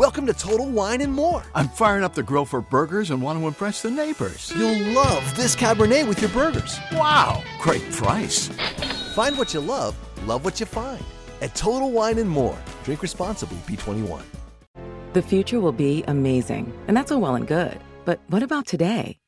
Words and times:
Welcome 0.00 0.24
to 0.28 0.32
Total 0.32 0.66
Wine 0.66 1.02
and 1.02 1.12
More. 1.12 1.42
I'm 1.54 1.68
firing 1.68 2.04
up 2.04 2.14
the 2.14 2.22
grill 2.22 2.46
for 2.46 2.62
burgers 2.62 3.10
and 3.10 3.20
want 3.20 3.38
to 3.38 3.46
impress 3.46 3.82
the 3.82 3.90
neighbors. 3.90 4.50
You'll 4.56 4.94
love 4.94 5.36
this 5.36 5.54
Cabernet 5.54 6.08
with 6.08 6.22
your 6.22 6.30
burgers. 6.30 6.80
Wow, 6.94 7.44
great 7.60 7.82
price. 7.92 8.48
Find 9.14 9.36
what 9.36 9.52
you 9.52 9.60
love, 9.60 9.94
love 10.26 10.42
what 10.42 10.58
you 10.58 10.64
find. 10.64 11.04
At 11.42 11.54
Total 11.54 11.90
Wine 11.90 12.16
and 12.16 12.30
More. 12.30 12.56
Drink 12.82 13.02
responsibly, 13.02 13.58
B21. 13.66 14.22
The 15.12 15.20
future 15.20 15.60
will 15.60 15.70
be 15.70 16.02
amazing, 16.08 16.72
and 16.88 16.96
that's 16.96 17.12
all 17.12 17.20
well 17.20 17.34
and 17.34 17.46
good. 17.46 17.78
But 18.06 18.20
what 18.28 18.42
about 18.42 18.66
today? 18.66 19.18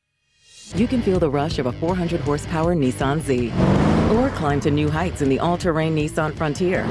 You 0.75 0.89
can 0.89 1.03
feel 1.03 1.19
the 1.19 1.29
rush 1.29 1.59
of 1.59 1.67
a 1.67 1.73
400 1.73 2.23
horsepower 2.23 2.75
Nissan 2.75 3.21
Z. 3.21 3.92
Or 4.13 4.29
climb 4.29 4.61
to 4.61 4.71
new 4.71 4.91
heights 4.91 5.23
in 5.23 5.31
the 5.31 5.39
all 5.39 5.57
terrain 5.57 5.97
Nissan 5.97 6.35
Frontier. 6.35 6.87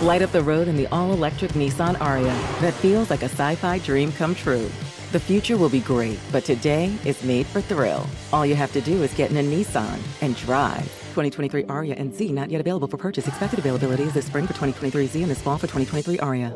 Light 0.00 0.22
up 0.22 0.30
the 0.30 0.42
road 0.42 0.68
in 0.68 0.76
the 0.76 0.86
all 0.88 1.12
electric 1.12 1.50
Nissan 1.52 1.96
Ariya 1.96 2.60
that 2.60 2.72
feels 2.74 3.10
like 3.10 3.22
a 3.22 3.28
sci 3.28 3.56
fi 3.56 3.78
dream 3.78 4.12
come 4.12 4.32
true. 4.32 4.70
The 5.10 5.18
future 5.18 5.56
will 5.56 5.68
be 5.68 5.80
great, 5.80 6.20
but 6.30 6.44
today 6.44 6.94
is 7.04 7.20
made 7.24 7.46
for 7.46 7.60
thrill. 7.60 8.06
All 8.32 8.46
you 8.46 8.54
have 8.54 8.72
to 8.74 8.80
do 8.80 9.02
is 9.02 9.12
get 9.14 9.32
in 9.32 9.38
a 9.38 9.42
Nissan 9.42 9.98
and 10.20 10.36
drive. 10.36 10.84
2023 11.14 11.64
Ariya 11.64 11.98
and 11.98 12.14
Z 12.14 12.30
not 12.30 12.48
yet 12.48 12.60
available 12.60 12.86
for 12.86 12.96
purchase. 12.96 13.26
Expected 13.26 13.58
availability 13.58 14.04
is 14.04 14.14
this 14.14 14.26
spring 14.26 14.46
for 14.46 14.52
2023 14.52 15.06
Z 15.08 15.20
and 15.20 15.30
this 15.32 15.42
fall 15.42 15.58
for 15.58 15.66
2023 15.66 16.18
Ariya. 16.18 16.52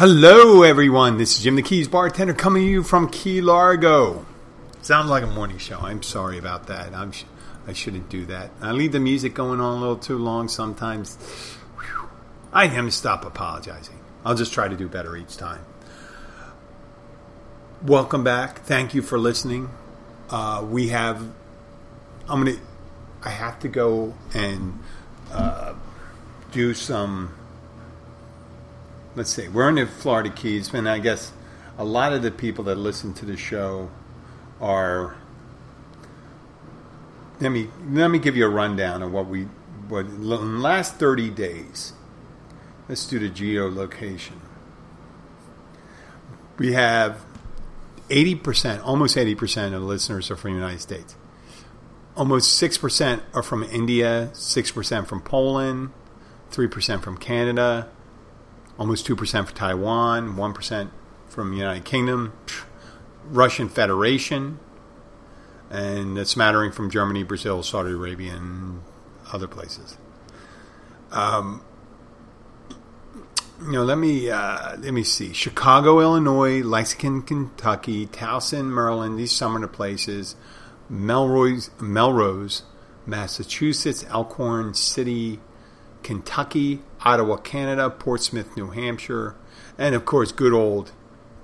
Hello, 0.00 0.62
everyone. 0.62 1.18
This 1.18 1.36
is 1.36 1.42
Jim 1.42 1.56
the 1.56 1.62
Keys 1.62 1.86
bartender 1.86 2.32
coming 2.32 2.62
to 2.62 2.70
you 2.70 2.82
from 2.82 3.10
Key 3.10 3.42
Largo. 3.42 4.24
Sounds 4.80 5.10
like 5.10 5.22
a 5.22 5.26
morning 5.26 5.58
show. 5.58 5.78
I'm 5.78 6.02
sorry 6.02 6.38
about 6.38 6.68
that. 6.68 6.94
I'm 6.94 7.12
sh- 7.12 7.24
I 7.66 7.74
shouldn't 7.74 8.08
do 8.08 8.24
that. 8.24 8.50
I 8.62 8.72
leave 8.72 8.92
the 8.92 8.98
music 8.98 9.34
going 9.34 9.60
on 9.60 9.76
a 9.76 9.78
little 9.78 9.98
too 9.98 10.16
long 10.16 10.48
sometimes. 10.48 11.18
I 12.50 12.64
am 12.68 12.86
to 12.86 12.90
stop 12.90 13.26
apologizing. 13.26 14.00
I'll 14.24 14.34
just 14.34 14.54
try 14.54 14.68
to 14.68 14.74
do 14.74 14.88
better 14.88 15.14
each 15.18 15.36
time. 15.36 15.66
Welcome 17.82 18.24
back. 18.24 18.60
Thank 18.60 18.94
you 18.94 19.02
for 19.02 19.18
listening. 19.18 19.68
Uh, 20.30 20.66
we 20.66 20.88
have. 20.88 21.20
I'm 22.26 22.42
gonna. 22.42 22.56
I 23.22 23.28
have 23.28 23.58
to 23.58 23.68
go 23.68 24.14
and 24.32 24.78
uh, 25.30 25.74
do 26.52 26.72
some 26.72 27.34
let's 29.14 29.30
see, 29.30 29.48
we're 29.48 29.68
in 29.68 29.76
the 29.76 29.86
Florida 29.86 30.30
Keys, 30.30 30.72
and 30.72 30.88
I 30.88 30.98
guess 30.98 31.32
a 31.78 31.84
lot 31.84 32.12
of 32.12 32.22
the 32.22 32.30
people 32.30 32.64
that 32.64 32.76
listen 32.76 33.14
to 33.14 33.24
the 33.24 33.36
show 33.36 33.90
are. 34.60 35.16
Let 37.40 37.50
me 37.52 37.68
let 37.88 38.08
me 38.08 38.18
give 38.18 38.36
you 38.36 38.44
a 38.44 38.50
rundown 38.50 39.02
of 39.02 39.12
what 39.12 39.26
we 39.26 39.44
what 39.88 40.06
in 40.06 40.20
the 40.22 40.26
last 40.26 40.96
thirty 40.96 41.30
days. 41.30 41.94
Let's 42.88 43.06
do 43.06 43.18
the 43.18 43.30
geolocation. 43.30 44.40
We 46.58 46.74
have 46.74 47.24
eighty 48.10 48.34
percent, 48.34 48.82
almost 48.82 49.16
eighty 49.16 49.34
percent 49.34 49.74
of 49.74 49.80
the 49.80 49.86
listeners 49.86 50.30
are 50.30 50.36
from 50.36 50.52
the 50.52 50.58
United 50.58 50.80
States. 50.80 51.16
Almost 52.14 52.52
six 52.52 52.76
percent 52.76 53.22
are 53.32 53.42
from 53.42 53.62
India, 53.62 54.28
six 54.34 54.70
percent 54.70 55.08
from 55.08 55.22
Poland, 55.22 55.92
three 56.50 56.68
percent 56.68 57.02
from 57.02 57.16
Canada, 57.16 57.88
almost 58.80 59.06
2% 59.06 59.46
for 59.46 59.54
Taiwan, 59.54 60.34
1% 60.34 60.90
from 61.28 61.52
United 61.52 61.84
Kingdom, 61.84 62.32
Russian 63.26 63.68
Federation, 63.68 64.58
and 65.68 66.18
a 66.18 66.24
smattering 66.24 66.72
from 66.72 66.90
Germany, 66.90 67.22
Brazil, 67.22 67.62
Saudi 67.62 67.92
Arabia, 67.92 68.34
and 68.34 68.82
other 69.32 69.46
places. 69.46 69.98
Um, 71.12 71.62
you 73.62 73.72
know, 73.72 73.84
let 73.84 73.98
me 73.98 74.30
uh, 74.30 74.76
let 74.78 74.94
me 74.94 75.04
see. 75.04 75.32
Chicago, 75.34 76.00
Illinois, 76.00 76.62
Lexington, 76.62 77.22
Kentucky, 77.22 78.06
Towson, 78.06 78.72
Maryland. 78.72 79.18
These 79.18 79.38
the 79.38 79.68
places. 79.68 80.34
Melrose, 80.88 81.70
Melrose, 81.78 82.62
Massachusetts, 83.06 84.04
Elkhorn 84.08 84.74
City, 84.74 85.38
Kentucky, 86.02 86.82
Ottawa, 87.04 87.36
Canada, 87.36 87.90
Portsmouth, 87.90 88.56
New 88.56 88.70
Hampshire, 88.70 89.36
and 89.78 89.94
of 89.94 90.04
course, 90.04 90.32
good 90.32 90.52
old 90.52 90.92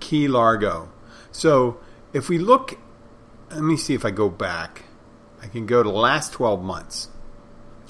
Key 0.00 0.28
Largo. 0.28 0.90
So 1.32 1.78
if 2.12 2.28
we 2.28 2.38
look, 2.38 2.78
let 3.50 3.62
me 3.62 3.76
see 3.76 3.94
if 3.94 4.04
I 4.04 4.10
go 4.10 4.28
back. 4.28 4.84
I 5.42 5.46
can 5.46 5.66
go 5.66 5.82
to 5.82 5.88
the 5.88 5.94
last 5.94 6.32
12 6.32 6.62
months. 6.62 7.08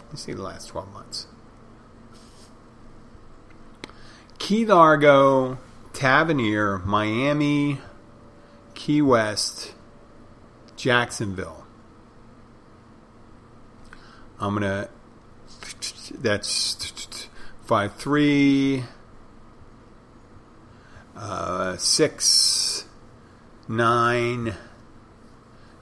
Let's 0.09 0.23
see 0.23 0.33
the 0.33 0.43
last 0.43 0.69
12 0.69 0.93
months. 0.93 1.27
Key 4.39 4.65
Largo, 4.67 5.59
Tavernier, 5.93 6.79
Miami, 6.79 7.81
Key 8.75 9.03
West, 9.03 9.75
Jacksonville. 10.77 11.67
I'm 14.39 14.55
going 14.55 14.63
to 14.63 14.89
that's 16.21 17.06
five 17.67 17.97
three 17.97 18.85
uh, 21.17 21.77
six 21.77 22.85
nine 23.69 24.55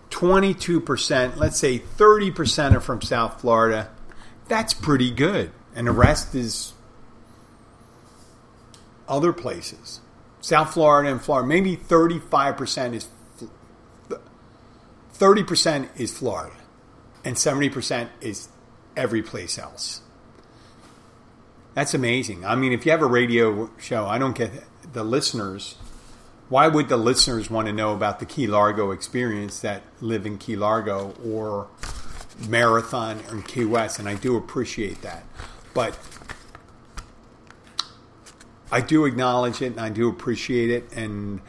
22% 0.08 1.36
let's 1.36 1.58
say 1.58 1.78
30% 1.78 2.74
are 2.74 2.80
from 2.80 3.02
south 3.02 3.40
florida. 3.40 3.90
That's 4.48 4.72
pretty 4.72 5.10
good. 5.10 5.50
And 5.74 5.88
the 5.88 5.92
rest 5.92 6.34
is 6.34 6.72
other 9.08 9.32
places. 9.32 10.00
South 10.40 10.72
florida 10.72 11.10
and 11.10 11.20
florida 11.20 11.46
maybe 11.48 11.76
35% 11.76 12.94
is 12.94 13.08
30% 15.18 15.88
is 15.96 16.16
florida 16.16 16.56
and 17.24 17.36
70% 17.36 18.08
is 18.20 18.48
every 18.96 19.22
place 19.22 19.58
else 19.58 20.00
that's 21.74 21.94
amazing. 21.94 22.44
I 22.44 22.54
mean, 22.54 22.72
if 22.72 22.86
you 22.86 22.92
have 22.92 23.02
a 23.02 23.06
radio 23.06 23.70
show, 23.78 24.06
I 24.06 24.18
don't 24.18 24.36
get 24.36 24.52
the 24.92 25.04
listeners. 25.04 25.74
Why 26.48 26.68
would 26.68 26.88
the 26.88 26.96
listeners 26.96 27.50
want 27.50 27.66
to 27.66 27.72
know 27.72 27.94
about 27.94 28.20
the 28.20 28.26
Key 28.26 28.46
Largo 28.46 28.92
experience 28.92 29.60
that 29.60 29.82
live 30.00 30.24
in 30.24 30.38
Key 30.38 30.56
Largo 30.56 31.14
or 31.24 31.68
Marathon 32.48 33.20
or 33.30 33.42
Key 33.42 33.64
West? 33.64 33.98
And 33.98 34.08
I 34.08 34.14
do 34.14 34.36
appreciate 34.36 35.02
that. 35.02 35.24
But 35.72 35.98
I 38.70 38.80
do 38.80 39.04
acknowledge 39.04 39.60
it 39.60 39.72
and 39.72 39.80
I 39.80 39.88
do 39.88 40.08
appreciate 40.08 40.70
it. 40.70 40.92
And 40.94 41.40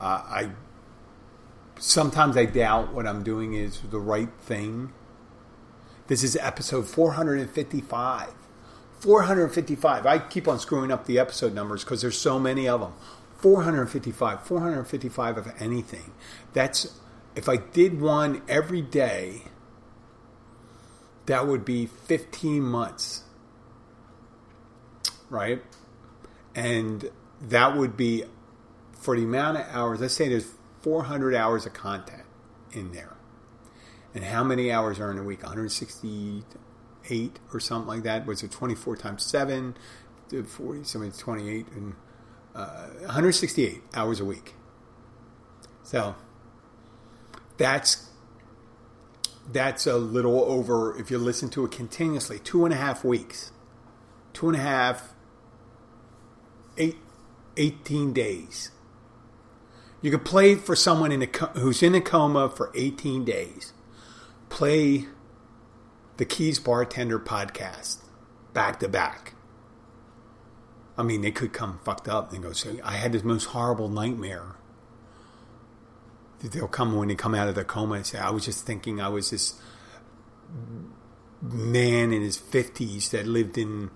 uh, 0.00 0.22
I 0.24 0.50
sometimes 1.78 2.36
I 2.36 2.46
doubt 2.46 2.94
what 2.94 3.06
I'm 3.06 3.22
doing 3.22 3.54
is 3.54 3.80
the 3.80 4.00
right 4.00 4.30
thing. 4.40 4.92
This 6.06 6.22
is 6.22 6.36
episode 6.36 6.86
455. 6.86 8.43
455. 9.04 10.06
I 10.06 10.18
keep 10.18 10.48
on 10.48 10.58
screwing 10.58 10.90
up 10.90 11.04
the 11.04 11.18
episode 11.18 11.52
numbers 11.52 11.84
because 11.84 12.00
there's 12.00 12.16
so 12.16 12.40
many 12.40 12.66
of 12.66 12.80
them. 12.80 12.94
455, 13.36 14.46
455 14.46 15.36
of 15.36 15.52
anything. 15.60 16.14
That's 16.54 16.98
if 17.36 17.46
I 17.46 17.58
did 17.58 18.00
one 18.00 18.40
every 18.48 18.80
day, 18.80 19.42
that 21.26 21.46
would 21.46 21.66
be 21.66 21.84
15 21.84 22.62
months. 22.62 23.24
Right? 25.28 25.62
And 26.54 27.10
that 27.42 27.76
would 27.76 27.98
be 27.98 28.24
for 28.98 29.16
the 29.16 29.24
amount 29.24 29.58
of 29.58 29.66
hours, 29.68 30.00
let's 30.00 30.14
say 30.14 30.30
there's 30.30 30.50
400 30.80 31.34
hours 31.34 31.66
of 31.66 31.74
content 31.74 32.22
in 32.72 32.92
there. 32.92 33.16
And 34.14 34.24
how 34.24 34.44
many 34.44 34.72
hours 34.72 34.98
are 34.98 35.10
in 35.10 35.18
a 35.18 35.24
week? 35.24 35.42
160 35.42 36.44
eight 37.10 37.38
or 37.52 37.60
something 37.60 37.88
like 37.88 38.02
that. 38.02 38.26
Was 38.26 38.42
it 38.42 38.50
24 38.50 38.96
times 38.96 39.22
seven? 39.22 39.76
40, 40.30 40.84
something 40.84 41.12
28 41.12 41.66
and 41.76 41.94
uh, 42.54 42.86
168 43.02 43.82
hours 43.94 44.18
a 44.18 44.24
week. 44.24 44.54
So 45.84 46.16
that's 47.56 48.10
that's 49.52 49.86
a 49.86 49.96
little 49.96 50.40
over 50.44 50.98
if 50.98 51.10
you 51.10 51.18
listen 51.18 51.48
to 51.50 51.64
it 51.64 51.70
continuously 51.70 52.38
two 52.38 52.64
and 52.64 52.72
a 52.72 52.76
half 52.76 53.04
weeks 53.04 53.52
two 54.32 54.48
and 54.48 54.56
a 54.56 54.60
half 54.60 55.12
eight 56.78 56.96
18 57.56 58.12
days 58.14 58.70
you 60.00 60.10
could 60.10 60.24
play 60.24 60.54
for 60.54 60.74
someone 60.74 61.12
in 61.12 61.22
a 61.22 61.26
who's 61.58 61.82
in 61.82 61.94
a 61.94 62.00
coma 62.00 62.48
for 62.48 62.72
18 62.74 63.24
days 63.24 63.74
play 64.48 65.06
the 66.16 66.24
Keys 66.24 66.58
Bartender 66.58 67.18
podcast 67.18 67.98
back 68.52 68.80
to 68.80 68.88
back. 68.88 69.34
I 70.96 71.02
mean, 71.02 71.22
they 71.22 71.32
could 71.32 71.52
come 71.52 71.80
fucked 71.84 72.08
up 72.08 72.32
and 72.32 72.42
go, 72.42 72.52
so 72.52 72.76
I 72.84 72.92
had 72.92 73.12
this 73.12 73.24
most 73.24 73.46
horrible 73.46 73.88
nightmare. 73.88 74.56
They'll 76.40 76.68
come 76.68 76.96
when 76.96 77.08
they 77.08 77.14
come 77.14 77.34
out 77.34 77.48
of 77.48 77.54
their 77.54 77.64
coma 77.64 77.94
and 77.94 78.06
say, 78.06 78.18
I 78.18 78.30
was 78.30 78.44
just 78.44 78.66
thinking 78.66 79.00
I 79.00 79.08
was 79.08 79.30
this 79.30 79.60
man 81.40 82.12
in 82.12 82.22
his 82.22 82.38
50s 82.38 83.10
that 83.10 83.26
lived 83.26 83.58
in 83.58 83.90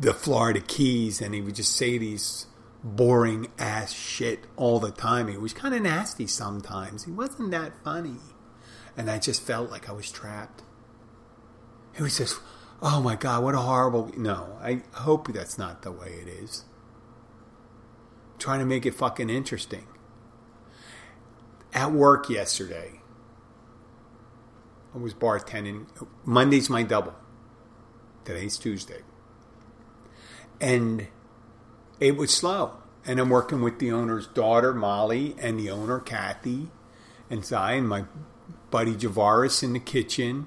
the 0.00 0.14
Florida 0.14 0.60
Keys 0.60 1.20
and 1.20 1.34
he 1.34 1.40
would 1.40 1.54
just 1.54 1.74
say 1.74 1.98
these 1.98 2.46
boring 2.84 3.48
ass 3.58 3.92
shit 3.92 4.46
all 4.56 4.78
the 4.78 4.90
time. 4.90 5.28
He 5.28 5.36
was 5.36 5.52
kind 5.52 5.74
of 5.74 5.82
nasty 5.82 6.26
sometimes. 6.26 7.04
He 7.04 7.10
wasn't 7.10 7.50
that 7.50 7.72
funny. 7.82 8.16
And 8.96 9.10
I 9.10 9.18
just 9.18 9.42
felt 9.42 9.70
like 9.70 9.88
I 9.88 9.92
was 9.92 10.10
trapped. 10.10 10.62
It 11.96 12.02
was 12.02 12.18
just, 12.18 12.40
oh 12.82 13.00
my 13.00 13.16
God, 13.16 13.42
what 13.42 13.54
a 13.54 13.58
horrible. 13.58 14.10
No, 14.16 14.58
I 14.60 14.82
hope 14.92 15.32
that's 15.32 15.58
not 15.58 15.82
the 15.82 15.92
way 15.92 16.18
it 16.20 16.28
is. 16.28 16.64
I'm 18.32 18.38
trying 18.38 18.58
to 18.60 18.66
make 18.66 18.84
it 18.86 18.94
fucking 18.94 19.30
interesting. 19.30 19.86
At 21.72 21.92
work 21.92 22.28
yesterday, 22.28 23.00
I 24.94 24.98
was 24.98 25.14
bartending. 25.14 25.86
Monday's 26.24 26.68
my 26.68 26.82
double. 26.82 27.14
Today's 28.24 28.58
Tuesday. 28.58 29.00
And 30.60 31.08
it 31.98 32.16
was 32.16 32.32
slow. 32.32 32.78
And 33.04 33.18
I'm 33.18 33.30
working 33.30 33.62
with 33.62 33.78
the 33.78 33.90
owner's 33.90 34.26
daughter, 34.28 34.72
Molly, 34.72 35.34
and 35.38 35.58
the 35.58 35.70
owner, 35.70 35.98
Kathy, 35.98 36.70
and 37.28 37.44
Zai, 37.44 37.72
and 37.72 37.88
my 37.88 38.04
buddy 38.70 38.94
Javaris 38.94 39.62
in 39.62 39.72
the 39.72 39.80
kitchen. 39.80 40.46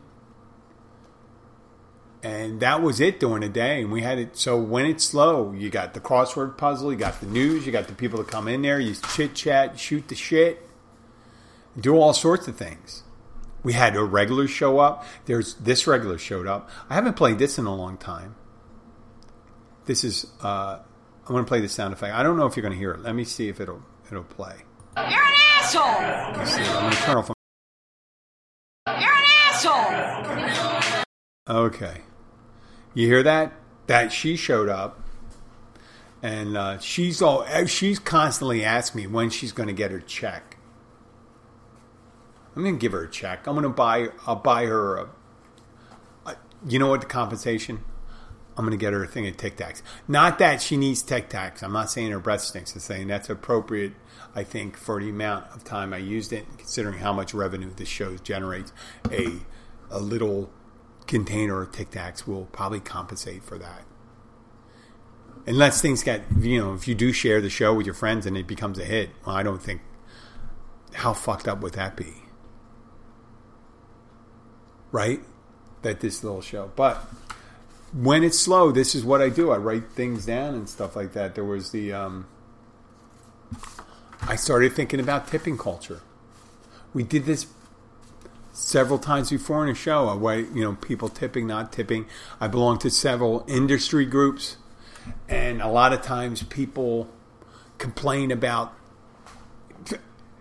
And 2.23 2.59
that 2.59 2.81
was 2.81 2.99
it 2.99 3.19
during 3.19 3.41
the 3.41 3.49
day. 3.49 3.81
And 3.81 3.91
we 3.91 4.01
had 4.01 4.17
it. 4.17 4.35
So 4.35 4.59
when 4.59 4.85
it's 4.85 5.03
slow, 5.03 5.53
you 5.53 5.69
got 5.69 5.93
the 5.93 5.99
crossword 5.99 6.57
puzzle, 6.57 6.91
you 6.91 6.97
got 6.97 7.19
the 7.19 7.27
news, 7.27 7.65
you 7.65 7.71
got 7.71 7.87
the 7.87 7.93
people 7.93 8.17
that 8.17 8.27
come 8.27 8.47
in 8.47 8.63
there, 8.63 8.79
you 8.79 8.95
chit 9.13 9.35
chat, 9.35 9.79
shoot 9.79 10.07
the 10.07 10.15
shit, 10.15 10.67
do 11.79 11.95
all 11.95 12.13
sorts 12.13 12.47
of 12.47 12.55
things. 12.55 13.03
We 13.63 13.73
had 13.73 13.95
a 13.95 14.03
regular 14.03 14.47
show 14.47 14.79
up. 14.79 15.05
There's 15.25 15.55
this 15.55 15.87
regular 15.87 16.17
showed 16.17 16.47
up. 16.47 16.69
I 16.89 16.93
haven't 16.93 17.15
played 17.15 17.39
this 17.39 17.57
in 17.57 17.65
a 17.65 17.75
long 17.75 17.97
time. 17.97 18.35
This 19.85 20.03
is. 20.03 20.27
Uh, 20.41 20.79
I'm 21.27 21.33
going 21.33 21.43
to 21.43 21.47
play 21.47 21.61
the 21.61 21.69
sound 21.69 21.93
effect. 21.93 22.13
I 22.13 22.21
don't 22.21 22.37
know 22.37 22.45
if 22.45 22.55
you're 22.55 22.61
going 22.61 22.73
to 22.73 22.77
hear 22.77 22.91
it. 22.91 23.01
Let 23.01 23.15
me 23.15 23.23
see 23.23 23.49
if 23.49 23.59
it'll 23.59 23.81
it'll 24.11 24.23
play. 24.23 24.57
You're 24.97 25.05
an 25.05 25.33
asshole. 25.57 25.81
I'm 25.83 26.33
going 26.35 26.91
to 26.91 26.97
turn 26.97 27.17
off. 27.17 27.34
Okay, 31.47 32.01
you 32.95 33.05
hear 33.05 33.21
that? 33.21 33.53
That 33.85 34.11
she 34.11 34.35
showed 34.35 34.67
up, 34.67 34.99
and 36.23 36.57
uh, 36.57 36.79
she's 36.79 37.21
all 37.21 37.45
she's 37.67 37.99
constantly 37.99 38.63
asking 38.63 39.01
me 39.01 39.05
when 39.05 39.29
she's 39.29 39.51
going 39.51 39.67
to 39.67 39.73
get 39.73 39.91
her 39.91 39.99
check. 39.99 40.57
I'm 42.55 42.63
going 42.63 42.73
to 42.73 42.81
give 42.81 42.93
her 42.93 43.03
a 43.03 43.09
check. 43.11 43.45
I'm 43.45 43.53
going 43.53 43.61
to 43.61 43.69
buy. 43.69 44.07
I'll 44.25 44.37
buy 44.37 44.65
her 44.65 44.97
a. 44.97 45.09
a 46.25 46.35
you 46.67 46.79
know 46.79 46.87
what 46.87 47.01
the 47.01 47.07
compensation? 47.07 47.83
I'm 48.57 48.65
going 48.65 48.75
to 48.75 48.83
get 48.83 48.93
her 48.93 49.03
a 49.03 49.07
thing 49.07 49.27
of 49.27 49.37
Tic 49.37 49.57
Tacs. 49.57 49.83
Not 50.07 50.39
that 50.39 50.63
she 50.63 50.77
needs 50.77 51.03
Tic 51.03 51.29
Tacs. 51.29 51.61
I'm 51.61 51.73
not 51.73 51.91
saying 51.91 52.09
her 52.09 52.19
breath 52.19 52.41
stinks. 52.41 52.73
I'm 52.73 52.79
saying 52.79 53.07
that's 53.07 53.29
appropriate, 53.29 53.93
I 54.33 54.43
think, 54.43 54.77
for 54.77 54.99
the 54.99 55.11
amount 55.11 55.45
of 55.53 55.63
time 55.63 55.93
I 55.93 55.97
used 55.97 56.33
it, 56.33 56.47
considering 56.57 56.97
how 56.97 57.13
much 57.13 57.35
revenue 57.35 57.69
this 57.75 57.89
show 57.89 58.17
generates. 58.17 58.73
A, 59.11 59.41
a 59.91 59.99
little 59.99 60.49
container 61.07 61.61
of 61.61 61.71
Tic 61.71 61.91
Tacs 61.91 62.27
will 62.27 62.45
probably 62.45 62.79
compensate 62.79 63.43
for 63.43 63.57
that. 63.57 63.83
Unless 65.47 65.81
things 65.81 66.01
get, 66.01 66.23
you 66.39 66.59
know, 66.59 66.73
if 66.73 66.87
you 66.87 66.95
do 66.95 67.13
share 67.13 67.39
the 67.39 67.49
show 67.49 67.73
with 67.73 67.85
your 67.85 67.93
friends 67.93 68.25
and 68.25 68.35
it 68.35 68.47
becomes 68.47 68.79
a 68.79 68.85
hit, 68.85 69.11
well, 69.25 69.35
I 69.35 69.43
don't 69.43 69.61
think, 69.61 69.81
how 70.93 71.13
fucked 71.13 71.47
up 71.47 71.61
would 71.61 71.73
that 71.73 71.95
be? 71.95 72.13
Right? 74.91 75.19
That 75.83 75.99
this 75.99 76.23
little 76.23 76.41
show. 76.41 76.71
But 76.75 76.97
when 77.93 78.23
it's 78.23 78.39
slow, 78.39 78.71
this 78.71 78.95
is 78.95 79.03
what 79.03 79.21
I 79.21 79.29
do. 79.29 79.51
I 79.51 79.57
write 79.57 79.91
things 79.91 80.25
down 80.25 80.55
and 80.55 80.67
stuff 80.67 80.95
like 80.95 81.13
that. 81.13 81.35
There 81.35 81.45
was 81.45 81.71
the 81.71 81.93
um, 81.93 82.27
I 84.21 84.35
started 84.35 84.73
thinking 84.73 84.99
about 84.99 85.27
tipping 85.27 85.57
culture. 85.57 86.01
We 86.93 87.03
did 87.03 87.25
this 87.25 87.45
several 88.55 88.97
times 88.97 89.29
before 89.29 89.63
in 89.63 89.69
a 89.69 89.75
show. 89.75 90.09
A 90.09 90.17
way, 90.17 90.39
you 90.39 90.61
know, 90.61 90.75
people 90.75 91.09
tipping, 91.09 91.45
not 91.45 91.71
tipping. 91.71 92.05
I 92.39 92.47
belong 92.47 92.79
to 92.79 92.89
several 92.89 93.45
industry 93.47 94.05
groups, 94.05 94.57
and 95.29 95.61
a 95.61 95.67
lot 95.67 95.93
of 95.93 96.01
times 96.01 96.43
people 96.43 97.09
complain 97.77 98.31
about, 98.31 98.73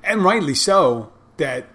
and 0.03 0.25
rightly 0.25 0.55
so, 0.55 1.13
that 1.37 1.69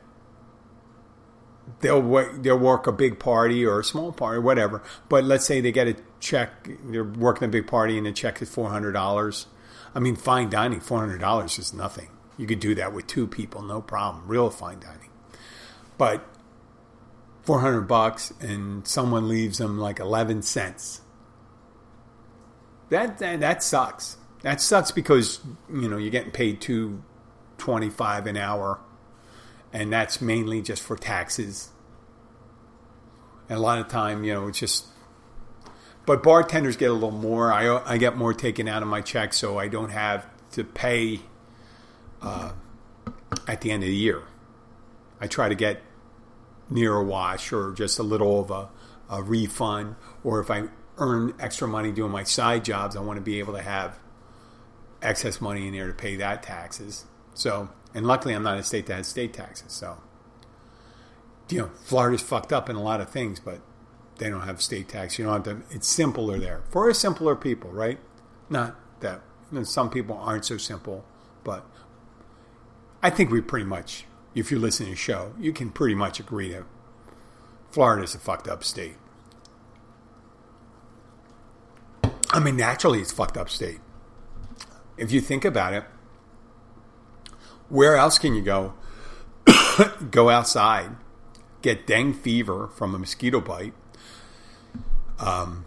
they'll 1.82 2.02
work, 2.02 2.42
they'll 2.42 2.58
work 2.58 2.88
a 2.88 2.92
big 2.92 3.20
party 3.20 3.66
or 3.66 3.80
a 3.80 3.84
small 3.84 4.12
party 4.12 4.40
whatever. 4.40 4.82
But 5.08 5.24
let's 5.24 5.46
say 5.46 5.62
they 5.62 5.72
get 5.72 5.88
a 5.88 5.96
check, 6.20 6.70
they're 6.86 7.04
working 7.04 7.46
a 7.46 7.52
big 7.52 7.68
party 7.68 7.98
and 7.98 8.08
the 8.08 8.12
check 8.12 8.42
is 8.42 8.50
four 8.50 8.70
hundred 8.70 8.94
dollars. 8.94 9.48
I 9.94 10.00
mean, 10.00 10.16
fine 10.16 10.50
dining, 10.50 10.80
four 10.80 11.00
hundred 11.00 11.20
dollars 11.20 11.60
is 11.60 11.74
nothing. 11.74 12.10
You 12.38 12.48
could 12.48 12.60
do 12.60 12.74
that 12.76 12.94
with 12.94 13.08
two 13.08 13.28
people, 13.28 13.62
no 13.62 13.82
problem. 13.82 14.24
Real 14.28 14.50
fine 14.50 14.80
dining, 14.80 15.09
but 16.00 16.26
four 17.44 17.60
hundred 17.60 17.82
bucks 17.82 18.34
and 18.40 18.88
someone 18.88 19.30
leaves 19.30 19.60
them 19.60 19.78
like 19.78 20.00
eleven 20.00 20.42
cents. 20.42 21.02
That, 22.90 23.20
that 23.20 23.42
that 23.42 23.62
sucks. 23.62 24.18
That 24.42 24.60
sucks 24.60 24.90
because 24.90 25.40
you 25.72 25.88
know 25.88 25.98
you're 25.98 26.10
getting 26.10 26.32
paid 26.32 26.60
two 26.60 27.04
twenty 27.60 27.92
five 27.92 28.26
an 28.26 28.36
hour 28.38 28.80
and 29.72 29.92
that's 29.94 30.22
mainly 30.22 30.62
just 30.62 30.82
for 30.82 30.96
taxes. 30.96 31.70
And 33.48 33.58
a 33.58 33.62
lot 33.62 33.80
of 33.80 33.88
time, 33.88 34.24
you 34.24 34.34
know, 34.34 34.48
it's 34.48 34.60
just. 34.60 34.86
But 36.06 36.24
bartenders 36.24 36.76
get 36.76 36.90
a 36.90 36.94
little 36.94 37.12
more. 37.12 37.54
I 37.54 37.82
I 37.86 37.98
get 37.98 38.18
more 38.18 38.34
taken 38.34 38.68
out 38.68 38.82
of 38.82 38.88
my 38.88 39.02
check, 39.02 39.34
so 39.34 39.60
I 39.60 39.68
don't 39.68 39.92
have 39.92 40.26
to 40.54 40.64
pay 40.64 41.20
uh, 42.22 42.54
at 43.48 43.62
the 43.62 43.72
end 43.72 43.84
of 43.84 43.90
the 43.90 43.96
year. 43.96 44.24
I 45.22 45.28
try 45.28 45.50
to 45.50 45.56
get 45.56 45.82
near 46.70 46.96
a 46.96 47.04
wash 47.04 47.52
or 47.52 47.72
just 47.74 48.00
a 48.00 48.04
little 48.04 48.42
of 48.42 48.52
a, 48.52 48.70
a 49.10 49.24
refund, 49.24 49.96
or 50.24 50.40
if 50.40 50.52
I 50.52 50.64
earn 50.98 51.34
extra 51.40 51.68
money 51.68 51.92
doing 51.92 52.12
my 52.12 52.24
side 52.24 52.66
jobs, 52.66 52.96
I 52.96 53.02
want 53.02 53.18
to 53.18 53.22
be 53.22 53.40
able 53.40 53.54
to 53.54 53.62
have 53.62 54.00
excess 55.02 55.40
money 55.40 55.68
in 55.68 55.74
there 55.74 55.88
to 55.88 55.94
pay 55.94 56.16
that 56.18 56.44
taxes. 56.44 57.06
So 57.34 57.70
and 57.94 58.06
luckily, 58.06 58.34
I'm 58.34 58.44
not 58.44 58.58
a 58.58 58.64
state 58.64 58.86
that 58.88 58.96
has 58.96 59.08
state 59.08 59.34
taxes. 59.34 59.72
So, 59.72 59.98
you 61.50 61.60
know, 61.60 61.72
Florida's 61.84 62.22
fucked 62.22 62.54
up 62.54 62.70
in 62.70 62.76
a 62.76 62.82
lot 62.82 63.02
of 63.02 63.10
things, 63.10 63.40
but 63.40 63.62
they 64.18 64.30
don't 64.30 64.42
have 64.42 64.62
state 64.62 64.88
tax. 64.88 65.18
You 65.18 65.26
don't 65.26 65.46
have 65.46 65.68
to. 65.68 65.76
It's 65.76 65.88
simpler 65.88 66.38
there 66.38 66.62
for 66.70 66.90
a 66.90 66.94
simpler 66.94 67.36
people, 67.36 67.72
right? 67.72 68.00
Not 68.50 68.76
that 69.00 69.22
some 69.64 69.90
people 69.90 70.18
aren't 70.18 70.46
so 70.46 70.58
simple, 70.58 71.04
but 71.44 71.66
I 73.02 73.10
think 73.10 73.32
we 73.32 73.42
pretty 73.42 73.66
much, 73.66 74.06
if 74.36 74.52
you're 74.52 74.60
listening 74.60 74.90
to 74.90 74.96
the 74.96 75.00
show, 75.00 75.34
you 75.40 75.52
can 75.52 75.70
pretty 75.70 75.96
much 75.96 76.20
agree 76.20 76.52
that 76.54 76.64
Florida's 77.72 78.16
a 78.16 78.20
fucked 78.20 78.48
up 78.48 78.64
state. 78.64 78.96
I 82.32 82.40
mean, 82.40 82.56
naturally, 82.56 83.00
it's 83.02 83.12
fucked 83.12 83.38
up 83.38 83.50
state. 83.50 83.80
If 84.98 85.12
you 85.12 85.22
think 85.22 85.46
about 85.46 85.74
it, 85.74 85.84
where 87.70 87.96
else 87.96 88.20
can 88.20 88.36
you 88.36 88.42
go? 88.42 88.74
go 90.12 90.30
outside, 90.30 90.92
get 91.62 91.88
dengue 91.88 92.16
fever 92.16 92.68
from 92.68 92.94
a 92.94 93.00
mosquito 93.00 93.40
bite, 93.40 93.74
um, 95.20 95.66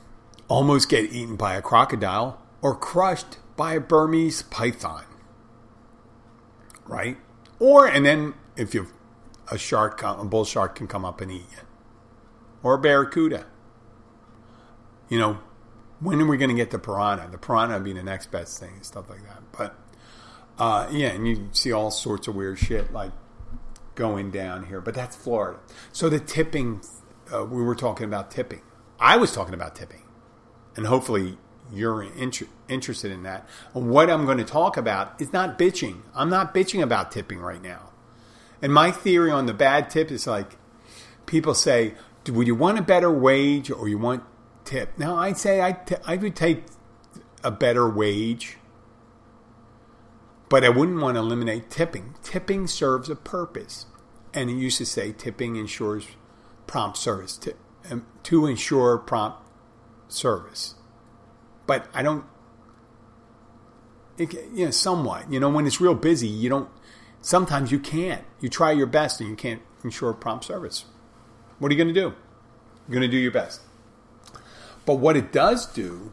almost 0.49 0.88
get 0.88 1.12
eaten 1.12 1.37
by 1.37 1.54
a 1.54 1.62
crocodile, 1.62 2.40
or 2.61 2.76
crushed 2.76 3.38
by 3.57 3.75
a 3.75 3.81
Burmese 3.81 4.42
python. 4.42 5.04
Right? 6.87 7.16
Or, 7.59 7.87
and 7.87 8.04
then 8.04 8.35
if 8.56 8.75
you 8.75 8.88
a 9.50 9.59
shark, 9.59 10.02
a 10.02 10.25
bull 10.25 10.44
shark 10.44 10.76
can 10.76 10.87
come 10.87 11.04
up 11.04 11.21
and 11.21 11.30
eat 11.30 11.47
you, 11.50 11.59
or 12.62 12.75
a 12.75 12.78
barracuda. 12.78 13.47
You 15.09 15.18
know, 15.18 15.38
when 16.00 16.21
are 16.21 16.26
we 16.26 16.37
going 16.37 16.50
to 16.50 16.56
get 16.56 16.71
the 16.71 16.78
piranha? 16.78 17.28
The 17.30 17.38
piranha 17.38 17.80
being 17.80 17.97
the 17.97 18.02
next 18.02 18.30
best 18.30 18.59
thing 18.59 18.73
and 18.75 18.87
stuff 18.87 19.11
like 19.11 19.23
that. 19.25 19.42
But 19.52 19.76
uh, 20.59 20.88
yeah, 20.90 21.09
and 21.09 21.28
you 21.28 21.49
see 21.52 21.73
all 21.73 21.90
sorts 21.90 22.28
of 22.28 22.35
weird 22.35 22.59
shit 22.59 22.92
like 22.92 23.12
going 23.94 24.30
down 24.30 24.66
here, 24.66 24.80
but 24.80 24.94
that's 24.94 25.16
Florida. 25.16 25.59
So 25.92 26.09
the 26.09 26.18
tipping, 26.18 26.82
uh, 27.32 27.44
we 27.44 27.62
were 27.62 27.75
talking 27.75 28.06
about 28.06 28.30
tipping. 28.30 28.62
I 28.99 29.16
was 29.16 29.32
talking 29.32 29.54
about 29.54 29.75
tipping, 29.75 30.02
and 30.76 30.87
hopefully 30.87 31.37
you're 31.73 32.02
inter- 32.02 32.47
interested 32.68 33.11
in 33.11 33.23
that. 33.25 33.49
What 33.73 34.11
I'm 34.11 34.25
going 34.25 34.38
to 34.38 34.44
talk 34.44 34.76
about 34.76 35.21
is 35.21 35.32
not 35.32 35.59
bitching. 35.59 36.02
I'm 36.14 36.30
not 36.30 36.54
bitching 36.54 36.82
about 36.82 37.12
tipping 37.12 37.40
right 37.40 37.62
now. 37.62 37.91
And 38.62 38.73
my 38.73 38.90
theory 38.92 39.31
on 39.31 39.47
the 39.47 39.52
bad 39.52 39.90
tip 39.90 40.11
is 40.11 40.26
like 40.26 40.57
people 41.26 41.52
say, 41.52 41.95
"Would 42.28 42.47
you 42.47 42.54
want 42.54 42.78
a 42.78 42.83
better 42.83 43.11
wage 43.11 43.71
or 43.71 43.88
you 43.88 43.99
want 43.99 44.23
tip?" 44.64 44.97
Now 44.97 45.16
I'd 45.16 45.37
say 45.37 45.61
I, 45.61 45.73
t- 45.73 45.97
I 46.07 46.16
would 46.16 46.37
take 46.37 46.64
a 47.45 47.50
better 47.50 47.88
wage. 47.88 48.59
But 50.49 50.64
I 50.64 50.69
wouldn't 50.69 51.00
want 51.00 51.14
to 51.16 51.21
eliminate 51.21 51.71
tipping. 51.71 52.14
Tipping 52.23 52.66
serves 52.66 53.09
a 53.09 53.16
purpose. 53.16 53.87
And 54.35 54.50
it 54.50 54.54
used 54.54 54.78
to 54.78 54.87
say 54.87 55.12
tipping 55.12 55.57
ensures 55.57 56.07
prompt 56.66 56.99
service, 56.99 57.37
to, 57.38 57.54
um, 57.90 58.07
to 58.25 58.47
ensure 58.47 58.99
prompt 58.99 59.38
service. 60.09 60.75
But 61.66 61.88
I 61.95 62.02
don't, 62.02 62.25
it, 64.19 64.33
you 64.52 64.66
know, 64.66 64.71
somewhat. 64.71 65.33
You 65.33 65.40
know, 65.40 65.49
when 65.49 65.66
it's 65.66 65.81
real 65.81 65.95
busy, 65.95 66.28
you 66.28 66.50
don't, 66.50 66.69
sometimes 67.23 67.73
you 67.73 67.79
can't. 67.79 68.25
You 68.41 68.50
try 68.50 68.73
your 68.73 68.87
best 68.87 69.21
and 69.21 69.31
you 69.31 69.37
can't 69.37 69.62
ensure 69.83 70.12
prompt 70.12 70.45
service. 70.45 70.85
What 71.59 71.71
are 71.71 71.75
you 71.75 71.83
going 71.83 71.95
to 71.95 72.00
do? 72.00 72.14
You're 72.88 73.00
going 73.00 73.02
to 73.02 73.09
do 73.09 73.17
your 73.17 73.33
best. 73.33 73.62
But 74.85 74.97
what 74.97 75.17
it 75.17 75.33
does 75.33 75.64
do, 75.64 76.12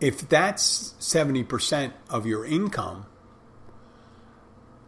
if 0.00 0.28
that's 0.28 0.94
70% 1.00 1.92
of 2.10 2.26
your 2.26 2.44
income, 2.44 3.06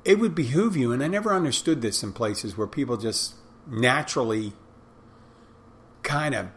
it 0.05 0.19
would 0.19 0.35
behoove 0.35 0.77
you, 0.77 0.93
and 0.93 1.03
I 1.03 1.07
never 1.07 1.33
understood 1.33 1.81
this 1.81 2.03
in 2.03 2.13
places 2.13 2.57
where 2.57 2.67
people 2.67 2.97
just 2.97 3.35
naturally 3.67 4.53
kind 6.03 6.35
of 6.35 6.49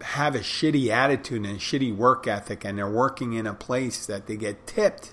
have 0.00 0.34
a 0.34 0.40
shitty 0.40 0.88
attitude 0.88 1.44
and 1.44 1.56
a 1.56 1.60
shitty 1.60 1.94
work 1.94 2.26
ethic, 2.26 2.64
and 2.64 2.78
they're 2.78 2.90
working 2.90 3.34
in 3.34 3.46
a 3.46 3.54
place 3.54 4.06
that 4.06 4.26
they 4.26 4.36
get 4.36 4.66
tipped. 4.66 5.12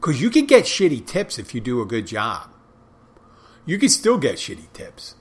Because 0.00 0.22
you 0.22 0.30
can 0.30 0.46
get 0.46 0.64
shitty 0.64 1.06
tips 1.06 1.38
if 1.38 1.54
you 1.54 1.60
do 1.60 1.82
a 1.82 1.86
good 1.86 2.06
job. 2.06 2.50
You 3.66 3.78
can 3.78 3.88
still 3.88 4.16
get 4.16 4.36
shitty 4.36 4.72
tips. 4.72 5.16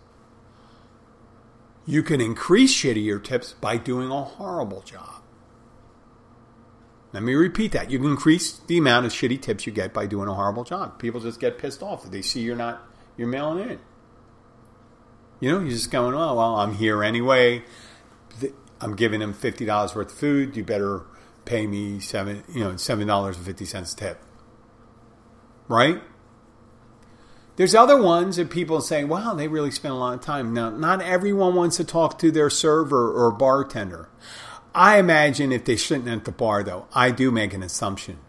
You 1.85 2.03
can 2.03 2.21
increase 2.21 2.73
shittier 2.73 3.23
tips 3.23 3.53
by 3.53 3.77
doing 3.77 4.11
a 4.11 4.23
horrible 4.23 4.81
job. 4.81 5.23
Let 7.13 7.23
me 7.23 7.33
repeat 7.33 7.71
that. 7.71 7.89
You 7.89 7.99
can 7.99 8.09
increase 8.09 8.51
the 8.51 8.77
amount 8.77 9.05
of 9.05 9.13
shitty 9.13 9.41
tips 9.41 9.65
you 9.65 9.71
get 9.71 9.93
by 9.93 10.05
doing 10.05 10.27
a 10.27 10.33
horrible 10.33 10.63
job. 10.63 10.99
People 10.99 11.21
just 11.21 11.39
get 11.39 11.57
pissed 11.57 11.81
off 11.81 12.05
if 12.05 12.11
they 12.11 12.21
see 12.21 12.41
you're 12.41 12.55
not 12.55 12.83
you're 13.15 13.27
mailing 13.27 13.69
in. 13.69 13.79
You 15.39 15.51
know, 15.51 15.59
you're 15.59 15.69
just 15.69 15.89
going, 15.91 16.13
oh 16.13 16.35
well, 16.35 16.57
I'm 16.57 16.75
here 16.75 17.03
anyway. 17.03 17.63
I'm 18.79 18.95
giving 18.95 19.21
them 19.21 19.33
fifty 19.33 19.65
dollars 19.65 19.95
worth 19.95 20.11
of 20.11 20.17
food. 20.17 20.55
You 20.55 20.63
better 20.63 21.03
pay 21.45 21.65
me 21.65 21.99
seven, 21.99 22.43
you 22.53 22.59
know, 22.59 22.75
seven 22.75 23.07
dollars 23.07 23.37
and 23.37 23.45
fifty 23.45 23.65
cents 23.65 23.93
tip. 23.93 24.21
Right? 25.67 26.01
There's 27.57 27.73
other 27.73 27.99
ones 28.01 28.35
that 28.35 28.51
people 28.51 28.81
say, 28.81 29.03
wow, 29.03 29.33
they 29.33 29.47
really 29.47 29.71
spend 29.71 29.93
a 29.93 29.97
lot 29.97 30.13
of 30.13 30.21
time. 30.21 30.53
Now, 30.53 30.69
not 30.69 31.01
everyone 31.01 31.55
wants 31.55 31.77
to 31.77 31.83
talk 31.83 32.19
to 32.19 32.29
their 32.29 32.51
server 32.51 33.11
or 33.11 33.31
bartender. 33.31 34.09
I 34.75 34.99
imagine 34.99 35.51
if 35.51 35.65
they're 35.65 35.77
sitting 35.77 36.07
at 36.07 36.25
the 36.25 36.31
bar, 36.31 36.63
though, 36.63 36.85
I 36.93 37.09
do 37.09 37.31
make 37.31 37.55
an 37.55 37.63
assumption. 37.63 38.19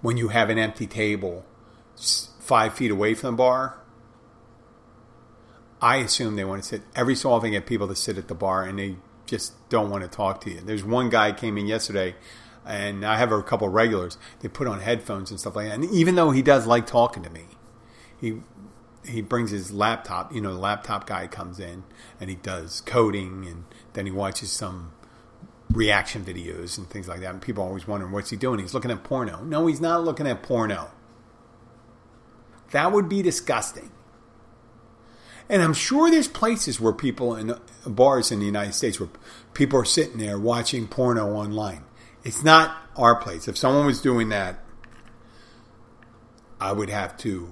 When 0.00 0.16
you 0.16 0.28
have 0.28 0.48
an 0.48 0.58
empty 0.58 0.86
table 0.86 1.44
five 2.40 2.74
feet 2.74 2.90
away 2.90 3.12
from 3.12 3.32
the 3.32 3.36
bar, 3.36 3.78
I 5.82 5.96
assume 5.96 6.36
they 6.36 6.44
want 6.44 6.62
to 6.62 6.68
sit. 6.68 6.82
Every 6.96 7.14
so 7.14 7.32
often, 7.32 7.48
I 7.48 7.52
get 7.52 7.66
people 7.66 7.88
to 7.88 7.94
sit 7.94 8.16
at 8.16 8.28
the 8.28 8.34
bar 8.34 8.64
and 8.64 8.78
they 8.78 8.96
just 9.26 9.52
don't 9.68 9.90
want 9.90 10.02
to 10.02 10.08
talk 10.08 10.40
to 10.42 10.50
you. 10.50 10.60
There's 10.60 10.82
one 10.82 11.10
guy 11.10 11.32
came 11.32 11.58
in 11.58 11.66
yesterday, 11.66 12.14
and 12.68 13.04
I 13.04 13.16
have 13.16 13.32
a 13.32 13.42
couple 13.42 13.68
regulars. 13.68 14.18
They 14.40 14.48
put 14.48 14.68
on 14.68 14.80
headphones 14.80 15.30
and 15.30 15.40
stuff 15.40 15.56
like 15.56 15.68
that. 15.68 15.74
And 15.74 15.84
even 15.86 16.14
though 16.14 16.30
he 16.30 16.42
does 16.42 16.66
like 16.66 16.86
talking 16.86 17.22
to 17.22 17.30
me, 17.30 17.46
he 18.20 18.40
he 19.04 19.22
brings 19.22 19.50
his 19.50 19.72
laptop. 19.72 20.34
You 20.34 20.40
know, 20.40 20.52
the 20.52 20.60
laptop 20.60 21.06
guy 21.06 21.26
comes 21.26 21.58
in 21.58 21.84
and 22.20 22.28
he 22.28 22.36
does 22.36 22.82
coding, 22.82 23.46
and 23.46 23.64
then 23.94 24.04
he 24.04 24.12
watches 24.12 24.52
some 24.52 24.92
reaction 25.72 26.24
videos 26.24 26.76
and 26.78 26.88
things 26.88 27.08
like 27.08 27.20
that. 27.20 27.30
And 27.30 27.42
people 27.42 27.64
always 27.64 27.88
wondering 27.88 28.12
what's 28.12 28.30
he 28.30 28.36
doing. 28.36 28.60
He's 28.60 28.74
looking 28.74 28.90
at 28.90 29.02
porno. 29.02 29.42
No, 29.42 29.66
he's 29.66 29.80
not 29.80 30.04
looking 30.04 30.26
at 30.26 30.42
porno. 30.42 30.90
That 32.72 32.92
would 32.92 33.08
be 33.08 33.22
disgusting. 33.22 33.90
And 35.48 35.62
I'm 35.62 35.72
sure 35.72 36.10
there's 36.10 36.28
places 36.28 36.78
where 36.78 36.92
people 36.92 37.34
in 37.34 37.54
bars 37.86 38.30
in 38.30 38.40
the 38.40 38.44
United 38.44 38.74
States 38.74 39.00
where 39.00 39.08
people 39.54 39.80
are 39.80 39.84
sitting 39.86 40.18
there 40.18 40.38
watching 40.38 40.86
porno 40.86 41.30
online. 41.30 41.84
It's 42.28 42.44
not 42.44 42.76
our 42.94 43.16
place. 43.16 43.48
If 43.48 43.56
someone 43.56 43.86
was 43.86 44.02
doing 44.02 44.28
that, 44.28 44.58
I 46.60 46.72
would 46.72 46.90
have 46.90 47.16
to 47.18 47.48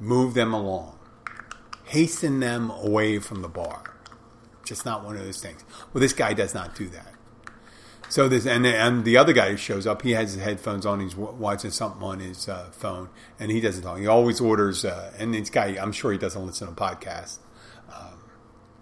move 0.00 0.32
them 0.32 0.54
along, 0.54 0.98
hasten 1.84 2.40
them 2.40 2.70
away 2.70 3.18
from 3.18 3.42
the 3.42 3.48
bar. 3.48 3.82
Just 4.64 4.86
not 4.86 5.04
one 5.04 5.14
of 5.14 5.22
those 5.22 5.42
things. 5.42 5.62
Well, 5.92 6.00
this 6.00 6.14
guy 6.14 6.32
does 6.32 6.54
not 6.54 6.74
do 6.74 6.88
that. 6.88 7.12
So 8.08 8.30
this 8.30 8.46
and 8.46 8.66
and 8.66 9.04
the 9.04 9.18
other 9.18 9.34
guy 9.34 9.50
who 9.50 9.58
shows 9.58 9.86
up, 9.86 10.00
he 10.00 10.12
has 10.12 10.32
his 10.32 10.42
headphones 10.42 10.86
on. 10.86 11.00
He's 11.00 11.14
watching 11.14 11.70
something 11.70 12.02
on 12.02 12.20
his 12.20 12.48
uh, 12.48 12.70
phone, 12.72 13.10
and 13.38 13.50
he 13.50 13.60
doesn't 13.60 13.82
talk. 13.82 13.98
He 13.98 14.06
always 14.06 14.40
orders. 14.40 14.86
Uh, 14.86 15.12
and 15.18 15.34
this 15.34 15.50
guy, 15.50 15.76
I'm 15.78 15.92
sure 15.92 16.12
he 16.12 16.18
doesn't 16.18 16.46
listen 16.46 16.68
to 16.68 16.72
podcasts. 16.72 17.40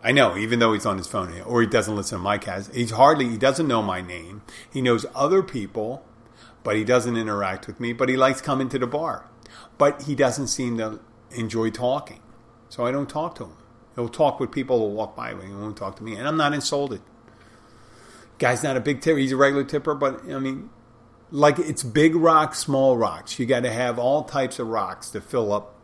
I 0.07 0.13
know, 0.13 0.37
even 0.37 0.61
though 0.61 0.73
he's 0.73 0.87
on 0.87 0.99
his 0.99 1.09
phone, 1.09 1.41
or 1.41 1.61
he 1.61 1.67
doesn't 1.67 1.97
listen 1.97 2.19
to 2.19 2.23
my 2.23 2.39
cast. 2.39 2.73
He's 2.73 2.93
hardly. 2.93 3.29
He 3.29 3.37
doesn't 3.37 3.67
know 3.67 3.83
my 3.83 4.01
name. 4.01 4.43
He 4.73 4.81
knows 4.81 5.05
other 5.17 5.43
people, 5.43 6.05
but 6.63 6.77
he 6.77 6.85
doesn't 6.85 7.17
interact 7.17 7.67
with 7.67 7.81
me. 7.81 7.93
But 7.93 8.09
he 8.09 8.17
likes 8.17 8.41
coming 8.41 8.69
to 8.69 8.79
the 8.79 8.87
bar. 8.87 9.29
But 9.79 10.03
he 10.03 10.15
doesn't 10.15 10.47
seem 10.47 10.79
to 10.79 11.01
enjoy 11.33 11.71
talking, 11.71 12.21
so 12.69 12.87
I 12.87 12.93
don't 12.93 13.11
talk 13.11 13.35
to 13.37 13.47
him. 13.47 13.57
He'll 13.97 14.09
talk 14.09 14.39
with 14.39 14.53
people 14.53 14.79
who 14.79 14.95
walk 14.95 15.17
by, 15.17 15.35
but 15.35 15.45
he 15.45 15.53
won't 15.53 15.77
talk 15.77 15.97
to 15.97 16.05
me, 16.05 16.15
and 16.15 16.29
I'm 16.29 16.37
not 16.37 16.55
insulted. 16.55 17.01
Guy's 18.39 18.63
not 18.63 18.77
a 18.77 18.81
big 18.81 19.01
tipper. 19.01 19.19
He's 19.19 19.33
a 19.33 19.37
regular 19.37 19.65
tipper, 19.65 19.97
but 19.97 20.23
I 20.31 20.39
mean, 20.39 20.71
like 21.33 21.59
it's 21.59 21.83
big 21.83 22.15
rocks, 22.15 22.61
small 22.61 22.97
rocks. 22.97 23.41
You 23.41 23.47
got 23.47 23.65
to 23.65 23.73
have 23.73 23.99
all 23.99 24.23
types 24.23 24.61
of 24.61 24.69
rocks 24.69 25.11
to 25.11 25.21
fill 25.21 25.53
up. 25.53 25.75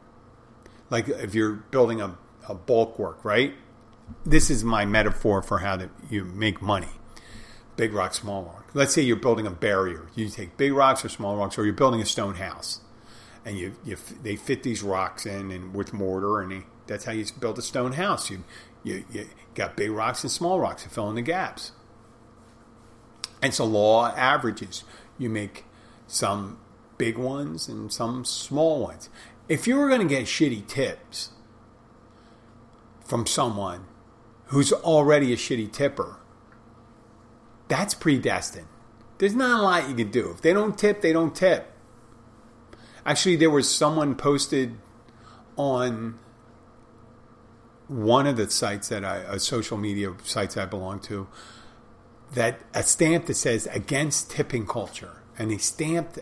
Like 0.91 1.09
if 1.09 1.35
you're 1.35 1.55
building 1.55 2.01
a, 2.01 2.17
a 2.49 2.55
bulwark, 2.55 3.25
right? 3.25 3.55
This 4.25 4.51
is 4.51 4.63
my 4.63 4.85
metaphor 4.85 5.43
for 5.43 5.59
how 5.59 5.77
to 5.77 5.91
you 6.11 6.25
make 6.25 6.63
money. 6.63 6.89
Big 7.77 7.93
rock, 7.93 8.15
small 8.15 8.45
rock. 8.45 8.71
Let's 8.75 8.95
say 8.95 9.03
you're 9.03 9.17
building 9.17 9.47
a 9.47 9.51
barrier. 9.51 10.09
You 10.15 10.29
take 10.29 10.57
big 10.57 10.73
rocks 10.73 11.05
or 11.05 11.09
small 11.09 11.37
rocks, 11.37 11.59
or 11.59 11.65
you're 11.65 11.73
building 11.73 12.01
a 12.01 12.07
stone 12.07 12.35
house, 12.35 12.81
and 13.45 13.59
you, 13.59 13.77
you 13.85 13.97
they 14.23 14.37
fit 14.37 14.63
these 14.63 14.83
rocks 14.83 15.27
in 15.27 15.51
and 15.51 15.75
with 15.75 15.93
mortar, 15.93 16.41
and 16.41 16.53
they, 16.53 16.63
that's 16.87 17.05
how 17.05 17.13
you 17.13 17.25
build 17.41 17.59
a 17.59 17.63
stone 17.63 17.93
house. 17.93 18.31
You, 18.31 18.45
you 18.85 19.05
you 19.13 19.29
got 19.55 19.77
big 19.77 19.91
rocks 19.91 20.23
and 20.23 20.31
small 20.31 20.61
rocks 20.61 20.83
to 20.85 20.91
fill 20.91 21.09
in 21.09 21.15
the 21.15 21.23
gaps. 21.23 21.73
And 23.41 23.53
so 23.53 23.65
law 23.65 24.15
averages. 24.15 24.85
You 25.19 25.29
make 25.29 25.65
some 26.07 26.59
big 26.99 27.19
ones 27.19 27.69
and 27.69 27.93
some 27.93 28.25
small 28.25 28.83
ones. 28.83 29.09
If 29.49 29.67
you 29.67 29.77
were 29.77 29.89
going 29.89 30.01
to 30.01 30.07
get 30.07 30.27
shitty 30.27 30.67
tips 30.69 31.31
from 33.05 33.27
someone 33.27 33.87
who's 34.53 34.71
already 34.71 35.33
a 35.33 35.37
shitty 35.37 35.73
tipper, 35.73 36.17
that's 37.69 37.95
predestined. 37.95 38.67
There's 39.17 39.35
not 39.35 39.59
a 39.59 39.63
lot 39.63 39.89
you 39.89 39.95
can 39.95 40.11
do. 40.11 40.31
If 40.31 40.43
they 40.43 40.53
don't 40.53 40.77
tip, 40.77 41.01
they 41.01 41.13
don't 41.13 41.35
tip. 41.35 41.73
Actually, 43.07 43.37
there 43.37 43.49
was 43.49 43.75
someone 43.75 44.15
posted 44.15 44.77
on 45.57 46.19
one 47.89 48.27
of 48.27 48.37
the 48.37 48.51
sites 48.51 48.91
that 48.91 49.07
I, 49.07 49.23
uh, 49.23 49.39
social 49.39 49.79
media 49.79 50.13
sites 50.23 50.59
I 50.59 50.67
belong 50.67 51.01
to, 51.01 51.29
that 52.35 52.61
a 52.75 52.83
stamp 52.83 53.27
that 53.27 53.35
says 53.35 53.67
against 53.73 54.31
tipping 54.31 54.67
culture, 54.67 55.23
and 55.39 55.51
they 55.51 55.59
stamped 55.59 56.19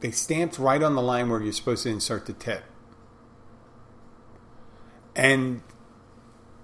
they 0.00 0.10
stamped 0.10 0.58
right 0.58 0.82
on 0.82 0.96
the 0.96 1.02
line 1.02 1.28
where 1.28 1.40
you're 1.40 1.52
supposed 1.52 1.84
to 1.84 1.90
insert 1.90 2.26
the 2.26 2.32
tip. 2.32 2.64
And 5.20 5.60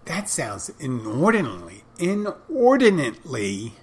that 0.06 0.30
sounds 0.30 0.70
inordinately, 0.80 1.84
inordinately 1.98 3.74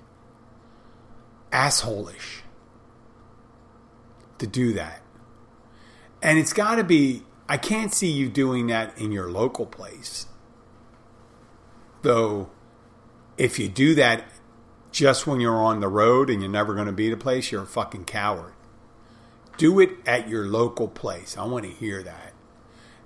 assholish 1.51 2.41
to 4.39 4.47
do 4.47 4.73
that. 4.73 5.03
And 6.23 6.39
it's 6.39 6.53
got 6.53 6.77
to 6.77 6.83
be, 6.83 7.21
I 7.47 7.57
can't 7.57 7.93
see 7.93 8.11
you 8.11 8.29
doing 8.29 8.65
that 8.65 8.97
in 8.97 9.11
your 9.11 9.29
local 9.29 9.67
place. 9.67 10.25
Though 12.01 12.49
if 13.37 13.59
you 13.59 13.69
do 13.69 13.93
that 13.93 14.23
just 14.91 15.27
when 15.27 15.39
you're 15.39 15.53
on 15.53 15.81
the 15.81 15.87
road 15.87 16.31
and 16.31 16.41
you're 16.41 16.49
never 16.49 16.73
going 16.73 16.87
to 16.87 16.91
be 16.91 17.11
the 17.11 17.17
place, 17.17 17.51
you're 17.51 17.61
a 17.61 17.67
fucking 17.67 18.05
coward. 18.05 18.53
Do 19.55 19.79
it 19.79 19.91
at 20.07 20.27
your 20.27 20.47
local 20.47 20.87
place. 20.87 21.37
I 21.37 21.45
want 21.45 21.65
to 21.65 21.69
hear 21.71 22.01
that. 22.01 22.33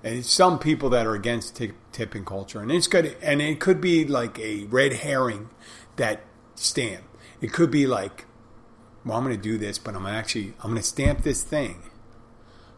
And 0.03 0.25
some 0.25 0.59
people 0.59 0.89
that 0.91 1.05
are 1.05 1.15
against 1.15 1.55
t- 1.57 1.71
tipping 1.91 2.23
culture, 2.23 2.61
and 2.61 2.71
it's 2.71 2.87
good, 2.87 3.17
and 3.21 3.41
it 3.41 3.59
could 3.59 3.81
be 3.81 4.05
like 4.05 4.39
a 4.39 4.65
red 4.65 4.93
herring 4.93 5.49
that 5.95 6.21
stamp. 6.55 7.03
It 7.41 7.51
could 7.51 7.71
be 7.71 7.87
like, 7.87 8.25
well, 9.03 9.17
I'm 9.17 9.23
going 9.23 9.35
to 9.35 9.41
do 9.41 9.57
this, 9.57 9.77
but 9.77 9.95
I'm 9.95 10.05
actually 10.05 10.53
I'm 10.59 10.71
going 10.71 10.81
to 10.81 10.87
stamp 10.87 11.23
this 11.23 11.43
thing, 11.43 11.83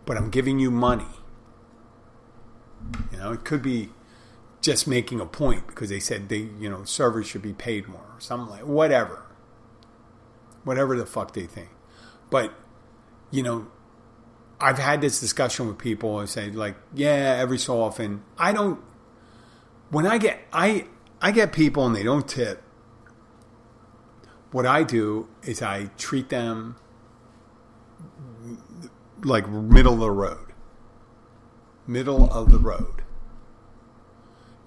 but 0.06 0.18
I'm 0.18 0.30
giving 0.30 0.60
you 0.60 0.72
money. 0.72 1.06
You 3.12 3.18
know, 3.18 3.32
it 3.34 3.44
could 3.44 3.62
be 3.62 3.90
just 4.62 4.88
making 4.88 5.20
a 5.20 5.26
point 5.26 5.68
because 5.68 5.90
they 5.90 6.00
said 6.00 6.30
they, 6.30 6.50
you 6.60 6.70
know, 6.70 6.84
servers 6.84 7.28
should 7.28 7.42
be 7.42 7.54
paid 7.54 7.88
more 7.88 8.06
or 8.16 8.20
something 8.20 8.50
like 8.50 8.66
whatever. 8.66 9.26
Whatever 10.64 10.98
the 10.98 11.06
fuck 11.06 11.34
they 11.34 11.46
think. 11.46 11.70
But, 12.30 12.54
you 13.32 13.42
know, 13.42 13.68
I've 14.62 14.78
had 14.78 15.02
this 15.02 15.20
discussion 15.20 15.68
with 15.68 15.78
people 15.78 16.20
and 16.20 16.30
say 16.30 16.52
like, 16.52 16.76
yeah, 16.94 17.38
every 17.40 17.58
so 17.58 17.82
often 17.82 18.24
I 18.38 18.52
don't 18.52 18.80
when 19.90 20.06
I 20.06 20.18
get 20.18 20.42
I 20.52 20.86
I 21.22 21.32
get 21.32 21.54
people 21.54 21.86
and 21.86 21.96
they 21.96 22.04
don't 22.04 22.28
tip. 22.28 22.64
What 24.52 24.66
I 24.66 24.84
do 24.84 25.28
is 25.44 25.62
I 25.62 25.86
treat 25.98 26.30
them 26.30 26.76
like 29.24 29.48
middle 29.48 29.94
of 29.94 30.00
the 30.00 30.12
road. 30.12 30.54
Middle 31.88 32.32
of 32.32 32.52
the 32.52 32.60
road. 32.60 33.04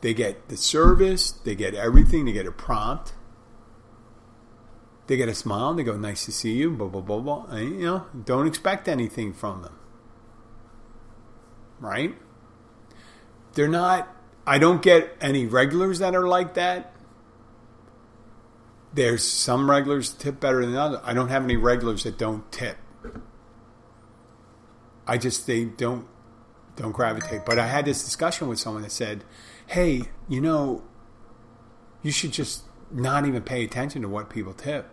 They 0.00 0.14
get 0.14 0.48
the 0.48 0.56
service, 0.56 1.30
they 1.30 1.54
get 1.54 1.74
everything, 1.74 2.24
they 2.24 2.32
get 2.32 2.46
a 2.46 2.52
prompt. 2.52 3.14
They 5.06 5.16
get 5.16 5.28
a 5.28 5.34
smile, 5.34 5.74
they 5.74 5.84
go, 5.84 5.96
nice 5.96 6.24
to 6.26 6.32
see 6.32 6.52
you, 6.52 6.70
blah, 6.70 6.88
blah, 6.88 7.00
blah, 7.00 7.20
blah. 7.20 7.44
And, 7.50 7.80
you 7.80 7.86
know, 7.86 8.06
don't 8.24 8.46
expect 8.46 8.88
anything 8.88 9.32
from 9.32 9.62
them. 9.62 9.78
Right? 11.82 12.14
They're 13.54 13.68
not, 13.68 14.08
I 14.46 14.58
don't 14.58 14.80
get 14.80 15.16
any 15.20 15.46
regulars 15.46 15.98
that 15.98 16.14
are 16.14 16.28
like 16.28 16.54
that. 16.54 16.94
There's 18.94 19.26
some 19.26 19.68
regulars 19.68 20.12
tip 20.12 20.38
better 20.38 20.64
than 20.64 20.76
others. 20.76 21.00
I 21.02 21.12
don't 21.12 21.28
have 21.28 21.42
any 21.42 21.56
regulars 21.56 22.04
that 22.04 22.18
don't 22.18 22.50
tip. 22.52 22.78
I 25.06 25.18
just 25.18 25.46
they 25.46 25.64
don't 25.64 26.06
don't 26.76 26.92
gravitate. 26.92 27.44
But 27.44 27.58
I 27.58 27.66
had 27.66 27.84
this 27.84 28.04
discussion 28.04 28.48
with 28.48 28.58
someone 28.58 28.82
that 28.82 28.92
said, 28.92 29.24
"Hey, 29.66 30.02
you 30.28 30.40
know, 30.40 30.84
you 32.02 32.12
should 32.12 32.32
just 32.32 32.62
not 32.90 33.26
even 33.26 33.42
pay 33.42 33.64
attention 33.64 34.02
to 34.02 34.08
what 34.08 34.30
people 34.30 34.52
tip." 34.52 34.88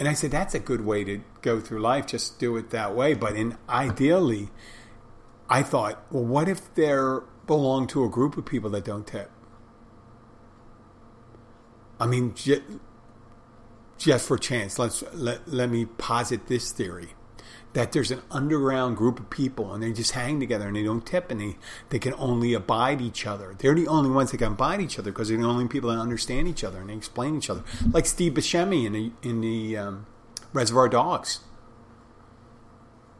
And 0.00 0.08
I 0.08 0.14
said, 0.14 0.32
"That's 0.32 0.54
a 0.54 0.58
good 0.58 0.80
way 0.80 1.04
to 1.04 1.20
go 1.42 1.60
through 1.60 1.80
life. 1.80 2.06
Just 2.06 2.40
do 2.40 2.56
it 2.56 2.70
that 2.70 2.96
way." 2.96 3.14
But 3.14 3.36
in 3.36 3.56
ideally, 3.68 4.48
I 5.50 5.64
thought, 5.64 6.02
well, 6.10 6.24
what 6.24 6.48
if 6.48 6.74
they're 6.74 7.24
belong 7.46 7.88
to 7.88 8.04
a 8.04 8.08
group 8.08 8.36
of 8.36 8.46
people 8.46 8.70
that 8.70 8.84
don't 8.84 9.06
tip? 9.06 9.30
I 11.98 12.06
mean, 12.06 12.34
just, 12.34 12.62
just 13.98 14.26
for 14.28 14.38
chance, 14.38 14.78
let's 14.78 15.02
let, 15.12 15.46
let 15.46 15.68
me 15.68 15.84
posit 15.84 16.46
this 16.46 16.70
theory 16.72 17.14
that 17.72 17.92
there's 17.92 18.10
an 18.10 18.22
underground 18.30 18.96
group 18.96 19.20
of 19.20 19.30
people 19.30 19.72
and 19.72 19.82
they 19.82 19.92
just 19.92 20.12
hang 20.12 20.40
together 20.40 20.66
and 20.66 20.76
they 20.76 20.82
don't 20.82 21.06
tip 21.06 21.30
and 21.30 21.40
they, 21.40 21.56
they 21.90 21.98
can 21.98 22.14
only 22.14 22.52
abide 22.52 23.00
each 23.00 23.26
other. 23.26 23.54
They're 23.56 23.74
the 23.74 23.86
only 23.86 24.10
ones 24.10 24.32
that 24.32 24.38
can 24.38 24.52
abide 24.52 24.80
each 24.80 24.98
other 24.98 25.12
because 25.12 25.28
they're 25.28 25.38
the 25.38 25.44
only 25.44 25.68
people 25.68 25.90
that 25.90 25.98
understand 25.98 26.48
each 26.48 26.64
other 26.64 26.80
and 26.80 26.90
they 26.90 26.94
explain 26.94 27.36
each 27.36 27.48
other. 27.48 27.62
Like 27.92 28.06
Steve 28.06 28.34
Buscemi 28.34 28.86
in 28.86 28.92
the 28.92 29.12
in 29.22 29.40
the 29.40 29.76
um, 29.76 30.06
Reservoir 30.52 30.88
Dogs. 30.88 31.40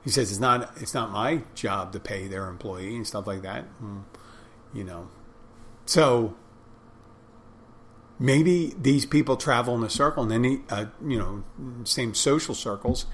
He 0.02 0.10
says 0.10 0.30
it's 0.30 0.40
not 0.40 0.72
it's 0.80 0.94
not 0.94 1.10
my 1.10 1.42
job 1.54 1.92
to 1.92 2.00
pay 2.00 2.26
their 2.26 2.48
employee 2.48 2.96
and 2.96 3.06
stuff 3.06 3.26
like 3.26 3.42
that. 3.42 3.66
You 4.72 4.82
know, 4.84 5.08
so 5.84 6.34
maybe 8.18 8.74
these 8.80 9.06
people 9.06 9.36
travel 9.36 9.76
in 9.76 9.84
a 9.84 9.90
circle 9.90 10.22
and 10.22 10.44
then 10.44 10.64
uh, 10.70 10.86
you 11.04 11.18
know 11.18 11.44
same 11.84 12.14
social 12.14 12.54
circles 12.54 13.06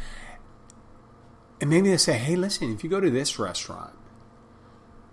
and 1.60 1.70
maybe 1.70 1.90
they 1.90 1.96
say, 1.96 2.14
hey, 2.14 2.36
listen, 2.36 2.72
if 2.72 2.84
you 2.84 2.90
go 2.90 3.00
to 3.00 3.10
this 3.10 3.38
restaurant, 3.38 3.94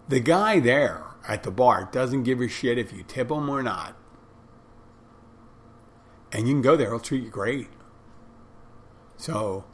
the 0.07 0.19
guy 0.19 0.59
there 0.59 1.05
at 1.27 1.43
the 1.43 1.51
bar 1.51 1.89
doesn't 1.91 2.23
give 2.23 2.41
a 2.41 2.47
shit 2.47 2.77
if 2.77 2.91
you 2.91 3.03
tip 3.03 3.31
him 3.31 3.49
or 3.49 3.63
not. 3.63 3.95
And 6.31 6.47
you 6.47 6.53
can 6.55 6.61
go 6.61 6.75
there, 6.75 6.89
he'll 6.89 6.99
treat 6.99 7.23
you 7.23 7.29
great. 7.29 7.69
So 9.15 9.65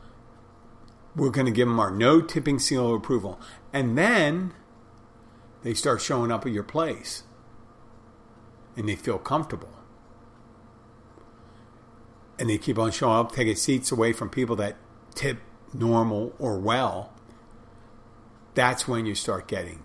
we're 1.15 1.31
going 1.31 1.45
to 1.45 1.51
give 1.51 1.67
them 1.67 1.79
our 1.79 1.89
no 1.89 2.21
tipping 2.21 2.59
seal 2.59 2.89
of 2.89 2.93
approval. 2.93 3.39
And 3.73 3.97
then 3.97 4.53
they 5.63 5.73
start 5.73 6.01
showing 6.01 6.31
up 6.31 6.45
at 6.45 6.51
your 6.51 6.63
place 6.63 7.23
and 8.75 8.87
they 8.87 8.95
feel 8.95 9.17
comfortable. 9.17 9.73
And 12.37 12.49
they 12.49 12.57
keep 12.57 12.77
on 12.77 12.91
showing 12.91 13.17
up, 13.17 13.31
taking 13.31 13.55
seats 13.55 13.91
away 13.91 14.13
from 14.13 14.29
people 14.29 14.55
that 14.57 14.77
tip 15.15 15.39
normal 15.73 16.33
or 16.39 16.57
well, 16.57 17.11
that's 18.53 18.87
when 18.87 19.05
you 19.05 19.15
start 19.15 19.47
getting. 19.47 19.83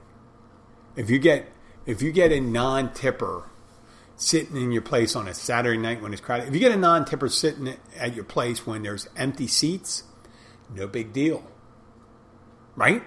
If 0.96 1.10
you 1.10 1.18
get 1.18 1.48
if 1.86 2.00
you 2.00 2.12
get 2.12 2.32
a 2.32 2.40
non-tipper 2.40 3.48
sitting 4.16 4.56
in 4.56 4.72
your 4.72 4.82
place 4.82 5.14
on 5.14 5.28
a 5.28 5.34
Saturday 5.34 5.78
night 5.78 6.00
when 6.00 6.12
it's 6.12 6.22
crowded, 6.22 6.48
if 6.48 6.54
you 6.54 6.60
get 6.60 6.72
a 6.72 6.76
non-tipper 6.76 7.28
sitting 7.28 7.74
at 7.96 8.14
your 8.14 8.24
place 8.24 8.66
when 8.66 8.82
there's 8.82 9.08
empty 9.16 9.46
seats, 9.46 10.04
no 10.74 10.86
big 10.86 11.12
deal. 11.12 11.44
Right? 12.74 13.02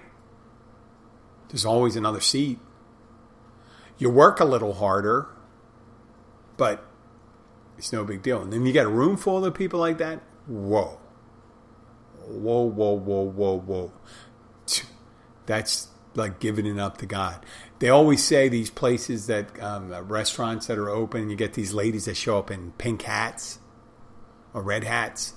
There's 1.48 1.64
always 1.64 1.96
another 1.96 2.20
seat. 2.20 2.60
You 3.96 4.10
work 4.10 4.38
a 4.38 4.44
little 4.44 4.74
harder, 4.74 5.26
but 6.56 6.86
it's 7.76 7.92
no 7.92 8.04
big 8.04 8.22
deal. 8.22 8.40
And 8.40 8.52
then 8.52 8.64
you 8.64 8.72
get 8.72 8.86
a 8.86 8.90
room 8.90 9.16
full 9.16 9.44
of 9.44 9.54
people 9.54 9.80
like 9.80 9.98
that, 9.98 10.20
whoa 10.46 11.00
whoa, 12.28 12.62
whoa, 12.62 12.92
whoa, 12.94 13.22
whoa, 13.24 13.58
whoa. 13.58 13.92
That's 15.46 15.88
like 16.14 16.40
giving 16.40 16.66
it 16.66 16.78
up 16.78 16.98
to 16.98 17.06
God. 17.06 17.44
They 17.78 17.88
always 17.88 18.22
say 18.22 18.48
these 18.48 18.70
places 18.70 19.26
that 19.28 19.60
um, 19.62 19.92
restaurants 20.08 20.66
that 20.66 20.78
are 20.78 20.90
open, 20.90 21.30
you 21.30 21.36
get 21.36 21.54
these 21.54 21.72
ladies 21.72 22.06
that 22.06 22.16
show 22.16 22.38
up 22.38 22.50
in 22.50 22.72
pink 22.72 23.02
hats 23.02 23.58
or 24.52 24.62
red 24.62 24.84
hats. 24.84 25.34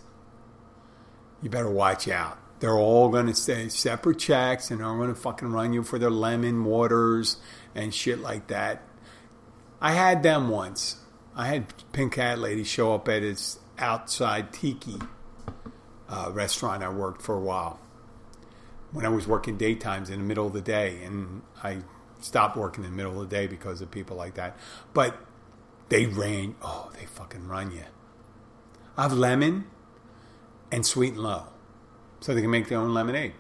You 1.41 1.49
better 1.49 1.69
watch 1.69 2.07
out. 2.07 2.37
They're 2.59 2.77
all 2.77 3.09
going 3.09 3.27
to 3.27 3.33
say 3.33 3.69
separate 3.69 4.19
checks 4.19 4.69
and 4.69 4.79
they're 4.79 4.87
going 4.87 5.09
to 5.09 5.15
fucking 5.15 5.51
run 5.51 5.73
you 5.73 5.83
for 5.83 5.97
their 5.97 6.11
lemon 6.11 6.63
waters 6.63 7.37
and 7.73 7.93
shit 7.93 8.19
like 8.19 8.47
that. 8.47 8.83
I 9.79 9.93
had 9.93 10.21
them 10.21 10.49
once. 10.49 10.97
I 11.35 11.47
had 11.47 11.73
pink 11.91 12.15
hat 12.15 12.37
lady 12.37 12.63
show 12.63 12.93
up 12.93 13.07
at 13.07 13.23
his 13.23 13.57
outside 13.79 14.53
tiki 14.53 14.99
uh, 16.11 16.29
restaurant 16.31 16.83
I 16.83 16.89
worked 16.89 17.21
for 17.21 17.35
a 17.35 17.39
while. 17.39 17.79
When 18.91 19.05
I 19.05 19.09
was 19.09 19.25
working 19.25 19.57
daytimes 19.57 20.09
in 20.09 20.19
the 20.19 20.25
middle 20.25 20.45
of 20.45 20.53
the 20.53 20.61
day, 20.61 21.01
and 21.05 21.41
I 21.63 21.77
stopped 22.19 22.57
working 22.57 22.83
in 22.83 22.91
the 22.91 22.95
middle 22.95 23.21
of 23.21 23.29
the 23.29 23.35
day 23.35 23.47
because 23.47 23.81
of 23.81 23.89
people 23.89 24.17
like 24.17 24.35
that. 24.35 24.57
But 24.93 25.17
they 25.87 26.05
ran. 26.05 26.55
Oh, 26.61 26.91
they 26.99 27.05
fucking 27.05 27.47
run 27.47 27.71
you. 27.71 27.85
I 28.97 29.03
have 29.03 29.13
lemon 29.13 29.65
and 30.71 30.85
sweet 30.85 31.13
and 31.13 31.23
low, 31.23 31.45
so 32.19 32.33
they 32.33 32.41
can 32.41 32.51
make 32.51 32.67
their 32.67 32.79
own 32.79 32.93
lemonade. 32.93 33.33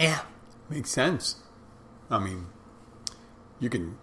Yeah, 0.00 0.22
makes 0.68 0.90
sense. 0.90 1.36
I 2.10 2.18
mean, 2.18 2.46
you 3.60 3.68
can 3.68 3.98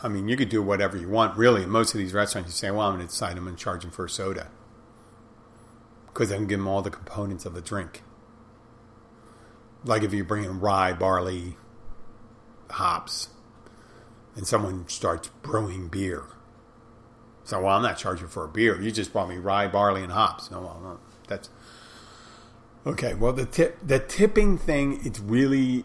I 0.00 0.08
mean, 0.08 0.28
you 0.28 0.36
could 0.36 0.48
do 0.48 0.62
whatever 0.62 0.96
you 0.96 1.08
want, 1.08 1.36
really. 1.36 1.64
In 1.64 1.70
most 1.70 1.92
of 1.92 1.98
these 1.98 2.14
restaurants, 2.14 2.50
you 2.50 2.52
say, 2.52 2.70
well, 2.70 2.82
I'm 2.82 2.94
going 2.94 3.06
to 3.06 3.10
decide 3.10 3.36
I'm 3.36 3.44
going 3.44 3.56
to 3.56 3.62
charge 3.62 3.82
them 3.82 3.90
for 3.90 4.04
a 4.04 4.10
soda. 4.10 4.50
Because 6.06 6.30
I 6.30 6.36
can 6.36 6.46
give 6.46 6.58
them 6.58 6.68
all 6.68 6.82
the 6.82 6.90
components 6.90 7.44
of 7.44 7.54
the 7.54 7.60
drink. 7.60 8.02
Like 9.84 10.02
if 10.02 10.12
you 10.12 10.24
bring 10.24 10.44
in 10.44 10.60
rye, 10.60 10.92
barley, 10.92 11.56
hops, 12.70 13.28
and 14.36 14.46
someone 14.46 14.88
starts 14.88 15.28
brewing 15.42 15.88
beer. 15.88 16.24
So, 17.44 17.62
well, 17.62 17.76
I'm 17.76 17.82
not 17.82 17.96
charging 17.96 18.28
for 18.28 18.44
a 18.44 18.48
beer. 18.48 18.80
You 18.80 18.90
just 18.90 19.12
brought 19.12 19.28
me 19.28 19.38
rye, 19.38 19.68
barley, 19.68 20.02
and 20.02 20.12
hops. 20.12 20.50
No, 20.50 20.60
well, 20.60 20.80
no, 20.82 21.00
that's 21.28 21.48
okay. 22.86 23.14
Well, 23.14 23.32
the 23.32 23.46
tip, 23.46 23.78
the 23.82 23.98
tipping 23.98 24.58
thing, 24.58 25.00
it's 25.02 25.18
really, 25.18 25.84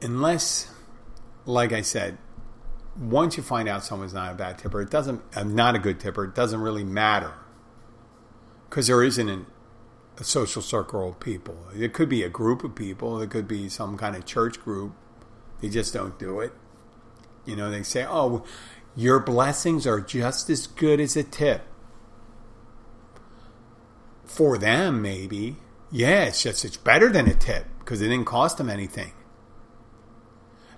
unless, 0.00 0.70
like 1.46 1.72
I 1.72 1.80
said, 1.80 2.16
once 2.98 3.36
you 3.36 3.42
find 3.42 3.68
out 3.68 3.84
someone's 3.84 4.14
not 4.14 4.32
a 4.32 4.34
bad 4.34 4.58
tipper, 4.58 4.80
it 4.80 4.90
doesn't 4.90 5.22
uh, 5.34 5.42
not 5.42 5.74
a 5.74 5.78
good 5.78 5.98
tipper. 5.98 6.24
It 6.24 6.34
doesn't 6.34 6.60
really 6.60 6.84
matter 6.84 7.34
because 8.68 8.86
there 8.86 9.02
isn't 9.02 9.28
an, 9.28 9.46
a 10.18 10.24
social 10.24 10.62
circle 10.62 11.08
of 11.08 11.20
people. 11.20 11.56
It 11.74 11.92
could 11.92 12.08
be 12.08 12.22
a 12.22 12.28
group 12.28 12.62
of 12.62 12.74
people. 12.74 13.20
It 13.20 13.30
could 13.30 13.48
be 13.48 13.68
some 13.68 13.96
kind 13.96 14.14
of 14.14 14.24
church 14.24 14.60
group. 14.60 14.92
They 15.60 15.68
just 15.68 15.92
don't 15.92 16.18
do 16.18 16.40
it. 16.40 16.52
You 17.44 17.56
know, 17.56 17.70
they 17.70 17.82
say, 17.82 18.06
"Oh, 18.08 18.44
your 18.94 19.18
blessings 19.18 19.86
are 19.86 20.00
just 20.00 20.48
as 20.48 20.66
good 20.66 21.00
as 21.00 21.16
a 21.16 21.24
tip." 21.24 21.62
For 24.24 24.56
them, 24.56 25.02
maybe, 25.02 25.56
yeah, 25.90 26.24
it's 26.24 26.42
just 26.42 26.64
it's 26.64 26.76
better 26.76 27.10
than 27.10 27.28
a 27.28 27.34
tip 27.34 27.66
because 27.80 28.00
it 28.00 28.08
didn't 28.08 28.24
cost 28.26 28.58
them 28.58 28.70
anything 28.70 29.12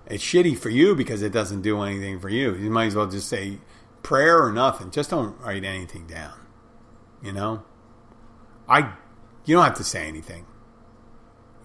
it's 0.07 0.23
shitty 0.23 0.57
for 0.57 0.71
you 0.71 0.95
because 0.95 1.23
it 1.23 1.33
doesn't 1.33 1.62
do 1.62 1.83
anything 1.83 2.21
for 2.21 2.29
you. 2.29 2.55
You 2.55 2.71
might 2.71 2.87
as 2.87 2.95
well 2.95 3.09
just 3.09 3.29
say 3.29 3.59
prayer 4.03 4.42
or 4.42 4.53
nothing. 4.53 4.90
Just 4.90 5.11
don't 5.11 5.38
write 5.40 5.64
anything 5.64 6.07
down. 6.07 6.35
You 7.23 7.33
know? 7.33 7.64
I 8.69 8.92
you 9.45 9.57
don't 9.57 9.64
have 9.64 9.75
to 9.77 9.85
say 9.85 10.07
anything. 10.07 10.47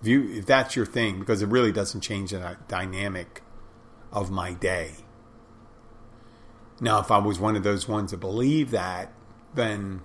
If 0.02 0.08
you 0.08 0.32
if 0.32 0.46
that's 0.46 0.76
your 0.76 0.86
thing, 0.86 1.20
because 1.20 1.42
it 1.42 1.50
really 1.50 1.72
doesn't 1.72 2.02
change 2.02 2.32
the 2.32 2.58
dynamic 2.68 3.42
of 4.12 4.32
my 4.32 4.54
day. 4.54 4.94
Now, 6.80 7.00
if 7.00 7.12
I 7.12 7.20
was 7.20 7.40
one 7.40 7.56
of 7.56 7.64
those 7.64 7.88
ones 7.88 8.10
that 8.10 8.18
believe 8.18 8.72
that, 8.72 9.14
then 9.54 10.02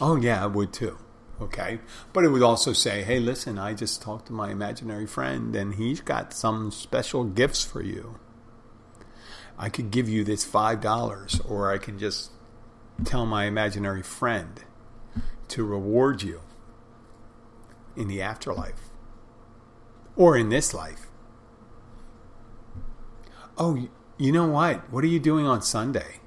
oh 0.00 0.16
yeah, 0.16 0.42
I 0.42 0.46
would 0.46 0.72
too. 0.72 0.98
Okay, 1.40 1.78
but 2.12 2.24
it 2.24 2.30
would 2.30 2.42
also 2.42 2.72
say, 2.72 3.02
hey, 3.02 3.20
listen, 3.20 3.58
I 3.58 3.72
just 3.72 4.02
talked 4.02 4.26
to 4.26 4.32
my 4.32 4.50
imaginary 4.50 5.06
friend, 5.06 5.54
and 5.54 5.74
he's 5.74 6.00
got 6.00 6.32
some 6.32 6.72
special 6.72 7.22
gifts 7.22 7.64
for 7.64 7.80
you. 7.80 8.18
I 9.56 9.68
could 9.68 9.92
give 9.92 10.08
you 10.08 10.24
this 10.24 10.44
five 10.44 10.80
dollars, 10.80 11.40
or 11.48 11.72
I 11.72 11.78
can 11.78 11.98
just 11.98 12.32
tell 13.04 13.24
my 13.24 13.44
imaginary 13.44 14.02
friend 14.02 14.64
to 15.48 15.64
reward 15.64 16.22
you 16.22 16.40
in 17.96 18.08
the 18.08 18.20
afterlife 18.20 18.90
or 20.16 20.36
in 20.36 20.48
this 20.48 20.74
life. 20.74 21.06
Oh, 23.56 23.88
you 24.16 24.32
know 24.32 24.46
what? 24.48 24.92
What 24.92 25.04
are 25.04 25.08
you 25.08 25.20
doing 25.20 25.46
on 25.46 25.62
Sunday? 25.62 26.20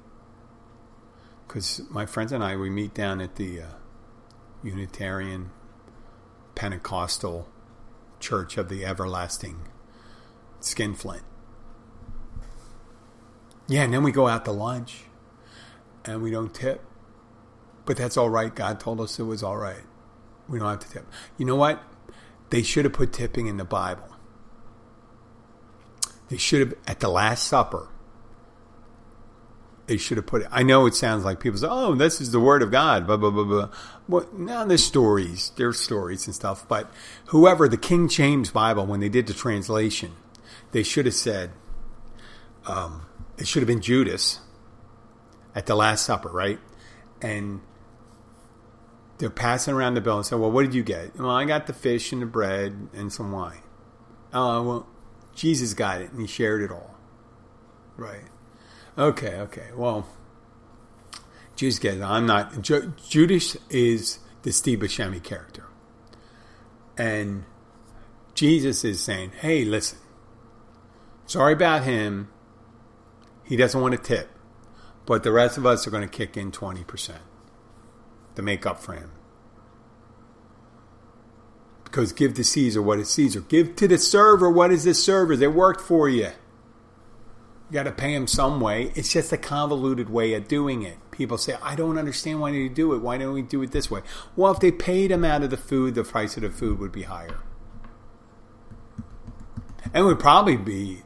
Because 1.46 1.82
my 1.90 2.06
friends 2.06 2.32
and 2.32 2.42
I, 2.42 2.56
we 2.56 2.70
meet 2.70 2.94
down 2.94 3.20
at 3.20 3.36
the 3.36 3.62
uh, 3.62 3.66
Unitarian 4.62 5.50
Pentecostal 6.54 7.48
Church 8.20 8.56
of 8.56 8.68
the 8.68 8.84
Everlasting 8.84 9.68
Skinflint. 10.60 11.22
Yeah, 13.66 13.82
and 13.82 13.92
then 13.92 14.02
we 14.02 14.12
go 14.12 14.28
out 14.28 14.44
to 14.44 14.52
lunch 14.52 15.04
and 16.04 16.22
we 16.22 16.30
don't 16.30 16.54
tip. 16.54 16.84
But 17.84 17.96
that's 17.96 18.16
all 18.16 18.30
right. 18.30 18.54
God 18.54 18.78
told 18.78 19.00
us 19.00 19.18
it 19.18 19.24
was 19.24 19.42
all 19.42 19.56
right. 19.56 19.82
We 20.48 20.58
don't 20.58 20.68
have 20.68 20.80
to 20.80 20.90
tip. 20.90 21.06
You 21.36 21.46
know 21.46 21.56
what? 21.56 21.82
They 22.50 22.62
should 22.62 22.84
have 22.84 22.92
put 22.92 23.12
tipping 23.12 23.46
in 23.46 23.56
the 23.56 23.64
Bible. 23.64 24.08
They 26.28 26.36
should 26.36 26.60
have, 26.60 26.74
at 26.86 27.00
the 27.00 27.08
Last 27.08 27.46
Supper, 27.46 27.88
they 29.86 29.96
should 29.96 30.16
have 30.16 30.26
put 30.26 30.42
it. 30.42 30.48
I 30.50 30.62
know 30.62 30.86
it 30.86 30.94
sounds 30.94 31.24
like 31.24 31.40
people 31.40 31.58
say, 31.58 31.66
oh, 31.68 31.94
this 31.94 32.20
is 32.20 32.30
the 32.30 32.40
Word 32.40 32.62
of 32.62 32.70
God, 32.70 33.06
blah, 33.06 33.16
blah, 33.16 33.30
blah, 33.30 33.44
blah. 33.44 33.68
Well, 34.08 34.28
now 34.32 34.64
there's 34.64 34.84
stories. 34.84 35.52
There's 35.56 35.80
stories 35.80 36.26
and 36.26 36.34
stuff. 36.34 36.66
But 36.68 36.90
whoever, 37.26 37.68
the 37.68 37.76
King 37.76 38.08
James 38.08 38.50
Bible, 38.50 38.86
when 38.86 39.00
they 39.00 39.08
did 39.08 39.26
the 39.26 39.34
translation, 39.34 40.12
they 40.70 40.82
should 40.82 41.06
have 41.06 41.14
said, 41.14 41.50
um, 42.66 43.06
it 43.38 43.46
should 43.46 43.62
have 43.62 43.68
been 43.68 43.80
Judas 43.80 44.40
at 45.54 45.66
the 45.66 45.74
Last 45.74 46.04
Supper, 46.04 46.28
right? 46.28 46.58
And 47.20 47.60
they're 49.18 49.30
passing 49.30 49.74
around 49.74 49.94
the 49.94 50.00
bill 50.00 50.16
and 50.16 50.26
say, 50.26 50.36
"Well, 50.36 50.50
what 50.50 50.62
did 50.62 50.74
you 50.74 50.82
get?" 50.82 51.16
Well, 51.16 51.30
I 51.30 51.44
got 51.44 51.66
the 51.66 51.72
fish 51.72 52.12
and 52.12 52.22
the 52.22 52.26
bread 52.26 52.88
and 52.92 53.12
some 53.12 53.30
wine. 53.30 53.62
Oh, 54.32 54.62
well, 54.62 54.86
Jesus 55.34 55.74
got 55.74 56.00
it 56.00 56.10
and 56.10 56.20
he 56.20 56.26
shared 56.26 56.62
it 56.62 56.70
all. 56.70 56.96
Right. 57.96 58.24
Okay. 58.96 59.36
Okay. 59.36 59.68
Well, 59.74 60.06
Judas 61.56 61.78
get 61.78 61.94
it. 61.96 62.02
I'm 62.02 62.26
not. 62.26 62.62
Judas 62.62 63.56
is 63.70 64.18
the 64.42 64.52
Steve 64.52 64.80
Buscemi 64.80 65.22
character, 65.22 65.66
and 66.96 67.44
Jesus 68.34 68.84
is 68.84 69.00
saying, 69.00 69.32
"Hey, 69.40 69.64
listen. 69.64 69.98
Sorry 71.26 71.52
about 71.52 71.84
him. 71.84 72.28
He 73.44 73.56
doesn't 73.56 73.80
want 73.80 73.94
a 73.94 73.98
tip, 73.98 74.30
but 75.06 75.22
the 75.22 75.32
rest 75.32 75.56
of 75.56 75.66
us 75.66 75.86
are 75.86 75.90
going 75.90 76.02
to 76.02 76.08
kick 76.08 76.36
in 76.36 76.52
twenty 76.52 76.84
percent." 76.84 77.22
to 78.34 78.42
make 78.42 78.66
up 78.66 78.80
for 78.80 78.94
him. 78.94 79.10
Because 81.84 82.12
give 82.12 82.34
to 82.34 82.44
Caesar 82.44 82.80
what 82.80 82.98
is 82.98 83.10
Caesar. 83.10 83.40
Give 83.40 83.76
to 83.76 83.86
the 83.86 83.98
server 83.98 84.50
what 84.50 84.72
is 84.72 84.84
the 84.84 84.94
server. 84.94 85.36
They 85.36 85.48
worked 85.48 85.80
for 85.80 86.08
you. 86.08 86.30
Got 87.72 87.84
to 87.84 87.92
pay 87.92 88.12
them 88.12 88.26
some 88.26 88.60
way. 88.60 88.92
It's 88.94 89.10
just 89.10 89.32
a 89.32 89.38
convoluted 89.38 90.10
way 90.10 90.34
of 90.34 90.46
doing 90.46 90.82
it. 90.82 90.98
People 91.10 91.38
say, 91.38 91.56
I 91.62 91.74
don't 91.74 91.98
understand 91.98 92.40
why 92.40 92.52
they 92.52 92.68
do 92.68 92.92
it. 92.92 92.98
Why 92.98 93.16
don't 93.16 93.32
we 93.32 93.42
do 93.42 93.62
it 93.62 93.72
this 93.72 93.90
way? 93.90 94.02
Well, 94.36 94.52
if 94.52 94.60
they 94.60 94.70
paid 94.70 95.10
them 95.10 95.24
out 95.24 95.42
of 95.42 95.50
the 95.50 95.56
food, 95.56 95.94
the 95.94 96.04
price 96.04 96.36
of 96.36 96.42
the 96.42 96.50
food 96.50 96.78
would 96.78 96.92
be 96.92 97.02
higher. 97.04 97.38
And 99.84 99.96
it 99.96 100.02
would 100.02 100.20
probably 100.20 100.56
be 100.56 101.02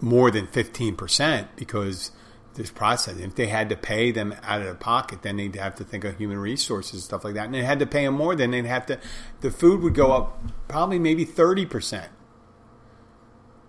more 0.00 0.30
than 0.30 0.48
15% 0.48 1.48
because 1.54 2.10
this 2.54 2.70
process. 2.70 3.18
If 3.18 3.34
they 3.34 3.46
had 3.46 3.68
to 3.70 3.76
pay 3.76 4.10
them 4.10 4.34
out 4.42 4.60
of 4.60 4.66
their 4.66 4.74
pocket, 4.74 5.22
then 5.22 5.36
they'd 5.36 5.54
have 5.56 5.74
to 5.76 5.84
think 5.84 6.04
of 6.04 6.18
human 6.18 6.38
resources 6.38 6.94
and 6.94 7.02
stuff 7.02 7.24
like 7.24 7.34
that. 7.34 7.46
And 7.46 7.54
they 7.54 7.62
had 7.62 7.78
to 7.78 7.86
pay 7.86 8.04
them 8.04 8.14
more, 8.14 8.34
then 8.34 8.50
they'd 8.50 8.66
have 8.66 8.86
to. 8.86 8.98
The 9.40 9.50
food 9.50 9.80
would 9.82 9.94
go 9.94 10.12
up 10.12 10.40
probably 10.68 10.98
maybe 10.98 11.24
thirty 11.24 11.66
percent. 11.66 12.10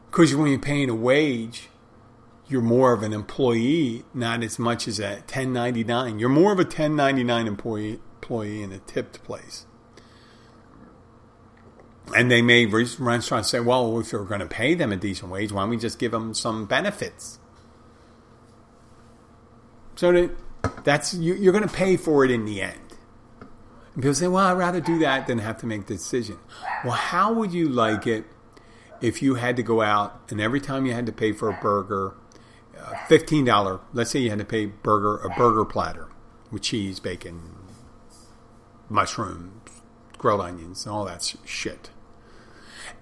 Because 0.09 0.35
when 0.35 0.49
you're 0.49 0.59
paying 0.59 0.89
a 0.89 0.95
wage, 0.95 1.69
you're 2.47 2.61
more 2.61 2.93
of 2.93 3.03
an 3.03 3.13
employee, 3.13 4.03
not 4.13 4.43
as 4.43 4.59
much 4.59 4.87
as 4.87 4.99
a 4.99 5.15
1099. 5.25 6.19
You're 6.19 6.29
more 6.29 6.51
of 6.51 6.59
a 6.59 6.63
1099 6.63 7.47
employee 7.47 7.99
employee 8.23 8.63
in 8.63 8.71
a 8.71 8.79
tipped 8.79 9.23
place. 9.23 9.65
And 12.15 12.29
they 12.29 12.41
may 12.41 12.65
restaurants 12.65 13.49
say, 13.49 13.59
well, 13.59 13.99
if 13.99 14.11
you're 14.11 14.25
going 14.25 14.39
to 14.39 14.45
pay 14.45 14.75
them 14.75 14.91
a 14.91 14.97
decent 14.97 15.31
wage, 15.31 15.51
why 15.51 15.61
don't 15.61 15.69
we 15.69 15.77
just 15.77 15.99
give 15.99 16.11
them 16.11 16.33
some 16.33 16.65
benefits? 16.65 17.39
So 19.95 20.29
that's 20.83 21.13
you, 21.13 21.49
are 21.49 21.51
going 21.51 21.67
to 21.67 21.73
pay 21.73 21.97
for 21.97 22.25
it 22.25 22.31
in 22.31 22.45
the 22.45 22.61
end. 22.61 22.79
And 23.93 24.03
people 24.03 24.15
say, 24.15 24.27
"Well, 24.27 24.43
I'd 24.43 24.57
rather 24.57 24.81
do 24.81 24.99
that 24.99 25.27
than 25.27 25.37
have 25.37 25.57
to 25.57 25.67
make 25.67 25.85
the 25.85 25.93
decision." 25.93 26.39
Well, 26.83 26.93
how 26.93 27.31
would 27.33 27.53
you 27.53 27.69
like 27.69 28.07
it 28.07 28.25
if 29.01 29.21
you 29.21 29.35
had 29.35 29.55
to 29.57 29.63
go 29.63 29.81
out 29.81 30.19
and 30.29 30.41
every 30.41 30.59
time 30.59 30.85
you 30.85 30.93
had 30.93 31.05
to 31.05 31.11
pay 31.11 31.31
for 31.31 31.47
a 31.47 31.53
burger, 31.61 32.15
fifteen 33.07 33.45
dollar? 33.45 33.79
Let's 33.93 34.11
say 34.11 34.19
you 34.19 34.29
had 34.29 34.39
to 34.39 34.45
pay 34.45 34.65
burger 34.65 35.17
a 35.17 35.29
burger 35.29 35.65
platter 35.65 36.07
with 36.51 36.61
cheese, 36.61 36.99
bacon, 36.99 37.55
mushrooms, 38.89 39.69
grilled 40.17 40.41
onions, 40.41 40.85
and 40.85 40.93
all 40.93 41.05
that 41.05 41.35
shit, 41.45 41.89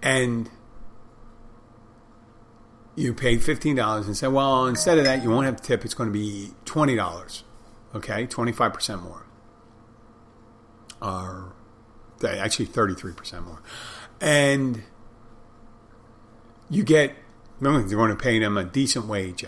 and 0.02 0.50
you 2.96 3.14
paid 3.14 3.44
fifteen 3.44 3.76
dollars 3.76 4.08
and 4.08 4.18
said, 4.18 4.34
well, 4.34 4.68
instead 4.68 4.98
of 4.98 5.06
that, 5.06 5.24
you 5.24 5.30
won't 5.30 5.46
have 5.46 5.56
to 5.56 5.64
tip. 5.64 5.86
It's 5.86 5.94
going 5.94 6.10
to 6.10 6.14
be 6.14 6.52
twenty 6.66 6.96
dollars. 6.96 7.44
Okay, 7.96 8.26
twenty 8.26 8.52
five 8.52 8.74
percent 8.74 9.02
more, 9.04 9.26
or 11.02 11.54
actually 12.24 12.66
thirty 12.66 12.94
three 12.94 13.14
percent 13.14 13.46
more, 13.46 13.62
and 14.20 14.84
you 16.70 16.84
get. 16.84 17.16
Remember, 17.60 17.88
you're 17.88 18.00
going 18.00 18.10
to 18.10 18.22
pay 18.22 18.40
them 18.40 18.58
a 18.58 18.64
decent 18.64 19.06
wage. 19.06 19.46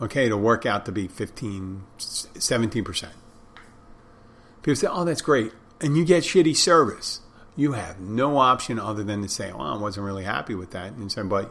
Okay, 0.00 0.26
it'll 0.26 0.40
work 0.40 0.64
out 0.64 0.86
to 0.86 0.92
be 0.92 1.08
15, 1.08 1.84
17 1.98 2.84
percent. 2.84 3.12
People 4.62 4.76
say, 4.76 4.86
"Oh, 4.90 5.04
that's 5.04 5.22
great," 5.22 5.52
and 5.80 5.96
you 5.96 6.04
get 6.04 6.22
shitty 6.24 6.56
service 6.56 7.20
you 7.60 7.72
have 7.72 8.00
no 8.00 8.38
option 8.38 8.78
other 8.78 9.02
than 9.02 9.20
to 9.20 9.28
say, 9.28 9.52
well, 9.52 9.66
I 9.66 9.76
wasn't 9.76 10.06
really 10.06 10.24
happy 10.24 10.54
with 10.54 10.70
that. 10.70 10.92
And 10.92 11.12
say, 11.12 11.22
but 11.22 11.50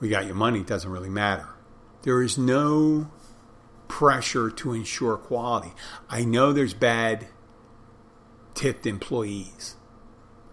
we 0.00 0.08
got 0.08 0.26
your 0.26 0.34
money. 0.34 0.60
It 0.60 0.66
doesn't 0.66 0.90
really 0.90 1.08
matter. 1.08 1.48
There 2.02 2.22
is 2.22 2.36
no 2.36 3.08
pressure 3.86 4.50
to 4.50 4.72
ensure 4.72 5.16
quality. 5.16 5.72
I 6.08 6.24
know 6.24 6.52
there's 6.52 6.74
bad 6.74 7.28
tipped 8.54 8.84
employees. 8.84 9.76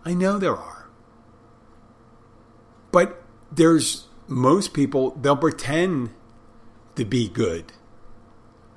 I 0.06 0.14
know 0.14 0.38
there 0.38 0.56
are. 0.56 0.88
But 2.92 3.24
there's 3.52 4.08
most 4.28 4.74
people, 4.74 5.12
they'll 5.20 5.36
pretend 5.36 6.12
to 6.98 7.06
be 7.06 7.30
good, 7.30 7.72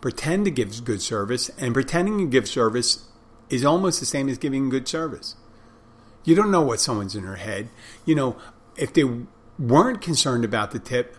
pretend 0.01 0.45
to 0.45 0.51
give 0.51 0.85
good 0.85 1.03
service, 1.03 1.51
and 1.59 1.75
pretending 1.75 2.19
to 2.19 2.27
give 2.27 2.49
service 2.49 3.07
is 3.49 3.65
almost 3.65 3.99
the 3.99 4.07
same 4.07 4.29
as 4.29 4.39
giving 4.39 4.69
good 4.69 4.87
service. 4.87 5.35
You 6.25 6.37
don't 6.37 6.51
know 6.51 6.61
what 6.61 6.81
someone's 6.81 7.17
in 7.17 7.25
their 7.25 7.37
head. 7.37 7.71
You 8.05 8.15
know, 8.15 8.37
if 8.77 8.93
they 8.93 9.05
weren't 9.59 10.01
concerned 10.01 10.45
about 10.45 10.71
the 10.71 10.79
tip, 10.79 11.17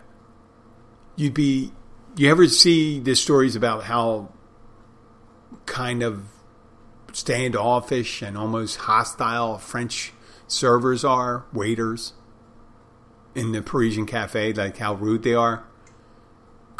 you'd 1.16 1.34
be. 1.34 1.72
You 2.14 2.30
ever 2.30 2.46
see 2.46 3.00
the 3.00 3.14
stories 3.14 3.56
about 3.56 3.84
how 3.84 4.32
kind 5.64 6.02
of 6.02 6.24
standoffish 7.12 8.20
and 8.20 8.36
almost 8.36 8.76
hostile 8.76 9.56
French 9.58 10.12
servers 10.46 11.04
are, 11.04 11.46
waiters 11.54 12.12
in 13.34 13.52
the 13.52 13.62
Parisian 13.62 14.04
cafe, 14.04 14.52
like 14.52 14.76
how 14.76 14.94
rude 14.94 15.22
they 15.22 15.32
are? 15.34 15.64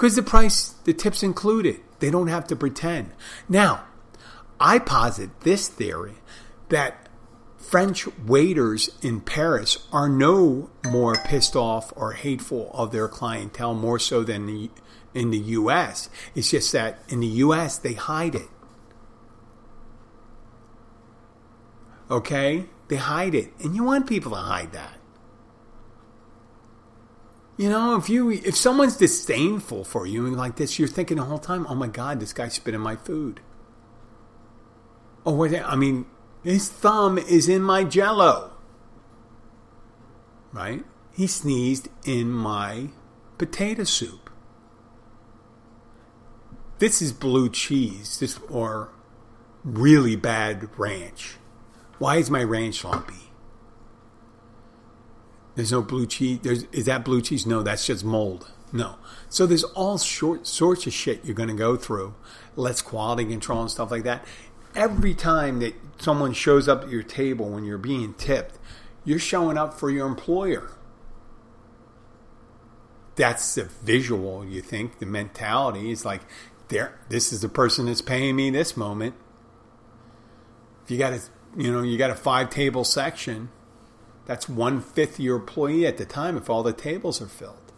Because 0.03 0.17
the 0.17 0.23
price, 0.25 0.75
the 0.83 0.95
tip's 0.95 1.23
included. 1.23 1.79
They 2.01 2.11
don't 2.11 2.27
have 2.27 2.49
to 2.49 2.57
pretend. 2.57 3.13
Now, 3.49 3.85
I 4.59 4.81
posit 4.81 5.43
this 5.43 5.69
theory 5.69 6.15
that 6.71 7.09
French 7.57 8.09
waiters 8.27 8.91
in 9.01 9.21
Paris 9.21 9.87
are 9.93 10.09
no 10.09 10.71
more 10.85 11.15
pissed 11.25 11.55
off 11.55 11.93
or 11.95 12.15
hateful 12.15 12.73
of 12.75 12.91
their 12.91 13.07
clientele 13.07 13.75
more 13.75 14.01
so 14.01 14.25
than 14.25 14.47
the, 14.47 14.71
in 15.15 15.31
the 15.31 15.39
US. 15.39 16.11
It's 16.35 16.51
just 16.51 16.73
that 16.73 16.99
in 17.09 17.21
the 17.21 17.39
US 17.47 17.79
they 17.79 17.93
hide 17.93 18.35
it. 18.35 18.49
Okay? 22.11 22.65
They 22.89 22.97
hide 22.97 23.37
it, 23.37 23.53
and 23.61 23.77
you 23.77 23.85
want 23.85 24.09
people 24.09 24.33
to 24.33 24.39
hide 24.39 24.73
that. 24.73 24.99
You 27.57 27.69
know, 27.69 27.97
if 27.97 28.09
you 28.09 28.31
if 28.31 28.57
someone's 28.57 28.97
disdainful 28.97 29.85
for 29.85 30.07
you 30.07 30.27
and 30.27 30.37
like 30.37 30.57
this, 30.57 30.79
you're 30.79 30.89
thinking 30.89 31.19
the 31.19 31.25
whole 31.25 31.39
time, 31.39 31.67
"Oh 31.69 31.75
my 31.75 31.89
God, 31.89 32.19
this 32.19 32.33
guy 32.33 32.49
spit 32.49 32.75
in 32.75 32.81
my 32.81 32.97
food." 32.97 33.41
Oh, 35.25 35.35
wait, 35.35 35.55
I 35.63 35.77
mean, 35.77 36.07
his 36.43 36.69
thumb 36.69 37.19
is 37.19 37.49
in 37.49 37.63
my 37.63 37.85
Jello. 37.85 38.53
Right? 40.53 40.85
He 41.13 41.27
sneezed 41.27 41.89
in 42.05 42.31
my 42.31 42.89
potato 43.39 43.85
soup. 43.85 44.31
This 46.79 47.01
is 47.01 47.13
blue 47.13 47.49
cheese, 47.49 48.19
this 48.19 48.41
or 48.51 48.91
really 49.63 50.17
bad 50.17 50.69
ranch. 50.77 51.37
Why 51.99 52.17
is 52.17 52.31
my 52.31 52.43
ranch 52.43 52.83
lumpy? 52.83 53.32
There's 55.55 55.73
no 55.73 55.83
blue 55.83 56.07
cheese. 56.07 56.41
There's, 56.43 56.65
is 56.73 56.87
that 56.87 57.05
blue 57.05 57.21
cheese? 57.21 57.47
No, 57.47 57.63
that's 57.63 57.87
just 57.87 58.05
mold. 58.05 58.51
No. 58.73 58.97
So 59.29 59.47
there's 59.47 59.65
all 59.65 59.99
short, 59.99 60.47
sorts 60.47 60.87
of 60.87 60.93
shit 60.93 61.25
you're 61.25 61.35
going 61.35 61.51
to 61.51 61.55
go 61.55 61.77
through. 61.77 62.15
Less 62.57 62.81
quality 62.81 63.25
control 63.25 63.61
and 63.61 63.71
stuff 63.71 63.91
like 63.91 64.05
that. 64.05 64.25
Every 64.75 65.15
time 65.15 65.61
that 65.61 65.75
someone 65.99 66.33
shows 66.33 66.69
up 66.69 66.85
at 66.85 66.89
your 66.89 67.03
table 67.03 67.51
when 67.51 67.65
you're 67.65 67.79
being 67.79 68.15
tipped, 68.15 68.59
you're 69.05 69.19
showing 69.19 69.59
up 69.59 69.75
for 69.75 69.91
your 69.91 70.07
employer. 70.07 70.71
That's 73.17 73.55
the 73.55 73.65
visual, 73.65 74.45
you 74.45 74.63
think. 74.63 74.99
The 74.99 75.07
mentality 75.07 75.91
is 75.91 76.07
like, 76.07 76.23
there, 76.69 76.99
this 77.11 77.33
is 77.33 77.43
the 77.43 77.49
person 77.51 77.87
that's 77.87 78.01
paying 78.01 78.37
me 78.37 78.49
this 78.49 78.75
moment. 78.75 79.15
If 80.85 80.91
you 80.91 80.97
got 80.97 81.13
a, 81.13 81.21
you 81.55 81.71
know, 81.71 81.83
you 81.83 81.99
got 81.99 82.11
a 82.11 82.15
five 82.15 82.49
table 82.49 82.85
section, 82.85 83.51
that's 84.33 84.49
one 84.49 84.81
fifth 84.81 85.21
your 85.21 85.37
employee 85.37 85.87
at 85.87 85.99
the 85.99 86.07
time 86.07 86.39
if 86.39 86.49
all 86.49 86.63
the 86.63 86.73
tables 86.73 87.21
are 87.21 87.27
filled. 87.27 87.71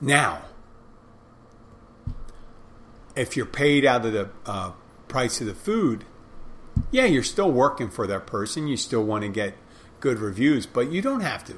Now, 0.00 0.42
if 3.16 3.36
you're 3.36 3.46
paid 3.46 3.84
out 3.84 4.06
of 4.06 4.12
the 4.12 4.30
uh, 4.46 4.74
price 5.08 5.40
of 5.40 5.48
the 5.48 5.56
food, 5.56 6.04
yeah, 6.92 7.04
you're 7.04 7.24
still 7.24 7.50
working 7.50 7.90
for 7.90 8.06
that 8.06 8.28
person. 8.28 8.68
You 8.68 8.76
still 8.76 9.02
want 9.02 9.22
to 9.22 9.28
get 9.28 9.54
good 9.98 10.20
reviews, 10.20 10.66
but 10.66 10.92
you 10.92 11.02
don't 11.02 11.22
have 11.22 11.44
to. 11.46 11.56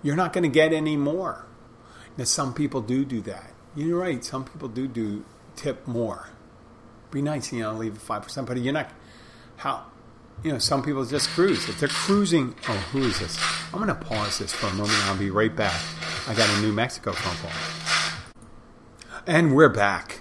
You're 0.00 0.14
not 0.14 0.32
going 0.32 0.44
to 0.44 0.48
get 0.48 0.72
any 0.72 0.96
more. 0.96 1.44
Now, 2.16 2.22
some 2.22 2.54
people 2.54 2.82
do 2.82 3.04
do 3.04 3.20
that. 3.22 3.52
You're 3.74 3.98
right. 3.98 4.24
Some 4.24 4.44
people 4.44 4.68
do 4.68 4.86
do 4.86 5.24
tip 5.56 5.88
more. 5.88 6.28
Be 7.10 7.20
nice, 7.20 7.52
you 7.52 7.62
know, 7.62 7.72
leave 7.72 7.98
five 7.98 8.22
percent, 8.22 8.46
but 8.46 8.58
you're 8.58 8.72
not. 8.72 8.92
How 9.56 9.86
you 10.42 10.52
know, 10.52 10.58
some 10.58 10.82
people 10.82 11.04
just 11.04 11.28
cruise. 11.30 11.68
If 11.68 11.80
they're 11.80 11.88
cruising, 11.88 12.54
oh, 12.68 12.76
who 12.92 13.02
is 13.02 13.18
this? 13.18 13.38
I'm 13.72 13.82
going 13.82 13.88
to 13.88 13.94
pause 13.94 14.38
this 14.38 14.52
for 14.52 14.66
a 14.66 14.72
moment. 14.72 14.98
I'll 15.04 15.18
be 15.18 15.30
right 15.30 15.54
back. 15.54 15.80
I 16.28 16.34
got 16.34 16.48
a 16.48 16.60
New 16.60 16.72
Mexico 16.72 17.12
phone 17.12 17.36
call. 17.36 18.42
And 19.26 19.54
we're 19.54 19.68
back. 19.68 20.20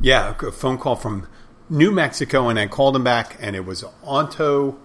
Yeah, 0.00 0.34
a 0.40 0.52
phone 0.52 0.78
call 0.78 0.96
from 0.96 1.28
New 1.70 1.90
Mexico, 1.90 2.48
and 2.48 2.58
I 2.58 2.66
called 2.66 2.94
them 2.94 3.04
back, 3.04 3.36
and 3.40 3.56
it 3.56 3.64
was 3.64 3.84
Auto 4.02 4.78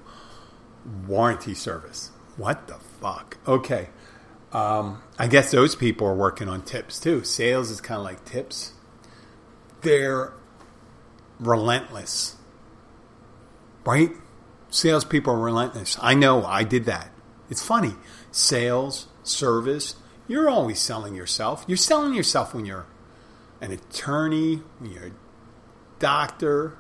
Warranty 1.08 1.54
Service. 1.54 2.12
What 2.38 2.68
the 2.68 2.76
fuck? 2.76 3.38
Okay. 3.48 3.90
Um, 4.54 5.02
I 5.18 5.28
guess 5.28 5.52
those 5.52 5.76
people 5.76 6.08
are 6.08 6.16
working 6.16 6.48
on 6.48 6.62
tips 6.62 7.00
too. 7.00 7.24
Sales 7.24 7.70
is 7.70 7.82
kind 7.82 7.98
of 8.00 8.06
like 8.06 8.24
tips. 8.26 8.74
They're 9.82 10.34
relentless 11.40 12.36
right? 13.90 14.12
Salespeople 14.70 15.34
are 15.34 15.40
relentless. 15.40 15.98
I 16.00 16.14
know 16.14 16.46
I 16.46 16.64
did 16.64 16.86
that. 16.86 17.10
It's 17.50 17.66
funny. 17.66 17.96
Sales, 18.32 19.08
service, 19.24 19.96
you're 20.28 20.48
always 20.48 20.80
selling 20.80 21.16
yourself. 21.16 21.66
You're 21.68 21.78
selling 21.78 22.14
yourself 22.14 22.54
when 22.54 22.66
you're 22.66 22.86
an 23.62 23.72
attorney, 23.72 24.62
when 24.78 24.92
you're 24.92 25.08
a 25.08 25.12
doctor. 25.98 26.78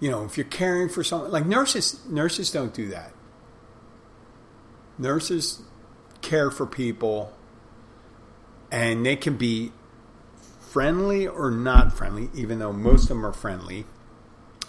You 0.00 0.10
know, 0.10 0.24
if 0.24 0.36
you're 0.36 0.44
caring 0.44 0.90
for 0.90 1.02
someone, 1.02 1.30
like 1.30 1.46
nurses, 1.46 2.04
nurses 2.06 2.50
don't 2.50 2.74
do 2.74 2.88
that. 2.88 3.14
Nurses 4.98 5.62
care 6.20 6.50
for 6.50 6.66
people 6.66 7.32
and 8.70 9.06
they 9.06 9.16
can 9.16 9.38
be 9.38 9.72
friendly 10.60 11.26
or 11.26 11.50
not 11.50 11.96
friendly, 11.96 12.28
even 12.34 12.58
though 12.58 12.72
most 12.72 13.04
of 13.04 13.08
them 13.08 13.24
are 13.24 13.32
friendly 13.32 13.86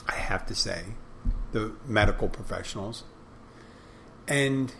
I 0.07 0.13
have 0.13 0.45
to 0.47 0.55
say, 0.55 0.83
the 1.51 1.73
medical 1.85 2.27
professionals, 2.27 3.03
and 4.27 4.73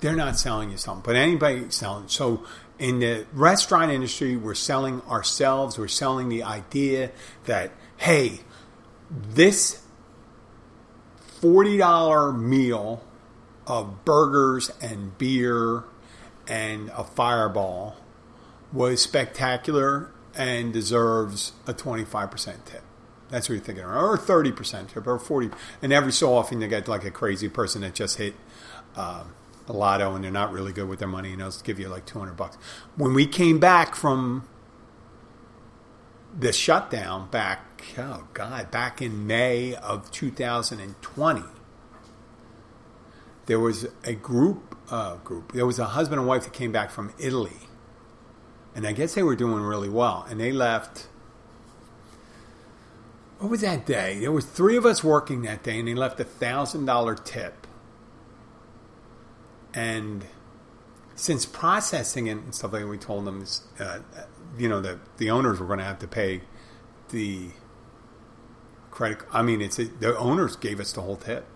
they're 0.00 0.16
not 0.16 0.38
selling 0.38 0.70
you 0.70 0.76
something, 0.76 1.02
but 1.04 1.16
anybody 1.16 1.70
selling. 1.70 2.08
So 2.08 2.44
in 2.78 3.00
the 3.00 3.26
restaurant 3.32 3.90
industry, 3.90 4.36
we're 4.36 4.54
selling 4.54 5.02
ourselves. 5.02 5.78
We're 5.78 5.88
selling 5.88 6.28
the 6.28 6.42
idea 6.42 7.10
that 7.44 7.72
hey, 7.96 8.40
this 9.10 9.82
forty 11.40 11.76
dollar 11.76 12.32
meal 12.32 13.02
of 13.66 14.04
burgers 14.04 14.70
and 14.80 15.16
beer 15.18 15.84
and 16.46 16.90
a 16.90 17.04
fireball 17.04 17.96
was 18.72 19.02
spectacular 19.02 20.10
and 20.34 20.72
deserves 20.72 21.52
a 21.66 21.74
25% 21.74 22.64
tip. 22.64 22.82
That's 23.30 23.48
what 23.48 23.56
you're 23.56 23.64
thinking, 23.64 23.84
or 23.84 24.16
thirty 24.16 24.52
percent, 24.52 24.96
or 24.96 25.18
forty. 25.18 25.50
And 25.82 25.92
every 25.92 26.12
so 26.12 26.34
often, 26.34 26.60
you 26.60 26.68
get 26.68 26.88
like 26.88 27.04
a 27.04 27.10
crazy 27.10 27.48
person 27.48 27.82
that 27.82 27.94
just 27.94 28.16
hit 28.16 28.34
um, 28.96 29.34
a 29.66 29.72
lotto, 29.72 30.14
and 30.14 30.24
they're 30.24 30.30
not 30.30 30.52
really 30.52 30.72
good 30.72 30.88
with 30.88 30.98
their 30.98 31.08
money, 31.08 31.32
and 31.32 31.40
they'll 31.40 31.52
give 31.62 31.78
you 31.78 31.88
like 31.88 32.06
two 32.06 32.18
hundred 32.18 32.36
bucks. 32.36 32.56
When 32.96 33.12
we 33.12 33.26
came 33.26 33.58
back 33.58 33.94
from 33.94 34.48
the 36.38 36.52
shutdown, 36.52 37.30
back 37.30 37.82
oh 37.98 38.28
god, 38.34 38.70
back 38.70 39.02
in 39.02 39.26
May 39.26 39.74
of 39.74 40.10
2020, 40.10 41.42
there 43.46 43.60
was 43.60 43.88
a 44.04 44.14
group 44.14 44.76
uh, 44.90 45.16
group. 45.16 45.52
There 45.52 45.66
was 45.66 45.78
a 45.78 45.86
husband 45.86 46.20
and 46.20 46.28
wife 46.28 46.44
that 46.44 46.52
came 46.52 46.72
back 46.72 46.90
from 46.90 47.12
Italy, 47.18 47.68
and 48.74 48.86
I 48.86 48.92
guess 48.92 49.14
they 49.14 49.22
were 49.22 49.36
doing 49.36 49.62
really 49.62 49.88
well, 49.88 50.26
and 50.28 50.40
they 50.40 50.52
left 50.52 51.08
what 53.38 53.50
was 53.50 53.60
that 53.60 53.86
day? 53.86 54.18
There 54.18 54.32
was 54.32 54.44
three 54.44 54.76
of 54.76 54.84
us 54.84 55.04
working 55.04 55.42
that 55.42 55.62
day, 55.62 55.78
and 55.78 55.86
he 55.86 55.94
left 55.94 56.18
a 56.18 56.24
thousand 56.24 56.86
dollar 56.86 57.14
tip. 57.14 57.66
And 59.72 60.24
since 61.14 61.46
processing 61.46 62.26
it 62.26 62.38
and 62.38 62.54
stuff 62.54 62.72
like 62.72 62.82
that, 62.82 62.88
we 62.88 62.98
told 62.98 63.24
them, 63.24 63.44
uh, 63.78 64.00
you 64.56 64.68
know, 64.68 64.80
that 64.80 64.98
the 65.18 65.30
owners 65.30 65.60
were 65.60 65.66
going 65.66 65.78
to 65.78 65.84
have 65.84 66.00
to 66.00 66.08
pay 66.08 66.40
the 67.10 67.50
credit. 68.90 69.18
I 69.32 69.42
mean, 69.42 69.60
it's 69.60 69.76
the 69.76 70.16
owners 70.18 70.56
gave 70.56 70.80
us 70.80 70.92
the 70.92 71.02
whole 71.02 71.16
tip. 71.16 71.46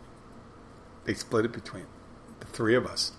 They 1.05 1.15
split 1.15 1.45
it 1.47 1.53
between 1.53 1.87
the 2.39 2.47
three 2.47 2.77
of 2.77 2.87
us. 2.87 3.13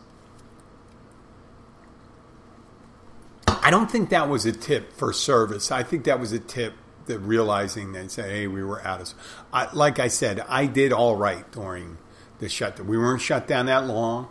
I 3.48 3.72
don't 3.72 3.92
think 3.92 4.10
that 4.10 4.30
was 4.30 4.46
a 4.46 4.52
tip 4.54 4.94
for 4.94 5.12
service. 5.12 5.72
I 5.72 5.84
think 5.84 6.06
that 6.06 6.20
was 6.20 6.32
a 6.32 6.40
tip 6.40 6.74
the 7.06 7.20
realizing 7.20 7.94
that 7.94 8.12
say, 8.12 8.30
hey, 8.30 8.48
we 8.48 8.64
were 8.64 8.86
out 8.86 9.02
of. 9.02 9.14
I, 9.52 9.74
like 9.74 10.00
I 10.00 10.08
said, 10.08 10.40
I 10.48 10.66
did 10.66 10.94
all 10.94 11.16
right 11.16 11.50
during 11.52 11.98
the 12.40 12.50
shutdown. 12.50 12.88
We 12.88 12.98
weren't 12.98 13.22
shut 13.22 13.48
down 13.48 13.68
that 13.68 13.86
long. 13.86 14.30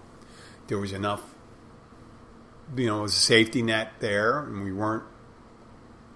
There 0.69 0.79
was 0.79 0.93
enough, 0.93 1.23
you 2.77 2.87
know, 2.87 3.03
was 3.03 3.15
a 3.15 3.19
safety 3.19 3.63
net 3.63 3.93
there, 4.01 4.41
and 4.41 4.65
we 4.65 4.73
weren't 4.73 5.05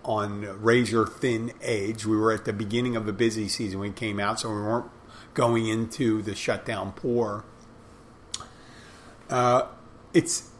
on 0.04 0.62
razor 0.62 1.06
thin 1.06 1.52
edge. 1.60 2.06
We 2.06 2.16
were 2.16 2.32
at 2.32 2.44
the 2.44 2.52
beginning 2.52 2.96
of 2.96 3.08
a 3.08 3.12
busy 3.12 3.48
season. 3.48 3.80
We 3.80 3.90
came 3.90 4.20
out, 4.20 4.40
so 4.40 4.48
we 4.48 4.56
weren't 4.56 4.90
going 5.34 5.66
into 5.66 6.22
the 6.22 6.34
shutdown 6.34 6.92
poor. 6.92 7.44
Uh, 9.28 9.66
it's 10.14 10.50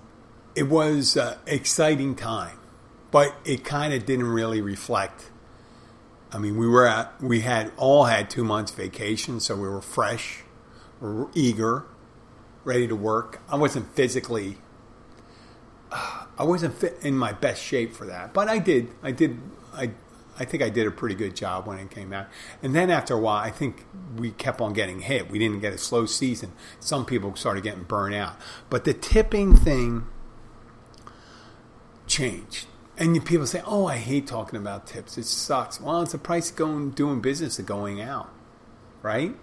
it 0.54 0.64
was 0.64 1.16
exciting 1.46 2.16
time, 2.16 2.59
but 3.11 3.35
it 3.44 3.64
kind 3.64 3.94
of 3.94 4.04
didn't 4.04 4.26
really 4.26 4.61
reflect 4.61 5.30
I 6.33 6.39
mean, 6.39 6.57
we 6.57 6.67
were 6.67 6.87
at, 6.87 7.21
we 7.23 7.41
had 7.41 7.73
all 7.77 8.05
had 8.05 8.29
two 8.29 8.45
months 8.45 8.73
vacation, 8.73 9.41
so 9.41 9.55
we 9.55 9.69
were 9.69 9.81
fresh, 9.81 10.43
we 11.01 11.09
were 11.09 11.31
eager, 11.35 11.87
ready 12.65 12.89
to 12.89 12.97
work. 12.97 13.41
I 13.49 13.57
wasn't 13.57 13.95
physically, 13.95 14.59
I 15.91 16.43
wasn't 16.43 16.75
fit 16.75 16.99
in 17.03 17.17
my 17.17 17.33
best 17.33 17.62
shape 17.62 17.95
for 17.95 18.07
that, 18.07 18.35
but 18.35 18.49
I 18.49 18.59
did, 18.59 18.89
I 19.03 19.12
did, 19.12 19.41
I, 19.73 19.93
I 20.39 20.45
think 20.45 20.62
I 20.62 20.69
did 20.69 20.87
a 20.87 20.91
pretty 20.91 21.15
good 21.15 21.35
job 21.37 21.67
when 21.67 21.79
it 21.79 21.91
came 21.91 22.12
out. 22.12 22.27
And 22.62 22.75
then 22.75 22.91
after 22.91 23.15
a 23.15 23.19
while, 23.19 23.43
I 23.43 23.51
think 23.51 23.87
we 24.17 24.33
kept 24.33 24.61
on 24.61 24.75
getting 24.75 25.01
hit. 25.01 25.31
We 25.31 25.39
didn't 25.39 25.61
get 25.61 25.73
a 25.73 25.79
slow 25.79 26.05
season. 26.05 26.53
Some 26.81 27.07
people 27.07 27.35
started 27.37 27.62
getting 27.62 27.85
burnt 27.85 28.15
out, 28.15 28.37
but 28.69 28.85
the 28.85 28.93
tipping 28.93 29.57
thing 29.57 30.07
changed 32.07 32.67
and 32.98 33.24
people 33.24 33.46
say, 33.46 33.62
"Oh, 33.66 33.87
I 33.87 33.96
hate 33.96 34.26
talking 34.26 34.59
about 34.59 34.87
tips. 34.87 35.18
It 35.18 35.26
sucks." 35.26 35.80
Well, 35.80 36.02
it's 36.02 36.12
the 36.12 36.18
price 36.18 36.50
of 36.50 36.56
going 36.56 36.90
doing 36.90 37.20
business 37.20 37.59
of 37.59 37.66
going 37.66 38.00
out, 38.00 38.30
right? 39.02 39.37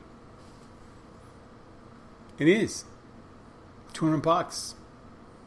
It 2.39 2.47
is. 2.47 2.85
200 3.93 4.21
bucks. 4.21 4.75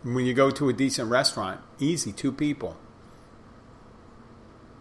When 0.02 0.24
you 0.24 0.34
go 0.34 0.50
to 0.50 0.68
a 0.68 0.72
decent 0.72 1.10
restaurant, 1.10 1.60
easy, 1.80 2.12
two 2.12 2.30
people. 2.30 2.76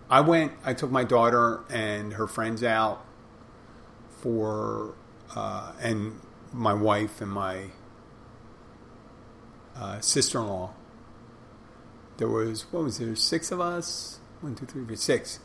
I 0.09 0.21
went, 0.21 0.51
I 0.63 0.75
took 0.75 0.91
my 0.91 1.03
daughter 1.03 1.61
and 1.69 2.13
her 2.13 2.27
friends 2.27 2.63
out 2.63 3.03
for, 4.21 4.93
uh, 5.35 5.73
and 5.81 6.21
my 6.53 6.75
wife 6.75 7.21
and 7.21 7.31
my 7.31 7.71
uh, 9.75 9.99
sister 10.01 10.39
in 10.39 10.47
law. 10.47 10.73
There 12.17 12.29
was, 12.29 12.63
what 12.71 12.83
was 12.83 12.97
there, 12.97 13.15
six 13.15 13.51
of 13.51 13.59
us? 13.59 14.19
One, 14.41 14.55
two, 14.55 14.65
three, 14.65 14.85
four, 14.85 14.95
six. 14.95 15.39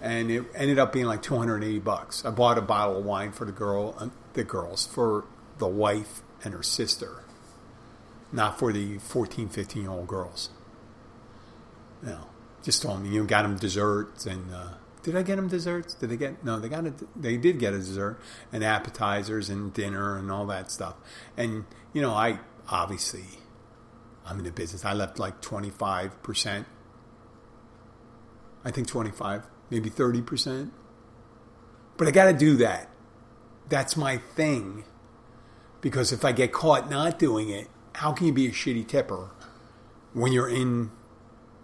And 0.00 0.30
it 0.30 0.44
ended 0.54 0.78
up 0.78 0.92
being 0.92 1.06
like 1.06 1.22
280 1.22 1.78
bucks. 1.80 2.24
I 2.24 2.30
bought 2.30 2.58
a 2.58 2.62
bottle 2.62 2.98
of 2.98 3.04
wine 3.04 3.32
for 3.32 3.44
the 3.44 3.52
girl, 3.52 3.94
uh, 3.98 4.08
the 4.32 4.44
girls, 4.44 4.86
for 4.86 5.26
the 5.58 5.68
wife 5.68 6.22
and 6.42 6.54
her 6.54 6.62
sister, 6.62 7.22
not 8.32 8.58
for 8.58 8.72
the 8.72 8.98
14, 8.98 9.48
15 9.48 9.82
year 9.82 9.90
old 9.90 10.08
girls. 10.08 10.50
No, 12.02 12.26
just 12.64 12.82
told 12.82 13.02
me 13.02 13.10
you 13.10 13.20
know, 13.20 13.26
got 13.26 13.42
them 13.42 13.56
desserts 13.56 14.26
and 14.26 14.52
uh, 14.52 14.74
did 15.02 15.16
I 15.16 15.22
get 15.22 15.36
them 15.36 15.48
desserts? 15.48 15.94
Did 15.94 16.10
they 16.10 16.16
get 16.16 16.44
no? 16.44 16.60
They 16.60 16.68
got 16.68 16.86
a, 16.86 16.94
they 17.16 17.36
did 17.36 17.58
get 17.58 17.72
a 17.74 17.78
dessert 17.78 18.20
and 18.52 18.62
appetizers 18.62 19.50
and 19.50 19.72
dinner 19.72 20.16
and 20.16 20.30
all 20.30 20.46
that 20.46 20.70
stuff. 20.70 20.94
And 21.36 21.64
you 21.92 22.00
know, 22.00 22.12
I 22.12 22.38
obviously 22.68 23.24
I'm 24.24 24.38
in 24.38 24.44
the 24.44 24.52
business. 24.52 24.84
I 24.84 24.92
left 24.92 25.18
like 25.18 25.40
25 25.40 26.22
percent. 26.22 26.66
I 28.64 28.70
think 28.70 28.86
25, 28.86 29.46
maybe 29.70 29.88
30 29.88 30.22
percent. 30.22 30.72
But 31.96 32.08
I 32.08 32.10
got 32.10 32.26
to 32.26 32.32
do 32.32 32.56
that. 32.56 32.88
That's 33.68 33.96
my 33.96 34.18
thing. 34.18 34.84
Because 35.80 36.12
if 36.12 36.24
I 36.24 36.32
get 36.32 36.52
caught 36.52 36.88
not 36.88 37.18
doing 37.18 37.48
it, 37.48 37.68
how 37.94 38.12
can 38.12 38.26
you 38.26 38.32
be 38.32 38.46
a 38.46 38.50
shitty 38.50 38.86
tipper 38.86 39.30
when 40.12 40.32
you're 40.32 40.48
in 40.48 40.90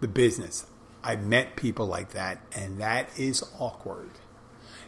the 0.01 0.09
business? 0.09 0.67
I've 1.03 1.23
met 1.23 1.57
people 1.57 1.87
like 1.87 2.11
that, 2.11 2.41
and 2.55 2.79
that 2.81 3.09
is 3.19 3.45
awkward. 3.59 4.11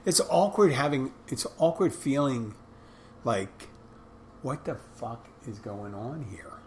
It's 0.04 0.20
awkward 0.28 0.72
having, 0.72 1.12
it's 1.28 1.46
awkward 1.59 1.94
feeling 1.94 2.54
like, 3.24 3.68
what 4.42 4.64
the 4.64 4.74
fuck 4.74 5.28
is 5.46 5.59
going 5.59 5.94
on 5.94 6.26
here? 6.30 6.60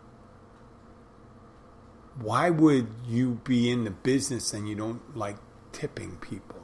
Why 2.19 2.49
would 2.49 2.87
you 3.07 3.41
be 3.43 3.69
in 3.69 3.85
the 3.85 3.91
business 3.91 4.53
and 4.53 4.69
you 4.69 4.75
don't 4.75 5.17
like 5.17 5.37
tipping 5.71 6.17
people? 6.17 6.61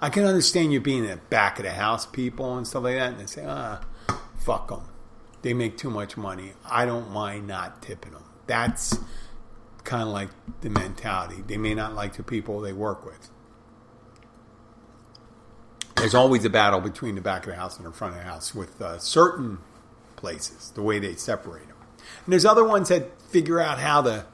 I 0.00 0.10
can 0.10 0.24
understand 0.24 0.72
you 0.72 0.80
being 0.80 1.04
in 1.04 1.10
the 1.10 1.16
back 1.16 1.58
of 1.58 1.64
the 1.64 1.72
house 1.72 2.06
people 2.06 2.56
and 2.56 2.66
stuff 2.66 2.84
like 2.84 2.96
that, 2.96 3.12
and 3.12 3.20
they 3.20 3.26
say, 3.26 3.44
ah, 3.46 3.80
fuck 4.38 4.68
them. 4.68 4.82
They 5.42 5.54
make 5.54 5.76
too 5.76 5.90
much 5.90 6.16
money. 6.16 6.52
I 6.64 6.84
don't 6.84 7.10
mind 7.10 7.46
not 7.46 7.82
tipping 7.82 8.12
them. 8.12 8.24
That's 8.46 8.98
kind 9.84 10.02
of 10.02 10.08
like 10.08 10.30
the 10.60 10.70
mentality. 10.70 11.42
They 11.46 11.56
may 11.56 11.74
not 11.74 11.94
like 11.94 12.16
the 12.16 12.22
people 12.22 12.60
they 12.60 12.72
work 12.72 13.04
with. 13.04 13.30
There's 15.96 16.14
always 16.14 16.44
a 16.44 16.50
battle 16.50 16.80
between 16.80 17.14
the 17.14 17.20
back 17.20 17.44
of 17.46 17.50
the 17.50 17.56
house 17.56 17.76
and 17.76 17.86
the 17.86 17.92
front 17.92 18.14
of 18.14 18.20
the 18.20 18.26
house 18.26 18.54
with 18.54 18.80
uh, 18.80 18.98
certain 18.98 19.58
places, 20.16 20.72
the 20.74 20.82
way 20.82 20.98
they 20.98 21.14
separate 21.14 21.68
them. 21.68 21.76
And 22.24 22.32
there's 22.32 22.44
other 22.44 22.64
ones 22.64 22.88
that 22.88 23.20
figure 23.22 23.60
out 23.60 23.78
how 23.78 24.02
to 24.02 24.26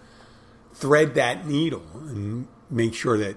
thread 0.79 1.15
that 1.15 1.47
needle 1.47 1.83
and 1.95 2.47
make 2.71 2.95
sure 2.95 3.19
that 3.19 3.37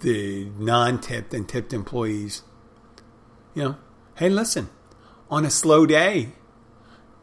the 0.00 0.50
non-tipped 0.58 1.34
and 1.34 1.46
tipped 1.48 1.72
employees, 1.72 2.42
you 3.54 3.62
know, 3.62 3.76
hey, 4.16 4.30
listen, 4.30 4.70
on 5.30 5.44
a 5.44 5.50
slow 5.50 5.84
day, 5.84 6.30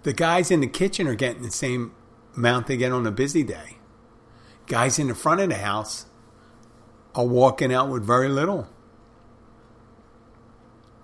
the 0.03 0.13
guys 0.13 0.51
in 0.51 0.61
the 0.61 0.67
kitchen 0.67 1.07
are 1.07 1.15
getting 1.15 1.41
the 1.41 1.51
same 1.51 1.93
amount 2.37 2.67
they 2.67 2.77
get 2.77 2.91
on 2.91 3.07
a 3.07 3.11
busy 3.11 3.43
day. 3.43 3.77
Guys 4.67 4.99
in 4.99 5.07
the 5.07 5.15
front 5.15 5.41
of 5.41 5.49
the 5.49 5.55
house 5.55 6.05
are 7.15 7.25
walking 7.25 7.73
out 7.73 7.89
with 7.89 8.05
very 8.05 8.29
little. 8.29 8.67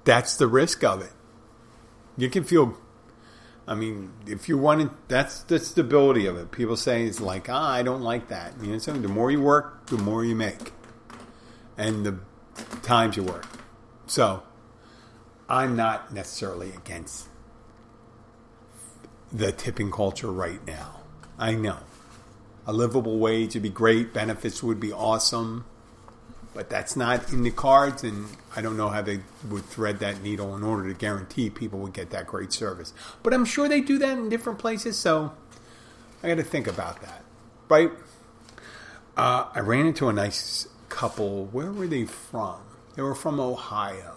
That's 0.04 0.38
the 0.38 0.48
risk 0.48 0.84
of 0.84 1.02
it. 1.02 1.12
You 2.16 2.30
can 2.30 2.44
feel, 2.44 2.78
I 3.68 3.74
mean, 3.74 4.12
if 4.28 4.48
you 4.48 4.58
want 4.58 4.82
to, 4.82 4.92
that's 5.08 5.42
the 5.44 5.58
stability 5.58 6.28
of 6.28 6.38
it. 6.38 6.52
People 6.52 6.78
say 6.78 7.06
it's 7.06 7.20
like, 7.20 7.50
ah, 7.50 7.72
I 7.72 7.82
don't 7.82 8.02
like 8.02 8.28
that. 8.28 8.54
You 8.62 8.74
know, 8.74 8.78
something. 8.78 9.02
The 9.02 9.08
more 9.08 9.32
you 9.32 9.42
work, 9.42 9.88
the 9.88 9.98
more 9.98 10.24
you 10.24 10.36
make, 10.36 10.72
and 11.78 12.06
the 12.06 12.20
times 12.84 13.18
you 13.18 13.24
work. 13.24 13.48
So, 14.06 14.44
I'm 15.50 15.76
not 15.76 16.14
necessarily 16.14 16.72
against 16.72 17.28
the 19.32 19.52
tipping 19.52 19.92
culture 19.92 20.32
right 20.32 20.66
now. 20.66 21.02
I 21.38 21.56
know. 21.56 21.80
A 22.68 22.74
livable 22.74 23.20
wage 23.20 23.54
would 23.56 23.64
be 23.64 23.70
great, 23.70 24.14
benefits 24.14 24.64
would 24.64 24.80
be 24.80 24.92
awesome, 24.92 25.66
but 26.56 26.70
that's 26.70 26.96
not 26.96 27.34
in 27.34 27.44
the 27.44 27.52
cards, 27.52 28.04
and 28.04 28.28
I 28.56 28.62
don't 28.62 28.78
know 28.78 28.88
how 28.88 29.02
they 29.02 29.20
would 29.50 29.66
thread 29.66 30.00
that 30.00 30.24
needle 30.24 30.56
in 30.56 30.64
order 30.64 30.88
to 30.88 30.94
guarantee 30.98 31.50
people 31.50 31.80
would 31.80 31.92
get 31.92 32.12
that 32.12 32.28
great 32.28 32.54
service. 32.54 32.94
But 33.22 33.34
I'm 33.34 33.44
sure 33.44 33.68
they 33.68 33.82
do 33.82 33.98
that 34.00 34.18
in 34.18 34.30
different 34.30 34.58
places, 34.58 34.98
so 34.98 35.34
I 36.24 36.30
got 36.30 36.38
to 36.38 36.44
think 36.44 36.68
about 36.68 37.02
that. 37.02 37.24
Right? 37.68 37.92
Uh, 39.18 39.48
I 39.54 39.60
ran 39.60 39.86
into 39.86 40.08
a 40.08 40.14
nice 40.14 40.70
couple. 40.88 41.48
Where 41.48 41.74
were 41.74 41.88
they 41.88 42.06
from? 42.06 42.62
They 42.96 43.02
were 43.02 43.16
from 43.16 43.38
Ohio. 43.38 44.16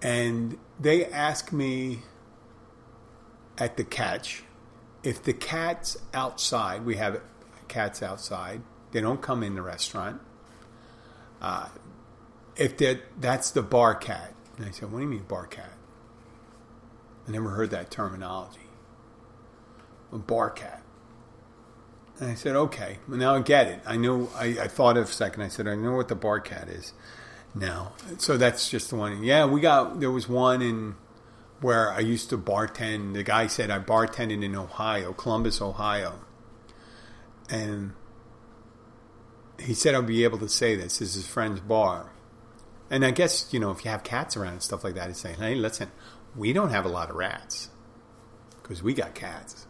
And 0.00 0.56
they 0.80 1.04
asked 1.04 1.52
me 1.52 2.00
at 3.58 3.76
the 3.76 3.84
catch. 3.84 4.44
If 5.02 5.22
the 5.22 5.34
cat's 5.34 5.98
outside, 6.14 6.86
we 6.86 6.96
have 6.96 7.20
cats 7.68 8.02
outside. 8.02 8.62
They 8.92 9.02
don't 9.02 9.20
come 9.20 9.42
in 9.42 9.54
the 9.54 9.62
restaurant. 9.62 10.22
Uh, 11.40 11.68
if 12.56 12.76
that 12.78 13.00
that's 13.20 13.50
the 13.50 13.62
bar 13.62 13.94
cat, 13.94 14.34
and 14.56 14.66
I 14.66 14.70
said, 14.70 14.90
"What 14.90 14.98
do 14.98 15.04
you 15.04 15.10
mean 15.10 15.24
bar 15.28 15.46
cat?" 15.46 15.72
I 17.26 17.30
never 17.30 17.50
heard 17.50 17.70
that 17.70 17.90
terminology. 17.90 18.60
A 20.12 20.18
bar 20.18 20.50
cat. 20.50 20.82
And 22.18 22.30
I 22.30 22.34
said, 22.34 22.56
"Okay, 22.56 22.98
well, 23.06 23.18
now 23.18 23.36
I 23.36 23.40
get 23.40 23.68
it. 23.68 23.80
I 23.86 23.96
knew. 23.96 24.28
I, 24.34 24.58
I 24.62 24.68
thought 24.68 24.96
of 24.96 25.04
a 25.04 25.12
second. 25.12 25.42
I 25.42 25.48
said, 25.48 25.68
I 25.68 25.76
know 25.76 25.92
what 25.92 26.08
the 26.08 26.16
bar 26.16 26.40
cat 26.40 26.68
is 26.68 26.92
now. 27.54 27.92
So 28.18 28.36
that's 28.36 28.68
just 28.68 28.90
the 28.90 28.96
one. 28.96 29.22
Yeah, 29.22 29.46
we 29.46 29.60
got. 29.60 30.00
There 30.00 30.10
was 30.10 30.28
one 30.28 30.62
in 30.62 30.96
where 31.60 31.92
I 31.92 32.00
used 32.00 32.30
to 32.30 32.38
bartend. 32.38 33.14
The 33.14 33.22
guy 33.22 33.46
said 33.46 33.70
I 33.70 33.78
bartended 33.78 34.42
in 34.44 34.54
Ohio, 34.56 35.12
Columbus, 35.12 35.60
Ohio. 35.60 36.20
And 37.48 37.92
he 39.60 39.74
said 39.74 39.94
I'll 39.94 40.02
be 40.02 40.24
able 40.24 40.38
to 40.38 40.48
say 40.48 40.76
this. 40.76 40.98
This 40.98 41.10
is 41.10 41.14
his 41.14 41.26
friend's 41.26 41.60
bar. 41.60 42.12
And 42.90 43.04
I 43.04 43.10
guess, 43.10 43.52
you 43.52 43.60
know, 43.60 43.70
if 43.70 43.84
you 43.84 43.90
have 43.90 44.02
cats 44.02 44.36
around 44.36 44.54
and 44.54 44.62
stuff 44.62 44.82
like 44.84 44.94
that, 44.94 45.08
he's 45.08 45.18
saying, 45.18 45.36
hey, 45.36 45.54
listen, 45.54 45.90
we 46.34 46.52
don't 46.52 46.70
have 46.70 46.84
a 46.84 46.88
lot 46.88 47.10
of 47.10 47.16
rats 47.16 47.70
because 48.62 48.82
we 48.82 48.94
got 48.94 49.14
cats. 49.14 49.66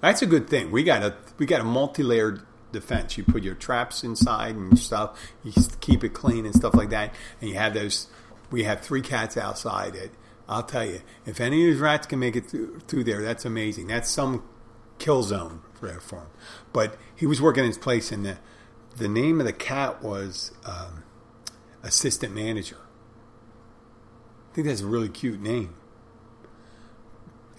That's 0.00 0.22
a 0.22 0.26
good 0.26 0.48
thing. 0.48 0.70
We 0.70 0.84
got 0.84 1.02
a 1.02 1.16
we 1.38 1.46
got 1.46 1.60
a 1.60 1.64
multi-layered 1.64 2.42
defense. 2.70 3.16
You 3.16 3.24
put 3.24 3.42
your 3.42 3.54
traps 3.54 4.04
inside 4.04 4.54
and 4.54 4.78
stuff. 4.78 5.18
You 5.42 5.52
keep 5.80 6.04
it 6.04 6.10
clean 6.10 6.44
and 6.46 6.54
stuff 6.54 6.74
like 6.74 6.90
that. 6.90 7.14
And 7.40 7.50
you 7.50 7.56
have 7.56 7.74
those. 7.74 8.08
We 8.50 8.64
have 8.64 8.80
three 8.80 9.02
cats 9.02 9.36
outside 9.36 9.94
it 9.94 10.12
I'll 10.48 10.62
tell 10.62 10.84
you, 10.84 11.02
if 11.26 11.40
any 11.40 11.62
of 11.62 11.72
these 11.72 11.80
rats 11.80 12.06
can 12.06 12.18
make 12.18 12.34
it 12.34 12.50
through, 12.50 12.80
through 12.80 13.04
there, 13.04 13.20
that's 13.20 13.44
amazing. 13.44 13.88
That's 13.88 14.08
some 14.08 14.42
kill 14.98 15.22
zone 15.22 15.62
for 15.74 15.88
him. 15.88 16.26
But 16.72 16.96
he 17.14 17.26
was 17.26 17.40
working 17.40 17.64
his 17.64 17.78
place, 17.78 18.12
and 18.12 18.24
the 18.24 18.38
the 18.96 19.08
name 19.08 19.40
of 19.40 19.46
the 19.46 19.52
cat 19.52 20.02
was 20.02 20.52
um, 20.64 21.04
assistant 21.82 22.34
manager. 22.34 22.78
I 24.50 24.54
think 24.54 24.66
that's 24.66 24.80
a 24.80 24.86
really 24.86 25.08
cute 25.08 25.40
name. 25.40 25.74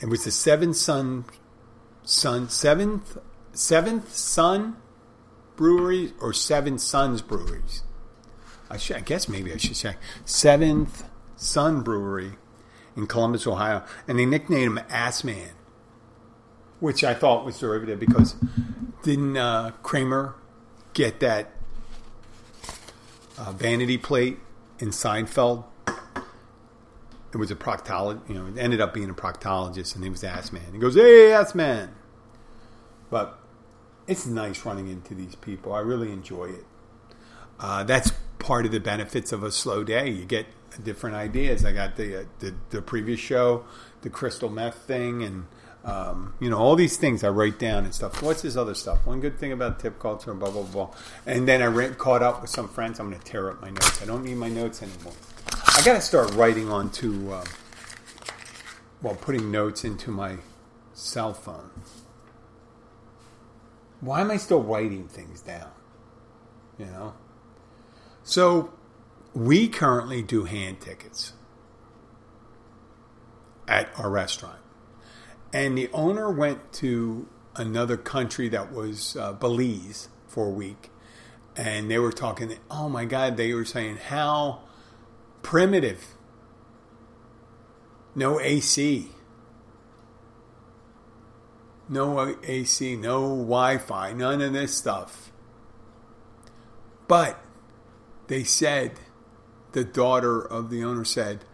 It 0.01 0.07
was 0.07 0.25
the 0.25 0.31
seventh 0.31 0.75
son, 0.75 1.25
son 2.03 2.49
seventh 2.49 3.17
seventh 3.53 4.13
son 4.13 4.77
brewery 5.55 6.13
or 6.21 6.33
seven 6.33 6.77
sons 6.77 7.21
breweries. 7.21 7.83
I, 8.69 8.77
should, 8.77 8.97
I 8.97 9.01
guess 9.01 9.27
maybe 9.27 9.51
I 9.51 9.57
should 9.57 9.75
check 9.75 9.97
seventh 10.25 11.03
son 11.35 11.81
brewery 11.81 12.33
in 12.95 13.07
Columbus, 13.07 13.47
Ohio, 13.47 13.83
and 14.07 14.19
they 14.19 14.25
nicknamed 14.25 14.77
him 14.77 14.85
Ass 14.89 15.23
Man, 15.23 15.51
which 16.79 17.03
I 17.03 17.13
thought 17.13 17.45
was 17.45 17.59
derivative 17.59 17.99
because 17.99 18.35
didn't 19.03 19.37
uh, 19.37 19.71
Kramer 19.83 20.35
get 20.93 21.19
that 21.19 21.51
uh, 23.37 23.51
vanity 23.51 23.97
plate 23.97 24.39
in 24.79 24.89
Seinfeld? 24.89 25.65
It 27.31 27.37
was 27.37 27.51
a 27.51 27.55
proctologist, 27.55 28.27
you 28.27 28.35
know, 28.35 28.47
it 28.47 28.57
ended 28.57 28.81
up 28.81 28.93
being 28.93 29.09
a 29.09 29.13
proctologist, 29.13 29.93
and 29.95 30.03
he 30.03 30.09
was 30.09 30.23
Ass 30.23 30.51
Man. 30.51 30.63
He 30.71 30.79
goes, 30.79 30.95
"Hey, 30.95 31.31
Ass 31.31 31.53
Man," 31.53 31.93
but 33.11 33.37
it's 34.07 34.25
nice 34.25 34.65
running 34.65 34.87
into 34.87 35.13
these 35.13 35.35
people. 35.35 35.71
I 35.73 35.81
really 35.81 36.11
enjoy 36.11 36.45
it. 36.45 36.65
Uh, 37.59 37.83
that's 37.83 38.13
part 38.39 38.65
of 38.65 38.71
the 38.71 38.79
benefits 38.79 39.31
of 39.31 39.43
a 39.43 39.51
slow 39.51 39.83
day. 39.83 40.09
You 40.09 40.25
get 40.25 40.47
different 40.83 41.15
ideas. 41.15 41.63
I 41.63 41.71
got 41.71 41.97
the 41.97 42.21
uh, 42.21 42.23
the, 42.39 42.55
the 42.71 42.81
previous 42.81 43.19
show, 43.19 43.63
the 44.01 44.09
crystal 44.09 44.49
meth 44.49 44.77
thing, 44.77 45.21
and 45.21 45.45
um, 45.85 46.33
you 46.39 46.49
know 46.49 46.57
all 46.57 46.75
these 46.75 46.97
things 46.97 47.23
I 47.23 47.29
write 47.29 47.57
down 47.57 47.85
and 47.85 47.93
stuff. 47.93 48.21
What's 48.21 48.41
this 48.41 48.55
other 48.55 48.73
stuff? 48.73 49.05
One 49.05 49.21
good 49.21 49.39
thing 49.39 49.51
about 49.51 49.79
tip 49.79 49.99
culture, 49.99 50.33
blah 50.33 50.51
blah 50.51 50.63
blah. 50.63 50.89
And 51.25 51.47
then 51.47 51.61
I 51.61 51.65
ran, 51.67 51.95
caught 51.95 52.21
up 52.21 52.41
with 52.41 52.49
some 52.49 52.67
friends. 52.67 52.99
I'm 52.99 53.09
going 53.09 53.19
to 53.19 53.25
tear 53.25 53.49
up 53.49 53.61
my 53.61 53.69
notes. 53.69 54.01
I 54.01 54.05
don't 54.05 54.23
need 54.23 54.35
my 54.35 54.49
notes 54.49 54.83
anymore. 54.83 55.13
I 55.51 55.81
got 55.83 55.93
to 55.93 56.01
start 56.01 56.33
writing 56.33 56.69
onto, 56.69 57.33
um, 57.33 57.43
well, 59.01 59.15
putting 59.15 59.51
notes 59.51 59.83
into 59.85 60.11
my 60.11 60.37
cell 60.93 61.33
phone. 61.33 61.71
Why 64.01 64.21
am 64.21 64.31
I 64.31 64.37
still 64.37 64.61
writing 64.61 65.07
things 65.07 65.41
down? 65.41 65.71
You 66.77 66.85
know. 66.85 67.13
So 68.23 68.73
we 69.33 69.67
currently 69.67 70.21
do 70.21 70.43
hand 70.43 70.81
tickets 70.81 71.33
at 73.67 73.89
our 73.97 74.09
restaurant. 74.09 74.59
And 75.51 75.77
the 75.77 75.89
owner 75.93 76.29
went 76.29 76.73
to 76.73 77.27
another 77.55 77.97
country 77.97 78.49
that 78.49 78.71
was 78.71 79.15
uh, 79.15 79.33
Belize 79.33 80.09
for 80.27 80.47
a 80.47 80.51
week. 80.51 80.89
And 81.55 81.89
they 81.89 81.99
were 81.99 82.11
talking, 82.11 82.55
oh 82.69 82.87
my 82.87 83.05
God, 83.05 83.35
they 83.35 83.53
were 83.53 83.65
saying 83.65 83.97
how 83.97 84.61
primitive. 85.41 86.15
No 88.15 88.39
AC. 88.39 89.09
No 91.89 92.35
AC, 92.43 92.95
no 92.95 93.21
Wi 93.29 93.79
Fi, 93.79 94.13
none 94.13 94.41
of 94.41 94.53
this 94.53 94.75
stuff. 94.75 95.31
But 97.07 97.43
they 98.27 98.43
said, 98.43 98.99
the 99.71 99.83
daughter 99.83 100.39
of 100.39 100.69
the 100.69 100.83
owner 100.83 101.03
said, 101.03 101.45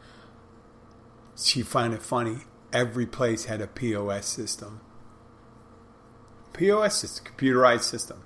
she 1.37 1.61
found 1.61 1.93
it 1.93 2.01
funny. 2.01 2.39
Every 2.76 3.05
place 3.05 3.45
had 3.45 3.61
a 3.61 3.67
POS 3.67 4.26
system. 4.26 4.82
POS 6.51 7.05
is 7.05 7.19
a 7.19 7.21
computerized 7.21 7.84
system. 7.84 8.21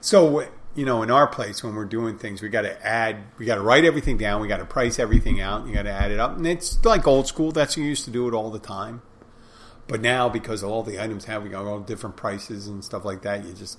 So, 0.00 0.48
you 0.74 0.86
know, 0.86 1.02
in 1.02 1.10
our 1.10 1.26
place, 1.26 1.62
when 1.62 1.74
we're 1.74 1.84
doing 1.84 2.16
things, 2.16 2.40
we 2.40 2.48
got 2.48 2.62
to 2.62 2.86
add, 2.86 3.24
we 3.36 3.44
got 3.44 3.56
to 3.56 3.60
write 3.60 3.84
everything 3.84 4.16
down, 4.16 4.40
we 4.40 4.48
got 4.48 4.56
to 4.56 4.64
price 4.64 4.98
everything 4.98 5.38
out, 5.38 5.66
you 5.66 5.74
got 5.74 5.82
to 5.82 5.90
add 5.90 6.10
it 6.10 6.18
up. 6.18 6.38
And 6.38 6.46
it's 6.46 6.82
like 6.82 7.06
old 7.06 7.26
school. 7.26 7.52
That's 7.52 7.76
you 7.76 7.84
used 7.84 8.06
to 8.06 8.10
do 8.10 8.26
it 8.26 8.32
all 8.32 8.50
the 8.50 8.58
time. 8.58 9.02
But 9.86 10.00
now, 10.00 10.30
because 10.30 10.62
all 10.62 10.82
the 10.82 11.02
items 11.02 11.26
have, 11.26 11.42
we 11.42 11.50
got 11.50 11.66
all 11.66 11.80
different 11.80 12.16
prices 12.16 12.68
and 12.68 12.82
stuff 12.82 13.04
like 13.04 13.20
that, 13.22 13.44
you 13.44 13.52
just 13.52 13.78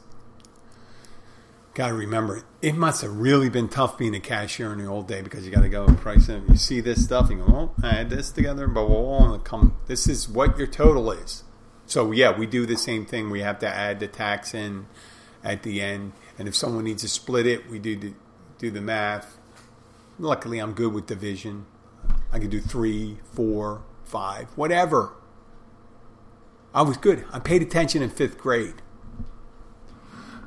got 1.80 1.88
to 1.88 1.94
remember 1.94 2.44
it 2.62 2.76
must 2.76 3.02
have 3.02 3.16
really 3.16 3.50
been 3.50 3.70
tough 3.70 3.98
being 3.98 4.14
a 4.14 4.20
cashier 4.20 4.74
in 4.74 4.80
the 4.80 4.86
old 4.86 5.08
day 5.08 5.22
because 5.22 5.46
you 5.46 5.52
got 5.52 5.62
to 5.62 5.70
go 5.70 5.86
and 5.86 5.98
price 5.98 6.28
it. 6.28 6.44
You 6.50 6.58
see 6.58 6.82
this 6.82 7.06
stuff, 7.06 7.30
and 7.30 7.40
you 7.40 7.46
go, 7.46 7.56
"Oh, 7.56 7.72
I 7.82 8.02
add 8.02 8.10
this 8.10 8.32
together, 8.32 8.68
but 8.68 8.90
we'll 8.90 9.40
come. 9.40 9.78
This 9.88 10.06
is 10.06 10.28
what 10.28 10.58
your 10.58 10.68
total 10.68 11.10
is." 11.10 11.46
So 11.86 12.12
yeah, 12.12 12.38
we 12.38 12.48
do 12.48 12.66
the 12.66 12.76
same 12.76 13.06
thing. 13.06 13.30
We 13.30 13.40
have 13.40 13.60
to 13.60 13.68
add 13.68 14.02
the 14.02 14.10
tax 14.10 14.54
in 14.54 14.88
at 15.42 15.64
the 15.64 15.80
end, 15.80 16.12
and 16.38 16.50
if 16.50 16.56
someone 16.56 16.84
needs 16.84 17.02
to 17.04 17.08
split 17.08 17.48
it, 17.48 17.70
we 17.70 17.80
do 17.80 17.96
the, 17.96 18.14
do 18.58 18.70
the 18.72 18.82
math. 18.82 19.38
Luckily, 20.20 20.60
I'm 20.60 20.74
good 20.74 20.92
with 20.92 21.06
division. 21.06 21.66
I 22.30 22.40
can 22.40 22.50
do 22.50 22.60
three, 22.60 23.20
four, 23.32 23.84
five, 24.04 24.50
whatever. 24.58 25.14
I 26.74 26.82
was 26.82 26.98
good. 26.98 27.24
I 27.32 27.40
paid 27.40 27.62
attention 27.62 28.02
in 28.02 28.10
fifth 28.10 28.38
grade. 28.38 28.82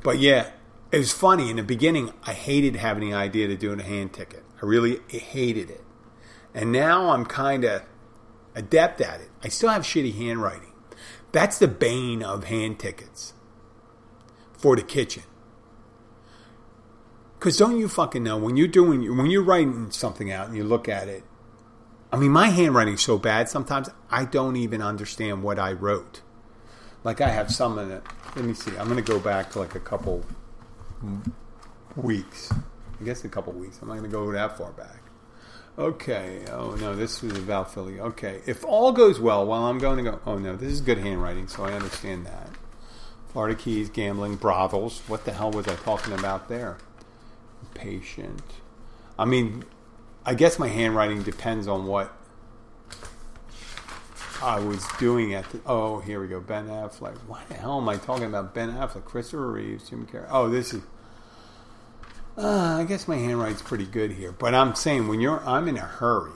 But 0.02 0.18
yeah, 0.18 0.50
it 0.92 0.98
was 0.98 1.12
funny 1.12 1.50
in 1.50 1.56
the 1.56 1.62
beginning. 1.62 2.12
I 2.24 2.34
hated 2.34 2.76
having 2.76 3.08
the 3.10 3.16
idea 3.16 3.48
to 3.48 3.56
doing 3.56 3.80
a 3.80 3.84
hand 3.84 4.12
ticket. 4.12 4.44
I 4.62 4.66
really 4.66 5.00
hated 5.08 5.70
it, 5.70 5.82
and 6.54 6.70
now 6.70 7.10
I'm 7.10 7.24
kind 7.24 7.64
of 7.64 7.82
adept 8.54 9.00
at 9.00 9.22
it. 9.22 9.30
I 9.42 9.48
still 9.48 9.70
have 9.70 9.82
shitty 9.82 10.14
handwriting. 10.14 10.72
That's 11.32 11.58
the 11.58 11.66
bane 11.66 12.22
of 12.22 12.44
hand 12.44 12.78
tickets 12.78 13.32
for 14.52 14.76
the 14.76 14.82
kitchen. 14.82 15.22
Because 17.38 17.56
don't 17.56 17.78
you 17.78 17.88
fucking 17.88 18.22
know 18.22 18.36
when 18.36 18.56
you're 18.56 18.68
doing 18.68 19.16
when 19.16 19.26
you're 19.30 19.42
writing 19.42 19.90
something 19.90 20.30
out 20.30 20.46
and 20.46 20.56
you 20.56 20.62
look 20.62 20.88
at 20.88 21.08
it. 21.08 21.24
I 22.12 22.18
mean, 22.18 22.30
my 22.30 22.50
handwriting's 22.50 23.00
so 23.00 23.16
bad 23.16 23.48
sometimes 23.48 23.88
I 24.10 24.26
don't 24.26 24.56
even 24.56 24.82
understand 24.82 25.42
what 25.42 25.58
I 25.58 25.72
wrote. 25.72 26.20
Like 27.02 27.22
I 27.22 27.30
have 27.30 27.50
some 27.50 27.78
of 27.78 27.90
it. 27.90 28.02
Let 28.36 28.44
me 28.44 28.52
see. 28.52 28.76
I'm 28.76 28.84
going 28.88 29.02
to 29.02 29.12
go 29.12 29.18
back 29.18 29.50
to 29.52 29.58
like 29.58 29.74
a 29.74 29.80
couple 29.80 30.24
weeks. 31.96 32.52
I 33.00 33.04
guess 33.04 33.24
a 33.24 33.28
couple 33.28 33.52
weeks. 33.52 33.78
I'm 33.82 33.88
not 33.88 33.98
going 33.98 34.10
to 34.10 34.10
go 34.10 34.30
that 34.32 34.56
far 34.56 34.72
back. 34.72 35.02
Okay. 35.78 36.44
Oh 36.50 36.72
no, 36.72 36.94
this 36.94 37.22
was 37.22 37.36
about 37.38 37.72
Philly. 37.72 37.98
Okay. 37.98 38.42
If 38.46 38.64
all 38.64 38.92
goes 38.92 39.18
well, 39.18 39.46
well, 39.46 39.64
I'm 39.64 39.78
going 39.78 40.04
to 40.04 40.10
go. 40.10 40.20
Oh 40.26 40.38
no, 40.38 40.54
this 40.54 40.70
is 40.70 40.80
good 40.80 40.98
handwriting, 40.98 41.48
so 41.48 41.64
I 41.64 41.72
understand 41.72 42.26
that. 42.26 42.50
Florida 43.32 43.56
Keys, 43.56 43.88
gambling, 43.88 44.36
brothels. 44.36 45.00
What 45.08 45.24
the 45.24 45.32
hell 45.32 45.50
was 45.50 45.66
I 45.66 45.74
talking 45.76 46.12
about 46.12 46.48
there? 46.48 46.76
Patient. 47.74 48.42
I 49.18 49.24
mean, 49.24 49.64
I 50.26 50.34
guess 50.34 50.58
my 50.58 50.68
handwriting 50.68 51.22
depends 51.22 51.66
on 51.66 51.86
what 51.86 52.14
I 54.42 54.60
was 54.60 54.84
doing 54.98 55.32
at 55.32 55.48
the. 55.50 55.60
Oh, 55.64 56.00
here 56.00 56.20
we 56.20 56.28
go. 56.28 56.40
Ben 56.40 56.66
Affleck. 56.66 57.16
Why 57.26 57.42
the 57.48 57.54
hell 57.54 57.78
am 57.78 57.88
I 57.88 57.96
talking 57.96 58.24
about 58.24 58.54
Ben 58.54 58.72
Affleck? 58.72 59.06
Christopher 59.06 59.50
Reeves, 59.50 59.88
Jim 59.88 60.06
Carrey. 60.06 60.26
Oh, 60.30 60.50
this 60.50 60.74
is. 60.74 60.82
Uh, 62.36 62.78
I 62.80 62.84
guess 62.84 63.06
my 63.06 63.16
handwriting's 63.16 63.62
pretty 63.62 63.84
good 63.84 64.12
here, 64.12 64.32
but 64.32 64.54
I'm 64.54 64.74
saying 64.74 65.08
when 65.08 65.20
you're, 65.20 65.46
I'm 65.46 65.68
in 65.68 65.76
a 65.76 65.80
hurry. 65.80 66.32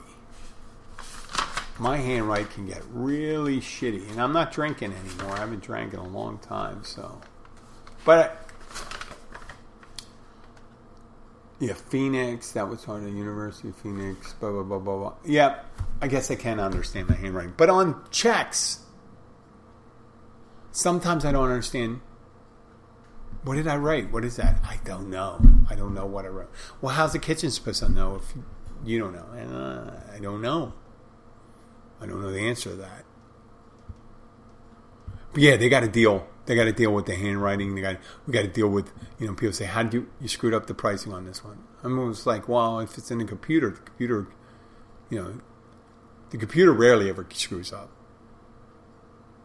My 1.79 1.97
handwriting 1.97 2.47
can 2.47 2.67
get 2.67 2.83
really 2.91 3.59
shitty, 3.59 4.09
and 4.11 4.21
I'm 4.21 4.33
not 4.33 4.51
drinking 4.51 4.93
anymore. 4.93 5.35
I 5.35 5.39
haven't 5.39 5.63
drank 5.63 5.93
in 5.93 5.99
a 5.99 6.07
long 6.07 6.39
time, 6.39 6.83
so. 6.83 7.21
But 8.03 8.47
yeah, 11.59 11.73
Phoenix. 11.73 12.51
That 12.51 12.67
was 12.67 12.87
on 12.87 13.03
the 13.03 13.11
University 13.11 13.69
of 13.69 13.75
Phoenix. 13.75 14.33
Blah 14.33 14.51
blah 14.51 14.63
blah 14.63 14.79
blah 14.79 14.97
blah. 14.97 15.13
Yeah, 15.25 15.61
I 16.01 16.07
guess 16.07 16.29
I 16.29 16.35
can 16.35 16.59
understand 16.59 17.09
my 17.09 17.15
handwriting, 17.15 17.53
but 17.57 17.69
on 17.69 18.03
checks, 18.11 18.79
sometimes 20.71 21.25
I 21.25 21.31
don't 21.31 21.49
understand. 21.49 22.01
What 23.47 23.55
did 23.55 23.65
I 23.65 23.77
write? 23.77 24.11
What 24.11 24.25
is 24.25 24.35
that? 24.35 24.59
I 24.61 24.77
don't 24.83 25.09
know. 25.09 25.39
I 25.69 25.75
don't 25.75 25.93
know 25.93 26.05
what 26.05 26.25
I 26.25 26.27
wrote. 26.27 26.51
Well, 26.81 26.93
how's 26.93 27.13
the 27.13 27.19
kitchen 27.19 27.49
supposed 27.49 27.81
to 27.81 27.87
know 27.87 28.15
if 28.15 28.33
you 28.83 28.99
don't 28.99 29.13
know? 29.13 29.21
Uh, 29.21 30.01
I 30.13 30.19
don't 30.19 30.41
know. 30.41 30.73
I 32.01 32.07
don't 32.07 32.21
know 32.21 32.29
the 32.29 32.41
answer 32.41 32.71
to 32.71 32.75
that. 32.75 33.05
But 35.31 35.41
yeah, 35.41 35.55
they 35.55 35.69
got 35.69 35.79
to 35.79 35.87
deal. 35.87 36.27
They 36.45 36.55
got 36.55 36.65
to 36.65 36.73
deal 36.73 36.91
with 36.91 37.05
the 37.05 37.15
handwriting. 37.15 37.73
They 37.73 37.79
got 37.79 37.95
we 38.25 38.33
got 38.33 38.41
to 38.41 38.49
deal 38.49 38.67
with 38.67 38.91
you 39.17 39.27
know 39.27 39.33
people 39.33 39.53
say 39.53 39.63
how 39.63 39.83
did 39.83 39.93
you 39.93 40.09
you 40.19 40.27
screwed 40.27 40.53
up 40.53 40.67
the 40.67 40.73
pricing 40.73 41.13
on 41.13 41.23
this 41.23 41.41
one. 41.41 41.63
I'm 41.83 41.97
almost 41.97 42.27
like 42.27 42.49
well 42.49 42.81
if 42.81 42.97
it's 42.97 43.11
in 43.11 43.19
the 43.19 43.25
computer, 43.25 43.69
the 43.69 43.79
computer, 43.79 44.27
you 45.09 45.23
know, 45.23 45.39
the 46.31 46.37
computer 46.37 46.73
rarely 46.73 47.07
ever 47.07 47.25
screws 47.31 47.71
up, 47.71 47.91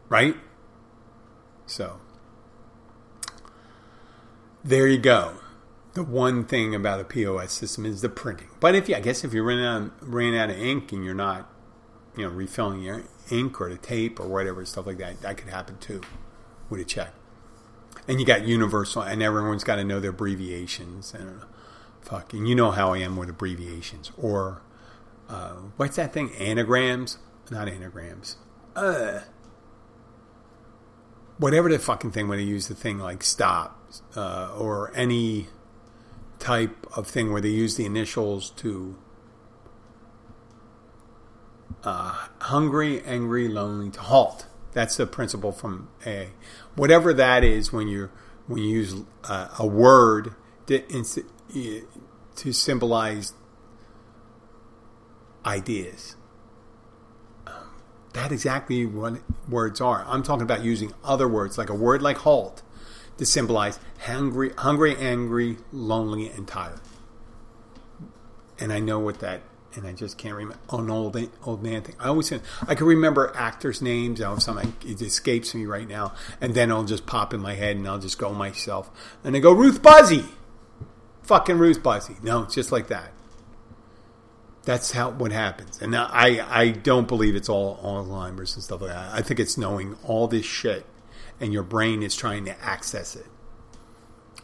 right? 0.09 0.35
So 1.67 2.01
there 4.65 4.87
you 4.87 4.99
go. 4.99 5.35
The 5.95 6.03
one 6.03 6.45
thing 6.45 6.75
about 6.75 7.01
a 7.01 7.05
POS 7.05 7.53
system 7.53 7.85
is 7.85 8.01
the 8.01 8.09
printing. 8.09 8.49
But 8.61 8.75
if 8.75 8.89
you, 8.89 8.95
I 8.95 9.01
guess 9.01 9.25
if 9.25 9.33
you're 9.33 9.45
running 9.45 9.65
out, 9.65 9.93
running 10.01 10.39
out 10.39 10.51
of 10.51 10.59
ink 10.59 10.93
and 10.93 11.05
you're 11.05 11.15
not, 11.15 11.51
you 12.17 12.25
know, 12.25 12.31
refilling 12.31 12.83
your 12.83 13.03
ink 13.31 13.61
or 13.61 13.69
the 13.69 13.77
tape 13.77 14.19
or 14.19 14.27
whatever 14.27 14.65
stuff 14.65 14.87
like 14.87 14.99
that, 14.99 15.21
that 15.21 15.37
could 15.37 15.49
happen 15.49 15.79
too 15.79 16.01
with 16.71 16.81
a 16.81 16.85
check. 16.85 17.13
And 18.09 18.19
you 18.19 18.27
got 18.27 18.47
universal, 18.47 19.03
and 19.03 19.23
everyone's 19.23 19.65
got 19.65 19.77
to 19.77 19.85
know 19.85 20.01
their 20.01 20.11
abbreviations 20.11 21.15
and 21.15 21.43
fuck. 22.01 22.33
And 22.33 22.49
you 22.49 22.55
know 22.55 22.71
how 22.71 22.95
I 22.95 22.99
am 22.99 23.17
with 23.17 23.29
abbreviations 23.29 24.11
or 24.17 24.63
uh, 25.29 25.53
what's 25.77 25.97
that 25.97 26.13
thing? 26.13 26.35
Anagrams, 26.37 27.19
not 27.51 27.69
anagrams. 27.69 28.37
Uh, 28.75 29.21
whatever 31.39 31.69
the 31.69 31.79
fucking 31.79 32.13
thing 32.13 32.29
when 32.29 32.39
they 32.39 32.45
use 32.45 32.69
the 32.69 32.75
thing 32.75 32.99
like 32.99 33.23
stop 33.23 33.82
uh, 34.17 34.55
or 34.57 34.93
any 34.95 35.49
type 36.39 36.87
of 36.97 37.07
thing 37.07 37.33
where 37.33 37.41
they 37.41 37.49
use 37.49 37.77
the 37.77 37.85
initials 37.85 38.51
to 38.51 38.97
uh, 41.85 42.29
hungry, 42.41 43.03
angry, 43.05 43.49
lonely 43.49 43.91
to 43.91 44.01
halt. 44.01 44.47
That's 44.73 44.97
the 44.97 45.07
principle 45.07 45.53
from 45.53 45.89
A. 46.07 46.31
Whatever 46.75 47.13
that 47.15 47.45
is, 47.45 47.73
when 47.73 47.89
you 47.89 48.11
when 48.47 48.63
you 48.63 48.71
use 48.71 48.95
uh, 49.25 49.49
a 49.59 49.67
word 49.67 50.35
to, 50.67 50.83
to 52.37 52.53
symbolize 52.53 53.35
ideas. 55.45 56.17
That 58.15 58.31
exactly 58.31 58.85
what 58.85 59.21
words 59.49 59.81
are. 59.81 60.05
I'm 60.07 60.23
talking 60.23 60.43
about 60.43 60.63
using 60.63 60.93
other 61.03 61.27
words, 61.27 61.57
like 61.57 61.71
a 61.71 61.75
word 61.75 62.03
like 62.03 62.19
halt, 62.19 62.63
to 63.19 63.27
symbolize 63.27 63.79
hungry, 64.01 64.53
hungry, 64.57 64.97
angry, 64.97 65.59
lonely, 65.73 66.29
and 66.29 66.47
tired. 66.47 66.81
And 68.59 68.73
I 68.73 68.81
know 68.81 68.99
what 68.99 69.21
that 69.21 69.43
and 69.75 69.87
I 69.87 69.93
just 69.93 70.19
can't 70.19 70.35
remember. 70.35 70.59
An 70.71 70.91
old 70.91 71.17
old 71.45 71.63
man 71.63 71.83
thing. 71.83 71.95
I 71.99 72.09
always 72.09 72.29
can, 72.29 72.41
I 72.67 72.75
can 72.75 72.87
remember 72.87 73.33
actors' 73.35 73.83
names. 73.83 74.19
You 74.19 74.27
know, 74.27 74.39
something 74.39 74.75
it 74.85 75.01
escapes 75.01 75.55
me 75.55 75.67
right 75.67 75.89
now, 75.89 76.15
and 76.41 76.55
then 76.55 76.71
it'll 76.71 76.85
just 76.85 77.07
pop 77.07 77.33
in 77.35 77.41
my 77.41 77.55
head, 77.55 77.77
and 77.77 77.87
I'll 77.87 77.99
just 77.99 78.19
go 78.19 78.33
myself, 78.33 78.91
and 79.25 79.37
I 79.37 79.41
go 79.41 79.53
Ruth 79.53 79.83
Buzzi, 79.83 80.27
fucking 81.23 81.59
Ruth 81.59 81.83
Buzzi. 81.83 82.23
No, 82.23 82.43
it's 82.43 82.55
just 82.55 82.73
like 82.73 82.89
that. 82.89 83.13
That's 84.65 84.93
how 84.93 85.11
what 85.11 85.33
happens, 85.33 85.81
and 85.83 85.95
I 85.97 86.47
I 86.49 86.71
don't 86.71 87.09
believe 87.09 87.35
it's 87.35 87.49
all 87.49 87.79
Alzheimer's 87.79 88.55
and 88.55 88.63
stuff 88.63 88.81
like 88.81 88.91
that. 88.91 89.13
I 89.13 89.23
think 89.23 89.41
it's 89.41 89.59
knowing 89.59 89.97
all 90.05 90.29
this 90.29 90.47
shit, 90.47 90.87
and 91.43 91.53
your 91.53 91.65
brain 91.65 92.03
is 92.03 92.15
trying 92.15 92.45
to 92.45 92.59
access 92.65 93.17
it, 93.17 93.27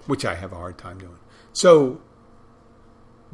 which 0.07 0.25
I 0.25 0.35
have 0.35 0.53
a 0.53 0.57
hard 0.57 0.77
time 0.77 0.99
doing. 0.99 1.19
So 1.53 2.03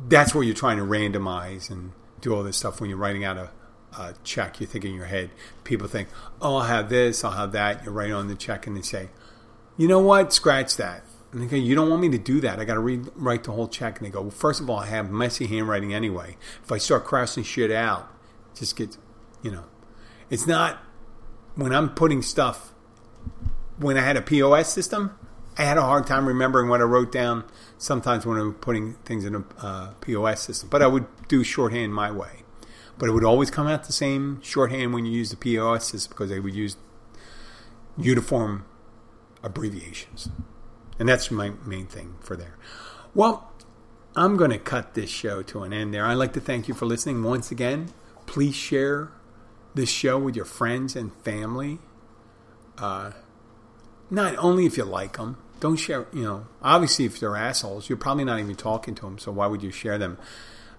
that's 0.07 0.35
where 0.35 0.45
you're 0.45 0.55
trying 0.55 0.77
to 0.77 0.85
randomize 0.85 1.71
and 1.71 1.93
do 2.21 2.35
all 2.35 2.43
this 2.43 2.59
stuff 2.59 2.81
when 2.81 2.91
you're 2.91 2.99
writing 2.99 3.25
out 3.25 3.39
a, 3.39 3.51
a, 3.99 4.15
check. 4.23 4.61
You 4.61 4.67
think 4.67 4.85
in 4.85 4.95
your 4.95 5.07
head, 5.07 5.31
people 5.65 5.89
think, 5.89 6.09
oh, 6.43 6.57
I'll 6.57 6.65
have 6.65 6.91
this, 6.91 7.25
I'll 7.25 7.33
have 7.33 7.53
that. 7.53 7.85
You 7.85 7.91
write 7.91 8.13
on 8.13 8.29
the 8.29 8.35
check 8.35 8.67
and 8.67 8.77
they 8.77 8.83
say, 8.83 9.09
you 9.79 9.89
know 9.89 9.99
what, 9.99 10.33
scratch 10.33 10.77
that. 10.77 11.03
And 11.33 11.43
they 11.43 11.47
go, 11.47 11.57
you 11.57 11.75
don't 11.75 11.89
want 11.89 12.03
me 12.03 12.11
to 12.11 12.19
do 12.19 12.41
that. 12.43 12.61
I 12.61 12.65
got 12.65 12.75
to 12.75 12.81
rewrite 12.81 13.45
the 13.45 13.53
whole 13.53 13.67
check. 13.67 13.99
And 13.99 14.07
they 14.07 14.11
go, 14.11 14.21
well, 14.21 14.31
first 14.31 14.61
of 14.61 14.69
all, 14.69 14.79
I 14.79 14.87
have 14.87 15.11
messy 15.11 15.47
handwriting 15.47 15.93
anyway. 15.93 16.37
If 16.63 16.71
I 16.71 16.79
start 16.79 17.05
crossing 17.05 17.43
shit 17.43 17.73
out, 17.73 18.09
just 18.55 18.77
gets, 18.77 18.99
you 19.43 19.51
know, 19.51 19.65
it's 20.31 20.47
not 20.47 20.79
when 21.57 21.75
I'm 21.75 21.89
putting 21.91 22.23
stuff, 22.23 22.73
when 23.79 23.97
I 23.97 24.03
had 24.03 24.17
a 24.17 24.23
POS 24.23 24.73
system, 24.73 25.19
I 25.57 25.63
had 25.63 25.79
a 25.79 25.83
hard 25.83 26.07
time 26.07 26.27
remembering 26.27 26.69
what 26.69 26.81
I 26.81 26.85
wrote 26.85 27.13
down 27.13 27.45
sometimes 27.79 28.27
when 28.27 28.39
I'm 28.39 28.55
putting 28.55 28.95
things 29.05 29.25
in 29.25 29.35
a 29.35 29.45
uh, 29.61 29.91
POS 30.01 30.43
system, 30.43 30.69
but 30.69 30.83
I 30.83 30.87
would 30.87 31.07
do 31.29 31.45
shorthand 31.45 31.95
my 31.95 32.11
way. 32.11 32.43
But 32.99 33.09
it 33.09 33.13
would 33.13 33.25
always 33.25 33.51
come 33.51 33.67
out 33.67 33.85
the 33.85 33.93
same 33.93 34.41
shorthand 34.43 34.95
when 34.95 35.05
you 35.05 35.13
use 35.13 35.31
the 35.31 35.37
POS 35.37 35.87
system 35.87 36.11
because 36.11 36.31
they 36.31 36.41
would 36.41 36.55
use 36.55 36.77
uniform 37.97 38.65
abbreviations. 39.43 40.29
And 40.99 41.09
that's 41.09 41.31
my 41.31 41.53
main 41.65 41.87
thing 41.87 42.17
for 42.21 42.37
there. 42.37 42.57
Well, 43.15 43.53
I'm 44.17 44.37
going 44.37 44.51
to 44.51 44.59
cut 44.59 44.95
this 44.95 45.11
show 45.11 45.43
to 45.43 45.65
an 45.65 45.73
end 45.73 45.93
there. 45.93 46.07
I'd 46.07 46.15
like 46.15 46.33
to 46.35 46.41
thank 46.41 46.69
you 46.69 46.75
for 46.75 46.87
listening 46.87 47.23
once 47.23 47.51
again. 47.51 47.89
Please 48.27 48.55
share 48.55 49.11
this 49.75 49.89
show 49.89 50.19
with 50.19 50.37
your 50.37 50.45
friends 50.45 50.95
and 50.95 51.13
family. 51.23 51.79
Uh, 52.79 53.11
not 54.11 54.37
only 54.37 54.67
if 54.67 54.77
you 54.77 54.85
like 54.85 55.17
them, 55.17 55.39
don't 55.61 55.77
share. 55.77 56.07
You 56.13 56.23
know, 56.23 56.47
obviously, 56.63 57.05
if 57.05 57.21
they're 57.21 57.37
assholes, 57.37 57.89
you're 57.89 57.99
probably 57.99 58.25
not 58.25 58.39
even 58.39 58.57
talking 58.57 58.95
to 58.97 59.03
them. 59.03 59.19
So 59.19 59.33
why 59.33 59.47
would 59.47 59.63
you 59.63 59.71
share 59.71 59.99
them? 59.99 60.19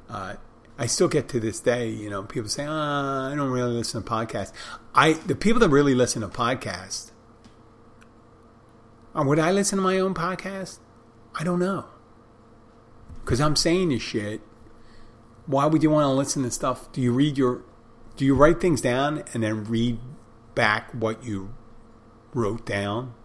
Uh, 0.09 0.35
I 0.77 0.87
still 0.87 1.07
get 1.07 1.29
to 1.29 1.39
this 1.39 1.59
day, 1.59 1.89
you 1.89 2.09
know, 2.09 2.23
people 2.23 2.49
say, 2.49 2.65
oh, 2.65 2.71
I 2.71 3.33
don't 3.35 3.49
really 3.49 3.71
listen 3.71 4.03
to 4.03 4.09
podcasts. 4.09 4.51
I 4.93 5.13
the 5.13 5.35
people 5.35 5.59
that 5.61 5.69
really 5.69 5.95
listen 5.95 6.21
to 6.21 6.27
podcasts. 6.27 7.11
Uh, 9.15 9.23
would 9.23 9.39
I 9.39 9.51
listen 9.51 9.77
to 9.77 9.83
my 9.83 9.99
own 9.99 10.13
podcast? 10.13 10.79
I 11.33 11.43
don't 11.45 11.59
know. 11.59 11.85
Because 13.23 13.39
I'm 13.39 13.55
saying 13.55 13.89
this 13.89 14.01
shit. 14.01 14.41
Why 15.45 15.65
would 15.65 15.81
you 15.81 15.89
want 15.89 16.05
to 16.05 16.09
listen 16.09 16.43
to 16.43 16.51
stuff? 16.51 16.91
Do 16.91 17.01
you 17.01 17.13
read 17.13 17.37
your 17.37 17.63
do 18.17 18.25
you 18.25 18.35
write 18.35 18.59
things 18.59 18.81
down 18.81 19.23
and 19.33 19.43
then 19.43 19.65
read 19.65 19.99
back 20.55 20.91
what 20.93 21.23
you 21.23 21.53
wrote 22.35 22.65
down? 22.65 23.15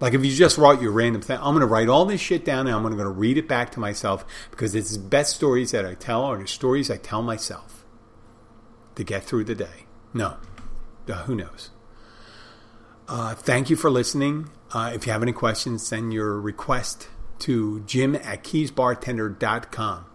Like 0.00 0.14
if 0.14 0.24
you 0.24 0.34
just 0.34 0.56
wrote 0.56 0.80
your 0.80 0.92
random 0.92 1.20
thing, 1.20 1.36
I'm 1.36 1.52
going 1.54 1.60
to 1.60 1.66
write 1.66 1.88
all 1.88 2.06
this 2.06 2.22
shit 2.22 2.42
down 2.42 2.66
and 2.66 2.74
I'm 2.74 2.82
going 2.82 2.96
to 2.96 3.08
read 3.08 3.36
it 3.36 3.46
back 3.46 3.70
to 3.72 3.80
myself 3.80 4.24
because 4.50 4.74
it's 4.74 4.96
the 4.96 4.98
best 4.98 5.36
stories 5.36 5.72
that 5.72 5.84
I 5.84 5.92
tell 5.92 6.24
are 6.24 6.38
the 6.38 6.46
stories 6.46 6.90
I 6.90 6.96
tell 6.96 7.20
myself 7.20 7.84
to 8.94 9.04
get 9.04 9.24
through 9.24 9.44
the 9.44 9.54
day. 9.54 9.84
No, 10.14 10.38
who 11.26 11.34
knows? 11.34 11.70
Uh, 13.06 13.34
thank 13.34 13.68
you 13.68 13.76
for 13.76 13.90
listening. 13.90 14.50
Uh, 14.72 14.92
if 14.94 15.06
you 15.06 15.12
have 15.12 15.22
any 15.22 15.32
questions, 15.32 15.86
send 15.86 16.14
your 16.14 16.40
request 16.40 17.08
to 17.40 17.80
jim 17.80 18.14
at 18.14 18.44
keysbartender.com. 18.44 20.06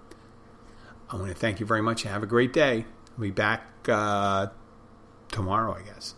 I 1.09 1.15
want 1.15 1.27
to 1.27 1.35
thank 1.35 1.59
you 1.59 1.65
very 1.65 1.81
much 1.81 2.03
and 2.03 2.13
have 2.13 2.23
a 2.23 2.27
great 2.27 2.53
day. 2.53 2.85
I'll 3.11 3.21
be 3.21 3.31
back 3.31 3.61
uh, 3.87 4.47
tomorrow, 5.29 5.75
I 5.75 5.81
guess. 5.81 6.15